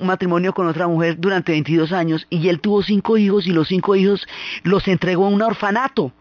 matrimonio 0.00 0.52
con 0.52 0.68
otra 0.68 0.86
mujer 0.86 1.16
durante 1.18 1.52
22 1.52 1.92
años. 1.92 2.26
Y 2.30 2.48
él 2.48 2.60
tuvo 2.60 2.82
cinco 2.82 3.16
hijos 3.18 3.46
y 3.46 3.50
los 3.50 3.68
cinco 3.68 3.96
hijos 3.96 4.26
los 4.62 4.86
entregó 4.88 5.26
a 5.26 5.30
un 5.30 5.42
orfanato 5.42 6.12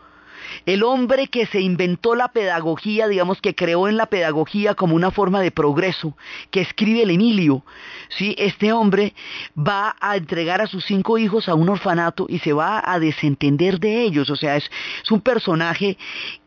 el 0.65 0.83
hombre 0.83 1.27
que 1.27 1.45
se 1.45 1.61
inventó 1.61 2.15
la 2.15 2.29
pedagogía, 2.29 3.07
digamos 3.07 3.41
que 3.41 3.55
creó 3.55 3.87
en 3.87 3.97
la 3.97 4.05
pedagogía 4.05 4.75
como 4.75 4.95
una 4.95 5.11
forma 5.11 5.41
de 5.41 5.51
progreso, 5.51 6.15
que 6.49 6.61
escribe 6.61 7.03
el 7.03 7.11
Emilio, 7.11 7.63
¿sí? 8.09 8.35
este 8.37 8.73
hombre 8.73 9.13
va 9.57 9.95
a 9.99 10.17
entregar 10.17 10.61
a 10.61 10.67
sus 10.67 10.85
cinco 10.85 11.17
hijos 11.17 11.49
a 11.49 11.55
un 11.55 11.69
orfanato 11.69 12.25
y 12.29 12.39
se 12.39 12.53
va 12.53 12.81
a 12.85 12.99
desentender 12.99 13.79
de 13.79 14.01
ellos. 14.03 14.29
O 14.29 14.35
sea, 14.35 14.55
es, 14.55 14.69
es 15.03 15.11
un 15.11 15.21
personaje 15.21 15.97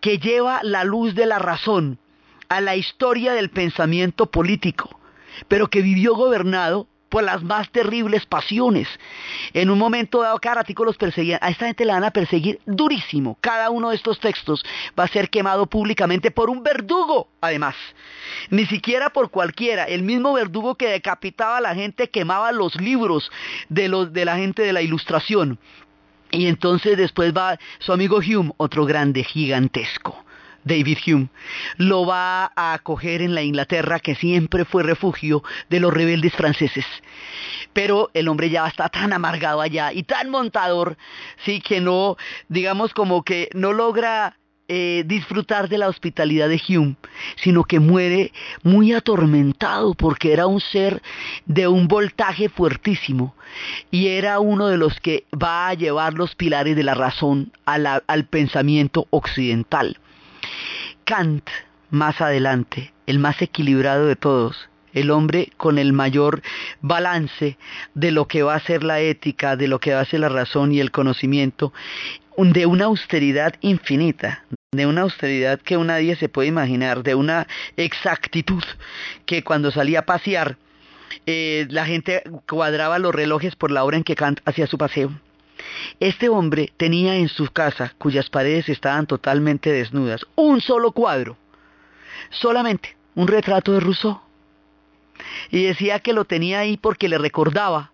que 0.01 0.19
lleva 0.19 0.61
la 0.63 0.85
luz 0.85 1.15
de 1.15 1.27
la 1.27 1.39
razón 1.39 1.99
a 2.49 2.61
la 2.61 2.77
historia 2.77 3.33
del 3.33 3.51
pensamiento 3.51 4.27
político, 4.27 5.01
pero 5.49 5.69
que 5.69 5.83
vivió 5.83 6.15
gobernado 6.15 6.87
por 7.15 7.23
las 7.23 7.45
más 7.45 7.71
terribles 7.71 8.27
pasiones. 8.27 8.89
En 9.53 9.71
un 9.71 9.79
momento 9.79 10.23
dado, 10.23 10.37
cada 10.41 10.57
ratico 10.57 10.85
los 10.85 10.97
perseguían. 10.97 11.39
A 11.43 11.49
esta 11.49 11.67
gente 11.67 11.85
la 11.85 11.95
van 11.95 12.03
a 12.03 12.11
perseguir 12.11 12.59
durísimo. 12.67 13.39
Cada 13.41 13.71
uno 13.71 13.91
de 13.91 13.95
estos 13.95 14.19
textos 14.19 14.65
va 14.99 15.05
a 15.05 15.09
ser 15.09 15.31
quemado 15.31 15.67
públicamente 15.67 16.33
por 16.33 16.51
un 16.51 16.65
verdugo, 16.65 17.29
además. 17.41 17.77
Ni 18.51 18.67
siquiera 18.67 19.11
por 19.11 19.31
cualquiera. 19.31 19.85
El 19.85 20.03
mismo 20.03 20.33
verdugo 20.33 20.75
que 20.75 20.89
decapitaba 20.89 21.59
a 21.59 21.61
la 21.61 21.77
gente 21.77 22.11
quemaba 22.11 22.51
los 22.51 22.75
libros 22.81 23.31
de, 23.69 23.87
los, 23.87 24.13
de 24.13 24.25
la 24.25 24.37
gente 24.37 24.63
de 24.63 24.73
la 24.73 24.83
ilustración. 24.83 25.61
Y 26.33 26.49
entonces 26.49 26.97
después 26.97 27.33
va 27.33 27.61
su 27.79 27.93
amigo 27.93 28.17
Hume, 28.17 28.55
otro 28.57 28.87
grande, 28.87 29.23
gigantesco. 29.23 30.24
David 30.65 30.99
Hume, 31.07 31.29
lo 31.77 32.07
va 32.07 32.53
a 32.57 32.75
acoger 32.75 33.23
en 33.23 33.35
la 33.35 33.43
Inglaterra 33.43 34.01
que 34.01 34.15
siempre 34.15 34.65
fue 34.65 34.83
refugio 34.83 35.43
de 35.69 35.81
los 35.81 35.93
rebeldes 35.93 36.33
franceses. 36.35 36.87
Pero 37.73 38.11
el 38.15 38.29
hombre 38.29 38.51
ya 38.51 38.67
está 38.67 38.89
tan 38.89 39.13
amargado 39.13 39.61
allá 39.61 39.93
y 39.93 40.05
tan 40.05 40.31
montador, 40.31 40.97
sí, 41.45 41.61
que 41.61 41.81
no, 41.81 42.17
digamos 42.49 42.95
como 42.95 43.23
que 43.23 43.49
no 43.53 43.73
logra 43.73 44.37
eh, 44.67 45.05
disfrutar 45.07 45.69
de 45.69 45.77
la 45.77 45.89
hospitalidad 45.89 46.49
de 46.49 46.59
Hume, 46.67 46.97
sino 47.37 47.65
que 47.65 47.81
muere 47.81 48.33
muy 48.63 48.95
atormentado 48.95 49.93
porque 49.93 50.33
era 50.33 50.47
un 50.47 50.59
ser 50.59 51.03
de 51.45 51.69
un 51.69 51.87
voltaje 51.87 52.49
fuertísimo 52.49 53.35
y 53.91 54.09
era 54.09 54.41
uno 54.41 54.69
de 54.69 54.79
los 54.79 54.99
que 55.01 55.25
va 55.31 55.69
a 55.69 55.75
llevar 55.75 56.15
los 56.15 56.35
pilares 56.35 56.77
de 56.77 56.83
la 56.83 56.95
razón 56.95 57.53
al 57.67 58.25
pensamiento 58.25 59.07
occidental. 59.11 59.99
Kant, 61.05 61.47
más 61.91 62.21
adelante, 62.21 62.93
el 63.07 63.19
más 63.19 63.41
equilibrado 63.43 64.07
de 64.07 64.17
todos, 64.17 64.71
el 64.95 65.11
hombre 65.11 65.51
con 65.59 65.79
el 65.79 65.93
mayor 65.93 66.43
balance 66.81 67.59
de 67.95 68.11
lo 68.11 68.27
que 68.27 68.43
va 68.43 68.55
a 68.55 68.61
ser 68.61 68.83
la 68.83 69.01
ética, 69.01 69.57
de 69.57 69.69
lo 69.69 69.81
que 69.81 69.93
va 69.93 70.01
a 70.01 70.07
ser 70.07 70.21
la 70.21 70.31
razón 70.31 70.73
y 70.73 70.81
el 70.81 70.91
conocimiento, 70.91 71.75
de 72.39 72.67
una 72.67 72.87
austeridad 72.87 73.55
infinita, 73.61 74.45
de 74.73 74.87
una 74.87 75.03
austeridad 75.03 75.61
que 75.61 75.77
nadie 75.77 76.17
se 76.17 76.31
puede 76.31 76.49
imaginar, 76.49 77.03
de 77.03 77.15
una 77.15 77.47
exactitud 77.77 78.65
que 79.27 79.45
cuando 79.45 79.71
salía 79.71 80.01
a 80.01 80.07
pasear, 80.07 80.57
eh, 81.27 81.67
la 81.71 81.85
gente 81.85 82.23
cuadraba 82.49 82.99
los 82.99 83.15
relojes 83.15 83.57
por 83.57 83.71
la 83.71 83.85
hora 83.85 83.99
en 83.99 84.05
que 84.05 84.17
Kant 84.17 84.41
hacía 84.47 84.67
su 84.67 84.79
paseo. 84.79 85.13
Este 86.01 86.29
hombre 86.29 86.73
tenía 86.77 87.17
en 87.17 87.29
su 87.29 87.47
casa, 87.49 87.95
cuyas 87.99 88.31
paredes 88.31 88.69
estaban 88.69 89.07
totalmente 89.07 89.73
desnudas, 89.73 90.27
un 90.35 90.61
solo 90.61 90.93
cuadro, 90.93 91.37
solamente 92.31 92.97
un 93.15 93.29
retrato 93.29 93.73
de 93.73 93.81
Rousseau. 93.81 94.21
Y 95.51 95.63
decía 95.63 96.01
que 96.01 96.13
lo 96.13 96.25
tenía 96.25 96.61
ahí 96.61 96.77
porque 96.77 97.09
le 97.09 97.19
recordaba 97.19 97.93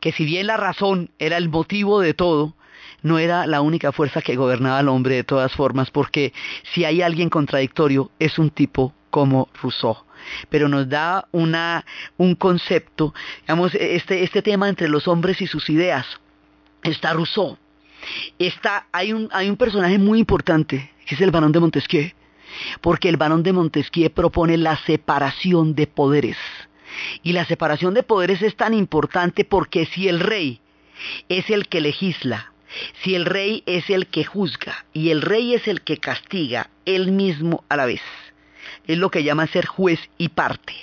que 0.00 0.12
si 0.12 0.24
bien 0.24 0.46
la 0.46 0.56
razón 0.56 1.10
era 1.18 1.36
el 1.36 1.48
motivo 1.48 2.00
de 2.00 2.14
todo, 2.14 2.54
no 3.02 3.18
era 3.18 3.46
la 3.46 3.60
única 3.60 3.92
fuerza 3.92 4.22
que 4.22 4.36
gobernaba 4.36 4.78
al 4.78 4.88
hombre 4.88 5.16
de 5.16 5.24
todas 5.24 5.52
formas, 5.52 5.90
porque 5.90 6.32
si 6.72 6.84
hay 6.84 7.02
alguien 7.02 7.30
contradictorio 7.30 8.10
es 8.18 8.38
un 8.38 8.50
tipo 8.50 8.94
como 9.10 9.48
Rousseau. 9.60 9.96
Pero 10.48 10.68
nos 10.68 10.88
da 10.88 11.26
una, 11.32 11.84
un 12.16 12.36
concepto, 12.36 13.12
digamos, 13.42 13.74
este, 13.74 14.22
este 14.22 14.40
tema 14.40 14.68
entre 14.68 14.88
los 14.88 15.08
hombres 15.08 15.40
y 15.42 15.48
sus 15.48 15.68
ideas. 15.68 16.06
Está 16.82 17.12
Rousseau. 17.12 17.58
Está, 18.38 18.86
hay, 18.92 19.12
un, 19.12 19.28
hay 19.32 19.48
un 19.48 19.56
personaje 19.56 19.98
muy 19.98 20.18
importante, 20.18 20.90
que 21.06 21.14
es 21.14 21.20
el 21.20 21.30
barón 21.30 21.52
de 21.52 21.60
Montesquieu, 21.60 22.12
porque 22.80 23.08
el 23.08 23.16
barón 23.16 23.42
de 23.42 23.52
Montesquieu 23.52 24.10
propone 24.10 24.56
la 24.56 24.76
separación 24.76 25.74
de 25.74 25.86
poderes. 25.86 26.36
Y 27.22 27.32
la 27.32 27.44
separación 27.44 27.94
de 27.94 28.02
poderes 28.02 28.42
es 28.42 28.56
tan 28.56 28.74
importante 28.74 29.44
porque 29.44 29.86
si 29.86 30.08
el 30.08 30.20
rey 30.20 30.60
es 31.28 31.48
el 31.50 31.68
que 31.68 31.80
legisla, 31.80 32.52
si 33.02 33.14
el 33.14 33.24
rey 33.24 33.62
es 33.66 33.88
el 33.90 34.06
que 34.06 34.24
juzga 34.24 34.84
y 34.92 35.10
el 35.10 35.22
rey 35.22 35.54
es 35.54 35.68
el 35.68 35.82
que 35.82 35.98
castiga, 35.98 36.70
él 36.84 37.12
mismo 37.12 37.64
a 37.68 37.76
la 37.76 37.86
vez, 37.86 38.02
es 38.86 38.98
lo 38.98 39.10
que 39.10 39.22
llaman 39.22 39.48
ser 39.48 39.66
juez 39.66 40.00
y 40.18 40.30
parte. 40.30 40.74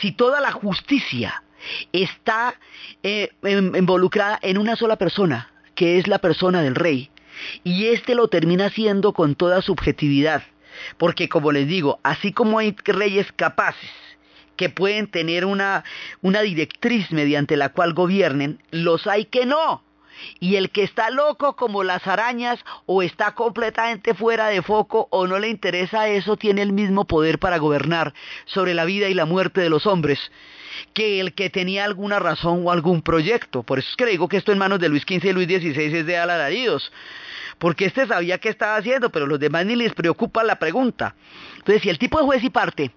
Si 0.00 0.12
toda 0.12 0.40
la 0.40 0.52
justicia 0.52 1.42
está 1.92 2.54
eh, 3.02 3.30
involucrada 3.44 4.38
en 4.42 4.58
una 4.58 4.76
sola 4.76 4.96
persona, 4.96 5.50
que 5.74 5.98
es 5.98 6.06
la 6.08 6.18
persona 6.18 6.62
del 6.62 6.74
rey, 6.74 7.10
y 7.64 7.86
éste 7.86 8.14
lo 8.14 8.28
termina 8.28 8.66
haciendo 8.66 9.12
con 9.12 9.34
toda 9.34 9.62
subjetividad, 9.62 10.42
porque 10.98 11.28
como 11.28 11.52
les 11.52 11.66
digo, 11.66 12.00
así 12.02 12.32
como 12.32 12.58
hay 12.58 12.76
reyes 12.84 13.30
capaces 13.32 13.90
que 14.56 14.70
pueden 14.70 15.06
tener 15.06 15.44
una, 15.44 15.84
una 16.22 16.40
directriz 16.40 17.12
mediante 17.12 17.56
la 17.56 17.70
cual 17.70 17.92
gobiernen, 17.92 18.62
los 18.70 19.06
hay 19.06 19.26
que 19.26 19.46
no. 19.46 19.82
Y 20.40 20.56
el 20.56 20.70
que 20.70 20.82
está 20.82 21.10
loco 21.10 21.56
como 21.56 21.84
las 21.84 22.06
arañas 22.06 22.64
o 22.86 23.02
está 23.02 23.34
completamente 23.34 24.14
fuera 24.14 24.48
de 24.48 24.62
foco 24.62 25.08
o 25.10 25.26
no 25.26 25.38
le 25.38 25.48
interesa 25.48 26.08
eso 26.08 26.36
tiene 26.36 26.62
el 26.62 26.72
mismo 26.72 27.06
poder 27.06 27.38
para 27.38 27.58
gobernar 27.58 28.14
sobre 28.46 28.74
la 28.74 28.84
vida 28.84 29.08
y 29.08 29.14
la 29.14 29.26
muerte 29.26 29.60
de 29.60 29.70
los 29.70 29.86
hombres 29.86 30.18
que 30.92 31.20
el 31.20 31.32
que 31.32 31.48
tenía 31.48 31.84
alguna 31.84 32.18
razón 32.18 32.66
o 32.66 32.70
algún 32.70 33.00
proyecto. 33.02 33.62
Por 33.62 33.78
eso 33.78 33.88
es 33.90 33.96
que 33.96 34.06
digo 34.06 34.28
que 34.28 34.36
esto 34.36 34.52
en 34.52 34.58
manos 34.58 34.78
de 34.78 34.88
Luis 34.88 35.04
XV 35.04 35.24
y 35.24 35.32
Luis 35.32 35.48
XVI 35.48 35.98
es 35.98 36.06
de 36.06 36.18
alaridos 36.18 36.92
porque 37.58 37.86
este 37.86 38.06
sabía 38.06 38.38
qué 38.38 38.48
estaba 38.48 38.76
haciendo, 38.76 39.10
pero 39.10 39.26
los 39.26 39.40
demás 39.40 39.64
ni 39.66 39.76
les 39.76 39.94
preocupa 39.94 40.44
la 40.44 40.58
pregunta. 40.58 41.14
Entonces, 41.56 41.82
si 41.82 41.88
el 41.88 41.98
tipo 41.98 42.18
de 42.18 42.24
juez 42.24 42.44
y 42.44 42.50
parte, 42.50 42.90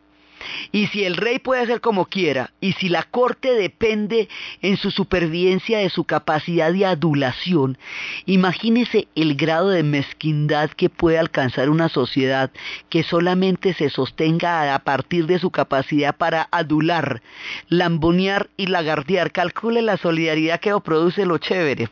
y 0.72 0.88
si 0.88 1.04
el 1.04 1.18
rey 1.18 1.40
puede 1.40 1.62
hacer 1.62 1.82
como 1.82 2.06
quiera, 2.06 2.52
y 2.62 2.74
si 2.74 2.90
la 2.90 3.04
corte 3.04 3.54
depende 3.54 4.30
en 4.62 4.78
su 4.78 4.92
supervivencia 4.92 5.80
de 5.80 5.90
su 5.90 6.06
capacidad 6.06 6.72
de 6.72 6.86
adulación, 6.86 7.78
imagínese 8.26 9.08
el 9.16 9.36
grado 9.36 9.70
de 9.70 9.84
mezquindad 9.84 10.70
que 10.72 10.90
puede 10.90 11.18
alcanzar 11.18 11.70
una 11.70 11.90
sociedad 11.90 12.52
que 12.90 13.04
solamente 13.04 13.74
se 13.74 13.90
sostenga 13.90 14.74
a 14.74 14.80
partir 14.80 15.26
de 15.26 15.40
su 15.40 15.52
capacidad 15.52 16.16
para 16.16 16.48
adular, 16.52 17.22
lambonear 17.68 18.50
y 18.58 18.68
lagardear. 18.68 19.32
Calcule 19.32 19.82
la 19.82 19.98
solidaridad 19.98 20.60
que 20.60 20.80
produce 20.84 21.26
lo 21.26 21.38
chévere. 21.38 21.90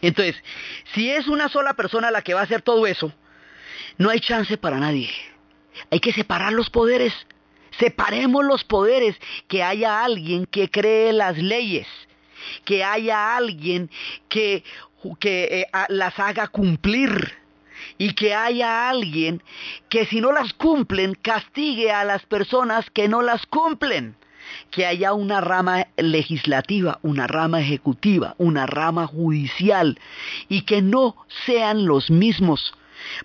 Entonces, 0.00 0.36
si 0.94 1.10
es 1.10 1.28
una 1.28 1.48
sola 1.48 1.74
persona 1.74 2.10
la 2.10 2.22
que 2.22 2.34
va 2.34 2.40
a 2.40 2.44
hacer 2.44 2.62
todo 2.62 2.86
eso, 2.86 3.12
no 3.98 4.10
hay 4.10 4.20
chance 4.20 4.56
para 4.56 4.78
nadie. 4.78 5.10
Hay 5.90 6.00
que 6.00 6.12
separar 6.12 6.52
los 6.52 6.70
poderes. 6.70 7.12
Separemos 7.78 8.44
los 8.44 8.64
poderes, 8.64 9.16
que 9.48 9.62
haya 9.62 10.04
alguien 10.04 10.46
que 10.46 10.70
cree 10.70 11.12
las 11.12 11.36
leyes, 11.38 11.86
que 12.64 12.84
haya 12.84 13.36
alguien 13.36 13.90
que, 14.28 14.64
que 15.20 15.44
eh, 15.44 15.66
las 15.88 16.18
haga 16.18 16.48
cumplir 16.48 17.34
y 17.98 18.14
que 18.14 18.34
haya 18.34 18.88
alguien 18.88 19.42
que 19.88 20.06
si 20.06 20.20
no 20.20 20.32
las 20.32 20.52
cumplen 20.54 21.14
castigue 21.14 21.92
a 21.92 22.04
las 22.04 22.24
personas 22.26 22.88
que 22.90 23.08
no 23.08 23.22
las 23.22 23.46
cumplen. 23.46 24.16
Que 24.70 24.86
haya 24.86 25.12
una 25.12 25.40
rama 25.40 25.88
legislativa, 25.96 27.00
una 27.02 27.26
rama 27.26 27.60
ejecutiva, 27.60 28.36
una 28.38 28.64
rama 28.66 29.06
judicial 29.08 29.98
y 30.48 30.62
que 30.62 30.82
no 30.82 31.16
sean 31.46 31.84
los 31.84 32.10
mismos 32.10 32.72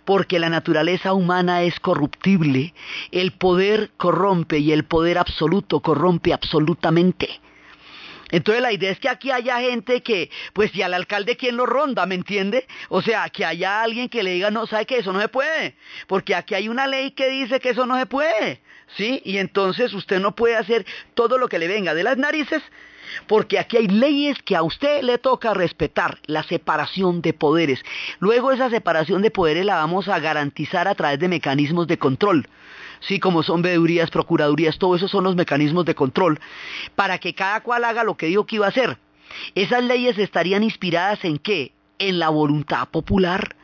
porque 0.05 0.39
la 0.39 0.49
naturaleza 0.49 1.13
humana 1.13 1.63
es 1.63 1.79
corruptible, 1.79 2.73
el 3.11 3.31
poder 3.33 3.91
corrompe 3.97 4.59
y 4.59 4.71
el 4.71 4.85
poder 4.85 5.17
absoluto 5.17 5.79
corrompe 5.79 6.33
absolutamente. 6.33 7.41
Entonces 8.31 8.61
la 8.61 8.71
idea 8.71 8.91
es 8.91 8.99
que 8.99 9.09
aquí 9.09 9.29
haya 9.29 9.59
gente 9.59 10.01
que, 10.01 10.29
pues 10.53 10.73
y 10.73 10.81
al 10.81 10.93
alcalde 10.93 11.35
quien 11.35 11.57
lo 11.57 11.65
ronda, 11.65 12.05
¿me 12.05 12.15
entiende? 12.15 12.65
O 12.89 13.01
sea, 13.01 13.29
que 13.29 13.45
haya 13.45 13.83
alguien 13.83 14.07
que 14.07 14.23
le 14.23 14.31
diga, 14.31 14.49
no, 14.49 14.65
sabe 14.67 14.85
que 14.85 14.99
eso 14.99 15.11
no 15.11 15.19
se 15.19 15.27
puede, 15.27 15.75
porque 16.07 16.33
aquí 16.33 16.55
hay 16.55 16.69
una 16.69 16.87
ley 16.87 17.11
que 17.11 17.29
dice 17.29 17.59
que 17.59 17.69
eso 17.69 17.85
no 17.85 17.97
se 17.99 18.05
puede, 18.05 18.61
¿sí? 18.95 19.21
Y 19.25 19.37
entonces 19.37 19.93
usted 19.93 20.19
no 20.19 20.33
puede 20.33 20.55
hacer 20.55 20.85
todo 21.13 21.37
lo 21.37 21.49
que 21.49 21.59
le 21.59 21.67
venga 21.67 21.93
de 21.93 22.03
las 22.03 22.17
narices, 22.17 22.63
porque 23.27 23.59
aquí 23.59 23.77
hay 23.77 23.87
leyes 23.87 24.41
que 24.43 24.55
a 24.55 24.63
usted 24.63 25.01
le 25.03 25.17
toca 25.17 25.53
respetar, 25.53 26.19
la 26.25 26.43
separación 26.43 27.21
de 27.21 27.33
poderes. 27.33 27.83
Luego 28.19 28.51
esa 28.51 28.69
separación 28.69 29.21
de 29.21 29.31
poderes 29.31 29.65
la 29.65 29.75
vamos 29.75 30.07
a 30.07 30.19
garantizar 30.19 30.87
a 30.87 30.95
través 30.95 31.19
de 31.19 31.27
mecanismos 31.27 31.87
de 31.87 31.97
control 31.97 32.47
sí, 33.01 33.19
como 33.19 33.43
son 33.43 33.61
veedurías, 33.61 34.09
procuradurías, 34.09 34.77
todo 34.77 34.95
eso 34.95 35.07
son 35.07 35.23
los 35.25 35.35
mecanismos 35.35 35.85
de 35.85 35.95
control, 35.95 36.39
para 36.95 37.17
que 37.17 37.33
cada 37.33 37.61
cual 37.61 37.83
haga 37.83 38.03
lo 38.03 38.15
que 38.15 38.27
dijo 38.27 38.45
que 38.45 38.55
iba 38.55 38.67
a 38.67 38.69
hacer. 38.69 38.97
Esas 39.55 39.83
leyes 39.83 40.17
estarían 40.17 40.63
inspiradas 40.63 41.23
en 41.25 41.37
qué? 41.37 41.73
En 41.99 42.19
la 42.19 42.29
voluntad 42.29 42.87
popular. 42.89 43.55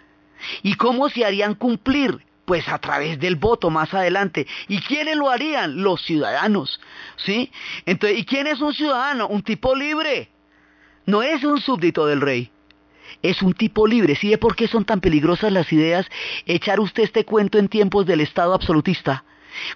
¿Y 0.63 0.75
cómo 0.75 1.09
se 1.09 1.25
harían 1.25 1.55
cumplir? 1.55 2.25
Pues 2.47 2.65
a 2.69 2.79
través 2.79 3.19
del 3.19 3.35
voto 3.35 3.69
más 3.69 3.93
adelante. 3.93 4.47
¿Y 4.69 4.79
quiénes 4.79 5.17
lo 5.17 5.29
harían? 5.29 5.83
Los 5.83 6.01
ciudadanos. 6.01 6.79
¿Sí? 7.17 7.51
Entonces, 7.85 8.19
¿y 8.19 8.25
quién 8.25 8.47
es 8.47 8.61
un 8.61 8.73
ciudadano? 8.73 9.27
Un 9.27 9.43
tipo 9.43 9.75
libre. 9.75 10.29
No 11.05 11.21
es 11.23 11.43
un 11.43 11.59
súbdito 11.59 12.05
del 12.05 12.21
rey 12.21 12.49
es 13.21 13.41
un 13.41 13.53
tipo 13.53 13.87
libre. 13.87 14.15
¿Sí 14.15 14.29
ve 14.29 14.37
por 14.37 14.55
qué 14.55 14.67
son 14.67 14.85
tan 14.85 15.01
peligrosas 15.01 15.51
las 15.51 15.71
ideas? 15.73 16.05
Echar 16.45 16.79
usted 16.79 17.03
este 17.03 17.25
cuento 17.25 17.57
en 17.57 17.67
tiempos 17.67 18.05
del 18.05 18.21
Estado 18.21 18.53
absolutista 18.53 19.23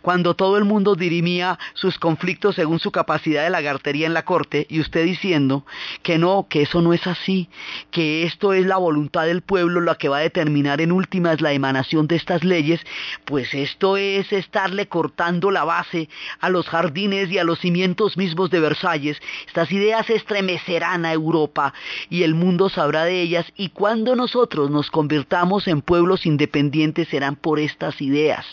cuando 0.02 0.36
todo 0.36 0.58
el 0.58 0.66
mundo 0.66 0.96
dirimía 0.96 1.60
sus 1.74 1.98
conflictos 1.98 2.56
según 2.56 2.80
su 2.80 2.92
capacidad 2.92 3.44
de 3.44 3.50
lagartería 3.50 4.08
en 4.08 4.14
la 4.14 4.26
corte 4.26 4.66
y 4.70 4.80
usted 4.80 5.06
diciendo 5.06 5.66
que 6.04 6.18
no, 6.18 6.48
que 6.50 6.64
eso 6.64 6.82
no 6.82 6.94
es 6.94 7.08
así, 7.08 7.50
que 7.92 8.24
esto 8.24 8.54
es 8.54 8.66
la 8.66 8.78
voluntad 8.78 9.26
del 9.26 9.42
pueblo 9.42 9.82
la 9.82 9.96
que 9.96 10.10
va 10.10 10.18
a 10.18 10.22
determinar 10.22 10.82
en 10.82 10.92
últimas 10.92 11.42
la 11.42 11.54
emanación 11.54 12.08
de 12.08 12.16
estas 12.16 12.44
leyes, 12.44 12.82
pues 13.26 13.54
esto 13.54 13.98
es 13.98 14.32
estarle 14.34 14.88
cortando 14.88 15.52
la 15.52 15.64
base 15.64 16.10
a 16.40 16.50
los 16.50 16.68
jardines 16.68 17.30
y 17.32 17.38
a 17.38 17.44
los 17.44 17.60
cimientos 17.60 18.18
mismos 18.18 18.50
de 18.50 18.60
Versalles. 18.60 19.22
Estas 19.48 19.72
ideas 19.72 20.10
estremecerán 20.10 21.06
a 21.06 21.14
Europa 21.14 21.74
y 22.10 22.24
el 22.24 22.36
mundo 22.36 22.70
sabrá 22.70 23.06
de 23.06 23.22
ellas 23.22 23.52
y 23.56 23.70
cuando 23.70 24.16
nosotros 24.16 24.70
nos 24.70 24.92
convirtamos 24.92 25.68
en 25.68 25.82
pueblos 25.82 26.26
independientes 26.26 27.08
serán 27.08 27.36
por 27.36 27.60
estas 27.60 28.02
ideas 28.02 28.46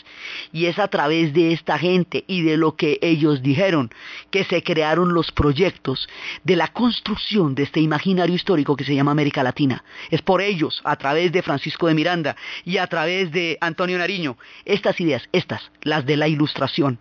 y 0.51 0.65
es 0.65 0.79
a 0.79 0.87
través 0.87 1.18
de 1.27 1.53
esta 1.53 1.77
gente 1.77 2.23
y 2.27 2.41
de 2.41 2.57
lo 2.57 2.75
que 2.75 2.97
ellos 3.01 3.41
dijeron, 3.41 3.91
que 4.31 4.43
se 4.45 4.63
crearon 4.63 5.13
los 5.13 5.31
proyectos 5.31 6.07
de 6.43 6.55
la 6.55 6.69
construcción 6.69 7.55
de 7.55 7.63
este 7.63 7.81
imaginario 7.81 8.35
histórico 8.35 8.75
que 8.75 8.85
se 8.85 8.95
llama 8.95 9.11
América 9.11 9.43
Latina. 9.43 9.83
Es 10.09 10.21
por 10.21 10.41
ellos, 10.41 10.81
a 10.83 10.95
través 10.95 11.31
de 11.31 11.43
Francisco 11.43 11.87
de 11.87 11.93
Miranda 11.93 12.35
y 12.65 12.77
a 12.77 12.87
través 12.87 13.31
de 13.31 13.57
Antonio 13.61 13.97
Nariño, 13.97 14.37
estas 14.65 14.99
ideas, 14.99 15.27
estas, 15.31 15.71
las 15.81 16.05
de 16.05 16.17
la 16.17 16.27
ilustración. 16.27 16.99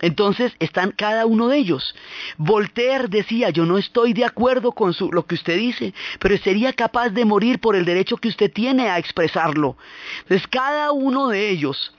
Entonces 0.00 0.52
están 0.60 0.92
cada 0.92 1.26
uno 1.26 1.48
de 1.48 1.58
ellos. 1.58 1.94
Voltaire 2.36 3.08
decía, 3.08 3.50
yo 3.50 3.64
no 3.66 3.78
estoy 3.78 4.12
de 4.12 4.24
acuerdo 4.24 4.72
con 4.72 4.94
lo 5.12 5.26
que 5.26 5.34
usted 5.34 5.56
dice, 5.56 5.92
pero 6.20 6.36
sería 6.38 6.72
capaz 6.72 7.10
de 7.10 7.24
morir 7.24 7.58
por 7.58 7.74
el 7.74 7.84
derecho 7.84 8.16
que 8.16 8.28
usted 8.28 8.52
tiene 8.52 8.88
a 8.88 8.98
expresarlo. 8.98 9.76
Entonces 10.22 10.46
cada 10.46 10.92
uno 10.92 11.28
de 11.28 11.50
ellos 11.50 11.92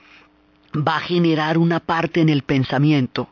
va 0.75 0.97
a 0.97 1.01
generar 1.01 1.57
una 1.57 1.79
parte 1.79 2.21
en 2.21 2.29
el 2.29 2.43
pensamiento 2.43 3.29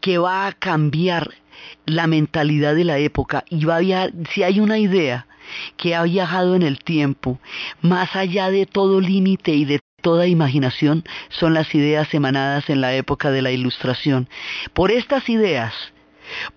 que 0.00 0.18
va 0.18 0.46
a 0.46 0.52
cambiar 0.52 1.34
la 1.86 2.06
mentalidad 2.06 2.74
de 2.74 2.84
la 2.84 2.98
época 2.98 3.44
y 3.48 3.64
va 3.64 3.76
a 3.76 3.80
viajar, 3.80 4.12
si 4.32 4.42
hay 4.42 4.60
una 4.60 4.78
idea 4.78 5.26
que 5.76 5.94
ha 5.94 6.02
viajado 6.02 6.54
en 6.54 6.62
el 6.62 6.78
tiempo, 6.78 7.40
más 7.80 8.14
allá 8.16 8.50
de 8.50 8.66
todo 8.66 9.00
límite 9.00 9.52
y 9.52 9.64
de 9.64 9.80
toda 10.02 10.26
imaginación, 10.26 11.04
son 11.28 11.54
las 11.54 11.74
ideas 11.74 12.12
emanadas 12.14 12.70
en 12.70 12.80
la 12.80 12.94
época 12.94 13.30
de 13.30 13.42
la 13.42 13.50
Ilustración. 13.50 14.28
Por 14.72 14.90
estas 14.90 15.28
ideas, 15.28 15.74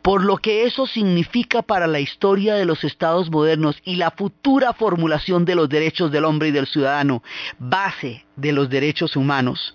por 0.02 0.24
lo 0.24 0.38
que 0.38 0.66
eso 0.66 0.86
significa 0.86 1.62
para 1.62 1.88
la 1.88 2.00
historia 2.00 2.56
de 2.56 2.66
los 2.66 2.84
estados 2.84 3.32
modernos 3.32 3.78
y 3.84 3.96
la 3.96 4.12
futura 4.12 4.74
formulación 4.74 5.46
de 5.46 5.56
los 5.56 5.70
derechos 5.70 6.12
del 6.12 6.26
hombre 6.26 6.50
y 6.50 6.52
del 6.52 6.68
ciudadano, 6.68 7.24
base 7.58 8.26
de 8.36 8.52
los 8.52 8.70
derechos 8.70 9.16
humanos, 9.16 9.74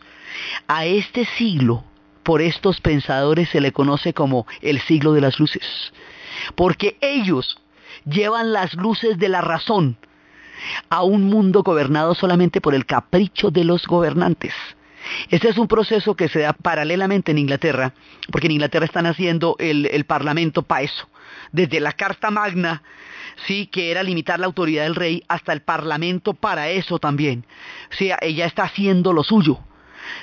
a 0.69 0.85
este 0.87 1.25
siglo, 1.39 1.85
por 2.23 2.43
estos 2.43 2.81
pensadores 2.81 3.49
se 3.51 3.61
le 3.61 3.73
conoce 3.73 4.13
como 4.13 4.47
el 4.61 4.81
siglo 4.81 5.13
de 5.13 5.21
las 5.21 5.39
luces, 5.39 5.93
porque 6.55 6.97
ellos 7.01 7.59
llevan 8.05 8.53
las 8.53 8.75
luces 8.75 9.19
de 9.19 9.29
la 9.29 9.41
razón 9.41 9.97
a 10.89 11.03
un 11.03 11.25
mundo 11.25 11.63
gobernado 11.63 12.15
solamente 12.15 12.61
por 12.61 12.75
el 12.75 12.87
capricho 12.87 13.51
de 13.51 13.65
los 13.65 13.87
gobernantes. 13.87 14.53
Este 15.31 15.49
es 15.49 15.59
un 15.59 15.69
proceso 15.69 16.15
que 16.15 16.29
se 16.29 16.41
da 16.41 16.53
paralelamente 16.53 17.31
en 17.31 17.39
Inglaterra, 17.39 17.93
porque 18.31 18.47
en 18.47 18.53
Inglaterra 18.53 18.87
están 18.87 19.07
haciendo 19.07 19.57
el, 19.59 20.05
Parlamento 20.05 20.63
para 20.63 20.83
eso. 20.83 21.09
Desde 21.53 21.81
la 21.81 21.93
Carta 21.93 22.31
Magna, 22.31 22.83
sí, 23.47 23.67
que 23.67 23.91
era 23.91 24.03
limitar 24.03 24.41
la 24.41 24.47
autoridad 24.47 24.85
del 24.85 24.95
rey, 24.95 25.23
hasta 25.29 25.53
el 25.53 25.63
Parlamento 25.63 26.35
para 26.35 26.71
eso 26.71 26.99
también. 26.99 27.45
Sí, 27.91 28.11
ella 28.21 28.47
está 28.47 28.65
haciendo 28.65 29.13
lo 29.13 29.23
suyo. 29.23 29.61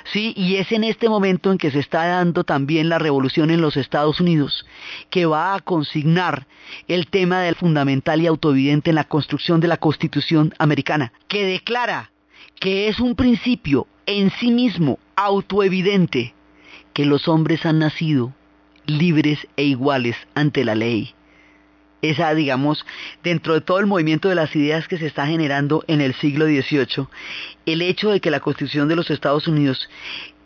¿Sí? 0.04 0.32
Y 0.36 0.56
es 0.56 0.72
en 0.72 0.84
este 0.84 1.08
momento 1.08 1.52
en 1.52 1.58
que 1.58 1.70
se 1.70 1.78
está 1.78 2.06
dando 2.06 2.44
también 2.44 2.88
la 2.88 2.98
revolución 2.98 3.50
en 3.50 3.60
los 3.60 3.76
Estados 3.76 4.20
Unidos, 4.20 4.66
que 5.10 5.26
va 5.26 5.54
a 5.54 5.60
consignar 5.60 6.46
el 6.88 7.06
tema 7.08 7.40
del 7.40 7.54
fundamental 7.54 8.20
y 8.20 8.26
autoevidente 8.26 8.90
en 8.90 8.96
la 8.96 9.04
construcción 9.04 9.60
de 9.60 9.68
la 9.68 9.76
Constitución 9.76 10.54
americana, 10.58 11.12
que 11.28 11.44
declara 11.44 12.10
que 12.60 12.88
es 12.88 13.00
un 13.00 13.14
principio 13.14 13.86
en 14.06 14.30
sí 14.30 14.50
mismo 14.50 14.98
autoevidente 15.16 16.34
que 16.92 17.04
los 17.04 17.28
hombres 17.28 17.66
han 17.66 17.80
nacido 17.80 18.32
libres 18.86 19.46
e 19.56 19.64
iguales 19.64 20.16
ante 20.34 20.64
la 20.64 20.74
ley 20.74 21.14
esa, 22.10 22.34
digamos, 22.34 22.84
dentro 23.22 23.54
de 23.54 23.60
todo 23.60 23.78
el 23.78 23.86
movimiento 23.86 24.28
de 24.28 24.34
las 24.34 24.54
ideas 24.54 24.88
que 24.88 24.98
se 24.98 25.06
está 25.06 25.26
generando 25.26 25.84
en 25.86 26.00
el 26.00 26.14
siglo 26.14 26.46
XVIII, 26.46 27.06
el 27.66 27.82
hecho 27.82 28.10
de 28.10 28.20
que 28.20 28.30
la 28.30 28.40
Constitución 28.40 28.88
de 28.88 28.96
los 28.96 29.10
Estados 29.10 29.48
Unidos 29.48 29.88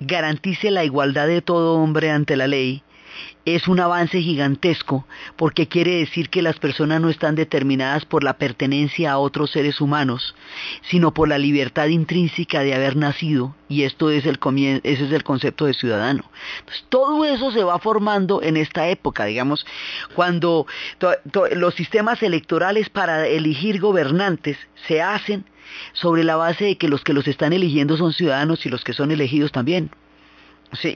garantice 0.00 0.70
la 0.70 0.84
igualdad 0.84 1.26
de 1.26 1.42
todo 1.42 1.74
hombre 1.74 2.10
ante 2.10 2.36
la 2.36 2.46
ley, 2.46 2.82
es 3.44 3.68
un 3.68 3.80
avance 3.80 4.20
gigantesco 4.20 5.06
porque 5.36 5.68
quiere 5.68 5.96
decir 5.96 6.28
que 6.28 6.42
las 6.42 6.58
personas 6.58 7.00
no 7.00 7.08
están 7.08 7.34
determinadas 7.34 8.04
por 8.04 8.22
la 8.22 8.36
pertenencia 8.36 9.12
a 9.12 9.18
otros 9.18 9.50
seres 9.50 9.80
humanos, 9.80 10.34
sino 10.82 11.14
por 11.14 11.28
la 11.28 11.38
libertad 11.38 11.86
intrínseca 11.86 12.60
de 12.60 12.74
haber 12.74 12.96
nacido 12.96 13.54
y 13.68 13.82
esto 13.82 14.10
es 14.10 14.26
el 14.26 14.38
ese 14.82 15.04
es 15.06 15.12
el 15.12 15.24
concepto 15.24 15.66
de 15.66 15.74
ciudadano. 15.74 16.24
todo 16.88 17.24
eso 17.24 17.50
se 17.50 17.64
va 17.64 17.78
formando 17.78 18.42
en 18.42 18.56
esta 18.56 18.88
época, 18.88 19.24
digamos, 19.24 19.66
cuando 20.14 20.66
los 21.52 21.74
sistemas 21.74 22.22
electorales 22.22 22.90
para 22.90 23.26
elegir 23.26 23.80
gobernantes 23.80 24.58
se 24.86 25.02
hacen 25.02 25.44
sobre 25.92 26.24
la 26.24 26.36
base 26.36 26.64
de 26.64 26.78
que 26.78 26.88
los 26.88 27.04
que 27.04 27.12
los 27.12 27.28
están 27.28 27.52
eligiendo 27.52 27.96
son 27.96 28.12
ciudadanos 28.12 28.64
y 28.64 28.68
los 28.68 28.84
que 28.84 28.94
son 28.94 29.10
elegidos 29.10 29.52
también. 29.52 29.90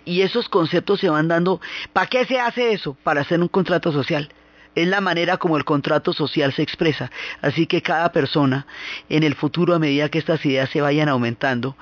Y 0.05 0.23
esos 0.23 0.49
conceptos 0.49 1.01
se 1.01 1.09
van 1.09 1.29
dando. 1.29 1.61
¿Para 1.93 2.07
qué 2.07 2.25
se 2.25 2.39
hace 2.39 2.73
eso? 2.73 2.97
Para 3.03 3.23
hacer 3.23 3.41
un 3.41 3.49
contrato 3.49 3.93
social. 3.93 4.29
Es 4.75 4.89
la 4.89 5.01
manera 5.01 5.37
como 5.37 5.57
el 5.57 5.65
contrato 5.65 6.13
social 6.13 6.53
se 6.53 6.63
expresa. 6.63 7.11
Así 7.43 7.67
que 7.67 7.83
cada 7.83 8.11
persona, 8.13 8.67
en 9.09 9.23
el 9.23 9.35
futuro, 9.35 9.75
a 9.75 9.79
medida 9.79 10.09
que 10.09 10.19
estas 10.19 10.45
ideas 10.47 10.71
se 10.71 10.81
vayan 10.81 11.09
aumentando, 11.09 11.77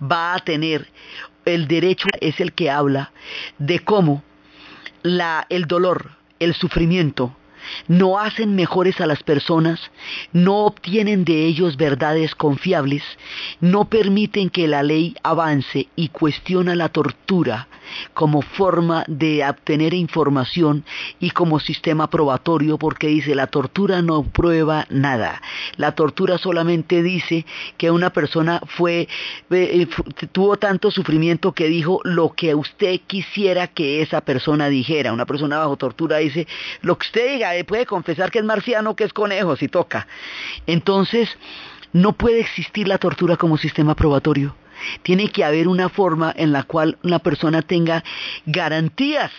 va 0.00 0.34
a 0.34 0.38
tener 0.38 0.86
el 1.44 1.66
derecho, 1.66 2.08
es 2.20 2.40
el 2.40 2.52
que 2.52 2.70
habla 2.70 3.12
de 3.58 3.80
cómo 3.80 4.22
la, 5.02 5.46
el 5.48 5.66
dolor, 5.66 6.10
el 6.38 6.54
sufrimiento, 6.54 7.36
no 7.88 8.18
hacen 8.18 8.54
mejores 8.54 9.00
a 9.00 9.06
las 9.06 9.22
personas, 9.22 9.80
no 10.32 10.66
obtienen 10.66 11.24
de 11.24 11.46
ellos 11.46 11.76
verdades 11.76 12.34
confiables, 12.34 13.02
no 13.60 13.86
permiten 13.86 14.50
que 14.50 14.68
la 14.68 14.82
ley 14.82 15.14
avance 15.22 15.88
y 15.96 16.08
cuestiona 16.08 16.74
la 16.74 16.88
tortura 16.88 17.68
como 18.14 18.42
forma 18.42 19.04
de 19.06 19.46
obtener 19.46 19.94
información 19.94 20.84
y 21.20 21.30
como 21.30 21.60
sistema 21.60 22.08
probatorio 22.08 22.78
porque 22.78 23.08
dice 23.08 23.34
la 23.34 23.46
tortura 23.46 24.02
no 24.02 24.22
prueba 24.22 24.86
nada. 24.90 25.40
La 25.76 25.92
tortura 25.92 26.38
solamente 26.38 27.02
dice 27.02 27.46
que 27.76 27.90
una 27.90 28.10
persona 28.10 28.60
fue 28.66 29.08
eh, 29.50 29.86
tuvo 30.32 30.56
tanto 30.56 30.90
sufrimiento 30.90 31.52
que 31.52 31.68
dijo 31.68 32.00
lo 32.04 32.32
que 32.32 32.54
usted 32.54 33.00
quisiera 33.06 33.68
que 33.68 34.02
esa 34.02 34.20
persona 34.20 34.68
dijera. 34.68 35.12
Una 35.12 35.26
persona 35.26 35.58
bajo 35.58 35.76
tortura 35.76 36.18
dice 36.18 36.46
lo 36.82 36.98
que 36.98 37.06
usted 37.06 37.32
diga, 37.34 37.55
puede 37.64 37.86
confesar 37.86 38.30
que 38.30 38.38
es 38.38 38.44
marciano, 38.44 38.96
que 38.96 39.04
es 39.04 39.12
conejo, 39.12 39.56
si 39.56 39.68
toca. 39.68 40.06
Entonces, 40.66 41.28
no 41.92 42.12
puede 42.12 42.40
existir 42.40 42.88
la 42.88 42.98
tortura 42.98 43.36
como 43.36 43.56
sistema 43.56 43.94
probatorio. 43.94 44.54
Tiene 45.02 45.30
que 45.30 45.44
haber 45.44 45.68
una 45.68 45.88
forma 45.88 46.32
en 46.36 46.52
la 46.52 46.62
cual 46.64 46.98
una 47.02 47.18
persona 47.18 47.62
tenga 47.62 48.04
garantías 48.44 49.32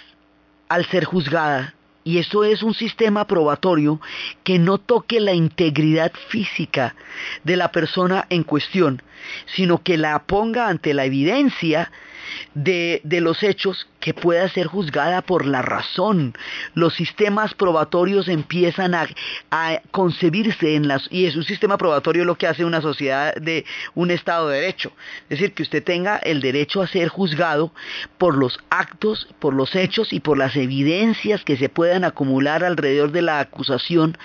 al 0.67 0.85
ser 0.85 1.05
juzgada. 1.05 1.75
Y 2.03 2.19
eso 2.19 2.45
es 2.45 2.63
un 2.63 2.73
sistema 2.73 3.27
probatorio 3.27 3.99
que 4.45 4.59
no 4.59 4.77
toque 4.77 5.19
la 5.19 5.33
integridad 5.33 6.13
física 6.29 6.95
de 7.43 7.57
la 7.57 7.71
persona 7.71 8.25
en 8.29 8.43
cuestión, 8.43 9.01
sino 9.45 9.83
que 9.83 9.97
la 9.97 10.17
ponga 10.23 10.69
ante 10.69 10.93
la 10.93 11.03
evidencia 11.03 11.91
de, 12.53 13.01
de 13.03 13.19
los 13.19 13.43
hechos 13.43 13.87
que 14.07 14.13
pueda 14.13 14.47
ser 14.47 14.67
juzgada 14.67 15.21
por 15.21 15.45
la 15.45 15.61
razón. 15.61 16.33
Los 16.75 16.93
sistemas 16.93 17.53
probatorios 17.53 18.29
empiezan 18.29 18.95
a, 18.95 19.05
concebirse 19.91 20.75
en 20.75 20.87
las... 20.87 21.09
Y 21.11 21.25
es 21.25 21.35
un 21.35 21.43
sistema 21.43 21.77
probatorio 21.77 22.23
lo 22.23 22.37
que 22.37 22.47
hace 22.47 22.63
una 22.63 22.79
sociedad 22.79 23.35
de 23.35 23.65
un 23.95 24.09
Estado 24.09 24.47
de 24.47 24.61
Derecho. 24.61 24.93
Es 25.23 25.39
decir, 25.39 25.51
que 25.51 25.63
usted 25.63 25.83
tenga 25.83 26.15
el 26.19 26.39
derecho 26.39 26.81
a 26.81 26.87
ser 26.87 27.09
juzgado 27.09 27.73
por 28.17 28.37
los 28.37 28.57
actos, 28.69 29.27
por 29.39 29.53
los 29.53 29.75
hechos 29.75 30.13
y 30.13 30.21
por 30.21 30.37
las 30.37 30.55
evidencias 30.55 31.43
que 31.43 31.57
se 31.57 31.67
puedan 31.67 32.05
acumular 32.05 32.63
alrededor 32.63 33.11
de 33.11 33.23
la 33.23 33.41
acusación 33.41 34.17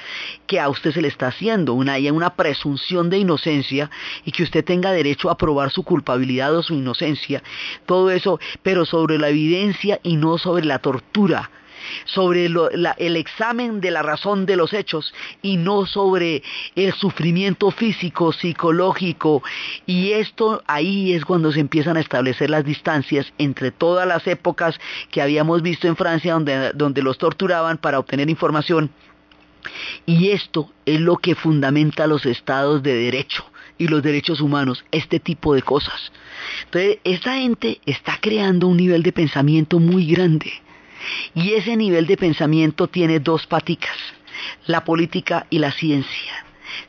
que 0.46 0.60
a 0.60 0.68
usted 0.68 0.92
se 0.92 1.02
le 1.02 1.08
está 1.08 1.26
haciendo. 1.26 1.74
Una, 1.74 1.94
hay 1.94 2.08
una 2.08 2.36
presunción 2.36 3.10
de 3.10 3.18
inocencia 3.18 3.90
y 4.24 4.30
que 4.30 4.44
usted 4.44 4.64
tenga 4.64 4.92
derecho 4.92 5.28
a 5.28 5.36
probar 5.36 5.72
su 5.72 5.82
culpabilidad 5.82 6.54
o 6.54 6.62
su 6.62 6.74
inocencia. 6.74 7.42
Todo 7.84 8.12
eso, 8.12 8.38
pero 8.62 8.86
sobre 8.86 9.18
la 9.18 9.30
evidencia 9.30 9.71
y 10.02 10.16
no 10.16 10.38
sobre 10.38 10.64
la 10.64 10.78
tortura, 10.78 11.50
sobre 12.04 12.46
el 12.46 13.16
examen 13.16 13.80
de 13.80 13.90
la 13.90 14.02
razón 14.02 14.46
de 14.46 14.56
los 14.56 14.72
hechos 14.72 15.12
y 15.42 15.56
no 15.56 15.86
sobre 15.86 16.42
el 16.76 16.92
sufrimiento 16.92 17.70
físico, 17.70 18.32
psicológico. 18.32 19.42
Y 19.86 20.12
esto 20.12 20.62
ahí 20.66 21.12
es 21.12 21.24
cuando 21.24 21.52
se 21.52 21.60
empiezan 21.60 21.96
a 21.96 22.00
establecer 22.00 22.50
las 22.50 22.64
distancias 22.64 23.32
entre 23.38 23.70
todas 23.70 24.06
las 24.06 24.26
épocas 24.26 24.78
que 25.10 25.22
habíamos 25.22 25.62
visto 25.62 25.88
en 25.88 25.96
Francia 25.96 26.34
donde, 26.34 26.72
donde 26.72 27.02
los 27.02 27.18
torturaban 27.18 27.78
para 27.78 27.98
obtener 27.98 28.30
información. 28.30 28.90
Y 30.06 30.30
esto 30.30 30.70
es 30.86 31.00
lo 31.00 31.16
que 31.16 31.34
fundamenta 31.34 32.06
los 32.06 32.26
estados 32.26 32.82
de 32.82 32.94
derecho 32.94 33.51
y 33.78 33.88
los 33.88 34.02
derechos 34.02 34.40
humanos, 34.40 34.84
este 34.92 35.20
tipo 35.20 35.54
de 35.54 35.62
cosas. 35.62 36.12
Entonces, 36.64 36.98
esta 37.04 37.36
gente 37.36 37.80
está 37.86 38.18
creando 38.20 38.68
un 38.68 38.76
nivel 38.76 39.02
de 39.02 39.12
pensamiento 39.12 39.78
muy 39.78 40.06
grande. 40.06 40.52
Y 41.34 41.52
ese 41.54 41.76
nivel 41.76 42.06
de 42.06 42.16
pensamiento 42.16 42.86
tiene 42.86 43.18
dos 43.18 43.46
paticas, 43.46 43.96
la 44.66 44.84
política 44.84 45.46
y 45.50 45.58
la 45.58 45.72
ciencia 45.72 46.44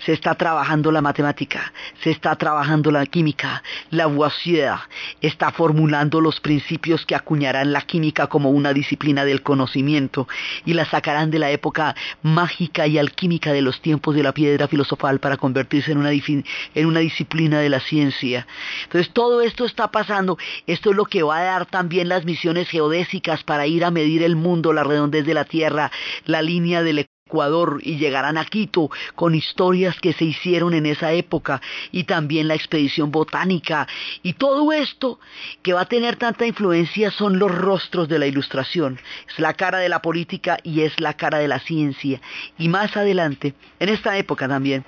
se 0.06 0.14
está 0.14 0.36
trabajando 0.36 0.92
la 0.92 1.02
matemática, 1.02 1.74
se 2.02 2.12
está 2.12 2.36
trabajando 2.36 2.92
la 2.92 3.06
química, 3.06 3.64
la 3.90 4.04
Lavoisier 4.04 4.74
está 5.22 5.52
formulando 5.52 6.22
los 6.22 6.40
principios 6.40 7.06
que 7.06 7.16
acuñarán 7.16 7.74
la 7.74 7.82
química 7.82 8.28
como 8.28 8.50
una 8.50 8.74
disciplina 8.74 9.26
del 9.26 9.42
conocimiento 9.42 10.28
y 10.66 10.74
la 10.74 10.86
sacarán 10.86 11.32
de 11.32 11.40
la 11.40 11.52
época 11.52 11.96
mágica 12.22 12.88
y 12.88 12.98
alquímica 12.98 13.54
de 13.54 13.62
los 13.62 13.82
tiempos 13.82 14.16
de 14.16 14.24
la 14.24 14.34
piedra 14.34 14.68
filosofal 14.68 15.20
para 15.20 15.38
convertirse 15.38 15.92
en 15.92 16.00
una, 16.00 16.12
en 16.12 16.86
una 16.86 17.00
disciplina 17.00 17.60
de 17.60 17.70
la 17.70 17.80
ciencia. 17.80 18.48
Entonces 18.84 19.12
todo 19.14 19.42
esto 19.42 19.66
está 19.66 19.90
pasando, 19.90 20.38
esto 20.68 20.92
es 20.92 20.96
lo 20.96 21.06
que 21.06 21.24
va 21.24 21.38
a 21.38 21.44
dar 21.44 21.66
también 21.66 22.10
las 22.10 22.26
misiones 22.26 22.70
geodésicas 22.70 23.44
para 23.44 23.68
ir 23.68 23.86
a 23.86 23.92
medir 23.92 24.24
el 24.24 24.36
mundo, 24.36 24.74
la 24.74 24.84
redondez 24.84 25.26
de 25.26 25.34
la 25.34 25.46
Tierra, 25.46 25.92
la 26.26 26.42
línea 26.42 26.84
del 26.84 27.06
Ecuador 27.34 27.80
y 27.82 27.98
llegarán 27.98 28.38
a 28.38 28.46
Quito 28.46 28.92
con 29.16 29.34
historias 29.34 30.00
que 30.00 30.14
se 30.14 30.24
hicieron 30.24 30.76
en 30.76 30.86
esa 30.86 31.14
época 31.14 31.62
y 31.92 32.04
también 32.04 32.48
la 32.48 32.54
expedición 32.54 33.10
botánica. 33.10 33.88
Y 34.22 34.34
todo 34.34 34.72
esto 34.72 35.20
que 35.64 35.74
va 35.74 35.82
a 35.82 35.86
tener 35.88 36.18
tanta 36.18 36.46
influencia 36.46 37.10
son 37.10 37.40
los 37.40 37.50
rostros 37.52 38.08
de 38.08 38.20
la 38.20 38.28
ilustración, 38.28 39.00
es 39.28 39.40
la 39.40 39.56
cara 39.56 39.80
de 39.80 39.90
la 39.90 40.04
política 40.04 40.60
y 40.62 40.82
es 40.82 41.00
la 41.00 41.16
cara 41.16 41.40
de 41.40 41.48
la 41.48 41.58
ciencia. 41.58 42.22
Y 42.60 42.70
más 42.70 42.96
adelante, 42.96 43.56
en 43.80 43.90
esta 43.90 44.16
época 44.16 44.48
también, 44.48 44.86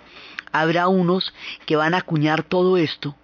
habrá 0.52 0.88
unos 0.88 1.34
que 1.66 1.76
van 1.76 1.96
a 1.96 1.98
acuñar 1.98 2.43
todo 2.43 2.78
esto 2.78 3.16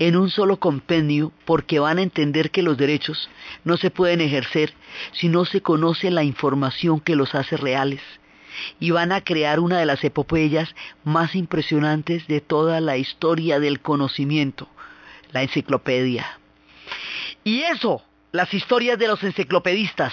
en 0.00 0.16
un 0.16 0.30
solo 0.30 0.58
compendio 0.58 1.30
porque 1.44 1.78
van 1.78 1.98
a 1.98 2.02
entender 2.02 2.50
que 2.50 2.64
los 2.64 2.76
derechos 2.76 3.30
no 3.62 3.76
se 3.76 3.92
pueden 3.92 4.20
ejercer 4.20 4.74
si 5.12 5.28
no 5.28 5.44
se 5.44 5.60
conoce 5.60 6.10
la 6.10 6.24
información 6.24 6.98
que 6.98 7.14
los 7.14 7.36
hace 7.36 7.56
reales 7.56 8.02
y 8.80 8.90
van 8.90 9.12
a 9.12 9.22
crear 9.22 9.60
una 9.60 9.78
de 9.78 9.86
las 9.86 10.02
epopeyas 10.04 10.74
más 11.04 11.34
impresionantes 11.34 12.26
de 12.26 12.40
toda 12.40 12.80
la 12.80 12.96
historia 12.96 13.60
del 13.60 13.80
conocimiento, 13.80 14.68
la 15.32 15.42
enciclopedia. 15.42 16.38
Y 17.42 17.62
eso 17.62 18.02
las 18.34 18.52
historias 18.52 18.98
de 18.98 19.06
los 19.06 19.22
enciclopedistas, 19.22 20.12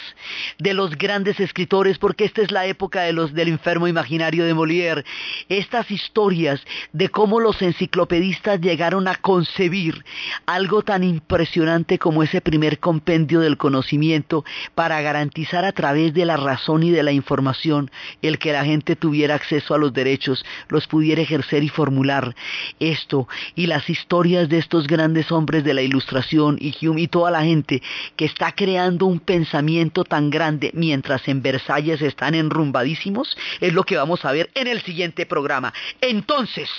de 0.59 0.75
los 0.75 0.95
grandes 0.95 1.39
escritores, 1.39 1.97
porque 1.97 2.23
esta 2.23 2.43
es 2.43 2.51
la 2.51 2.67
época 2.67 3.01
de 3.01 3.13
los, 3.13 3.33
del 3.33 3.47
enfermo 3.47 3.87
imaginario 3.87 4.45
de 4.45 4.53
Molière. 4.53 5.03
Estas 5.49 5.89
historias 5.89 6.61
de 6.93 7.09
cómo 7.09 7.39
los 7.39 7.59
enciclopedistas 7.63 8.61
llegaron 8.61 9.07
a 9.07 9.15
concebir 9.15 10.05
algo 10.45 10.83
tan 10.83 11.03
impresionante 11.03 11.97
como 11.97 12.21
ese 12.21 12.41
primer 12.41 12.77
compendio 12.77 13.39
del 13.39 13.57
conocimiento 13.57 14.45
para 14.75 15.01
garantizar 15.01 15.65
a 15.65 15.71
través 15.71 16.13
de 16.13 16.25
la 16.25 16.37
razón 16.37 16.83
y 16.83 16.91
de 16.91 17.01
la 17.01 17.13
información 17.13 17.89
el 18.21 18.37
que 18.37 18.53
la 18.53 18.63
gente 18.63 18.95
tuviera 18.95 19.33
acceso 19.33 19.73
a 19.73 19.79
los 19.79 19.93
derechos, 19.93 20.45
los 20.69 20.85
pudiera 20.85 21.23
ejercer 21.23 21.63
y 21.63 21.69
formular 21.69 22.35
esto, 22.79 23.27
y 23.55 23.65
las 23.65 23.89
historias 23.89 24.47
de 24.47 24.59
estos 24.59 24.85
grandes 24.85 25.31
hombres 25.31 25.63
de 25.63 25.73
la 25.73 25.81
ilustración 25.81 26.59
y 26.59 26.75
Hume 26.85 27.01
y 27.01 27.07
toda 27.07 27.31
la 27.31 27.41
gente 27.41 27.81
que 28.15 28.25
está 28.25 28.51
creando 28.53 29.05
un 29.05 29.19
pensamiento 29.19 30.03
tan 30.03 30.29
grande 30.29 30.71
mientras 30.73 31.27
en 31.27 31.41
Versalles 31.41 32.01
están 32.01 32.35
enrumbadísimos, 32.35 33.37
es 33.59 33.73
lo 33.73 33.83
que 33.83 33.97
vamos 33.97 34.25
a 34.25 34.31
ver 34.31 34.49
en 34.55 34.67
el 34.67 34.81
siguiente 34.81 35.25
programa. 35.25 35.73
Entonces, 36.01 36.69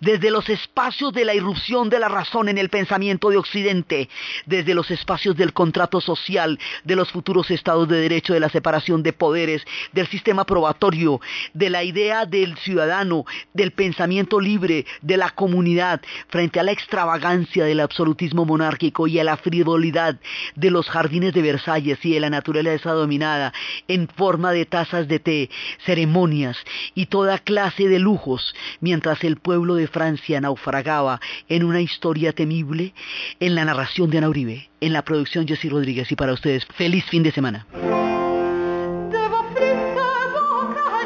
desde 0.00 0.30
los 0.30 0.48
espacios 0.48 1.12
de 1.12 1.24
la 1.24 1.34
irrupción 1.34 1.88
de 1.88 1.98
la 1.98 2.08
razón 2.08 2.48
en 2.48 2.58
el 2.58 2.68
pensamiento 2.68 3.30
de 3.30 3.36
Occidente, 3.36 4.08
desde 4.46 4.74
los 4.74 4.90
espacios 4.90 5.36
del 5.36 5.52
contrato 5.52 6.00
social, 6.00 6.58
de 6.84 6.96
los 6.96 7.10
futuros 7.10 7.50
estados 7.50 7.88
de 7.88 8.00
derecho, 8.00 8.34
de 8.34 8.40
la 8.40 8.48
separación 8.48 9.02
de 9.02 9.12
poderes, 9.12 9.62
del 9.92 10.06
sistema 10.06 10.44
probatorio, 10.44 11.20
de 11.54 11.70
la 11.70 11.84
idea 11.84 12.26
del 12.26 12.56
ciudadano, 12.58 13.24
del 13.52 13.72
pensamiento 13.72 14.40
libre, 14.40 14.86
de 15.02 15.16
la 15.16 15.30
comunidad, 15.30 16.00
frente 16.28 16.60
a 16.60 16.62
la 16.62 16.72
extravagancia 16.72 17.64
del 17.64 17.80
absolutismo 17.80 18.44
monárquico 18.44 19.06
y 19.06 19.18
a 19.18 19.24
la 19.24 19.36
frivolidad 19.36 20.18
de 20.54 20.70
los 20.76 20.90
jardines 20.90 21.32
de 21.32 21.40
Versalles 21.40 21.98
y 22.04 22.12
de 22.12 22.20
la 22.20 22.28
naturaleza 22.28 22.92
dominada 22.92 23.54
en 23.88 24.08
forma 24.08 24.52
de 24.52 24.66
tazas 24.66 25.08
de 25.08 25.18
té, 25.18 25.50
ceremonias 25.86 26.58
y 26.94 27.06
toda 27.06 27.38
clase 27.38 27.88
de 27.88 27.98
lujos, 27.98 28.54
mientras 28.80 29.24
el 29.24 29.36
pueblo 29.38 29.76
de 29.76 29.88
Francia 29.88 30.38
naufragaba 30.38 31.18
en 31.48 31.64
una 31.64 31.80
historia 31.80 32.34
temible, 32.34 32.92
en 33.40 33.54
la 33.54 33.64
narración 33.64 34.10
de 34.10 34.18
Ana 34.18 34.28
Uribe, 34.28 34.68
en 34.82 34.92
la 34.92 35.02
producción 35.02 35.48
Jessy 35.48 35.70
Rodríguez 35.70 36.12
y 36.12 36.16
para 36.16 36.34
ustedes, 36.34 36.66
feliz 36.76 37.06
fin 37.06 37.22
de 37.22 37.32
semana. 37.32 37.66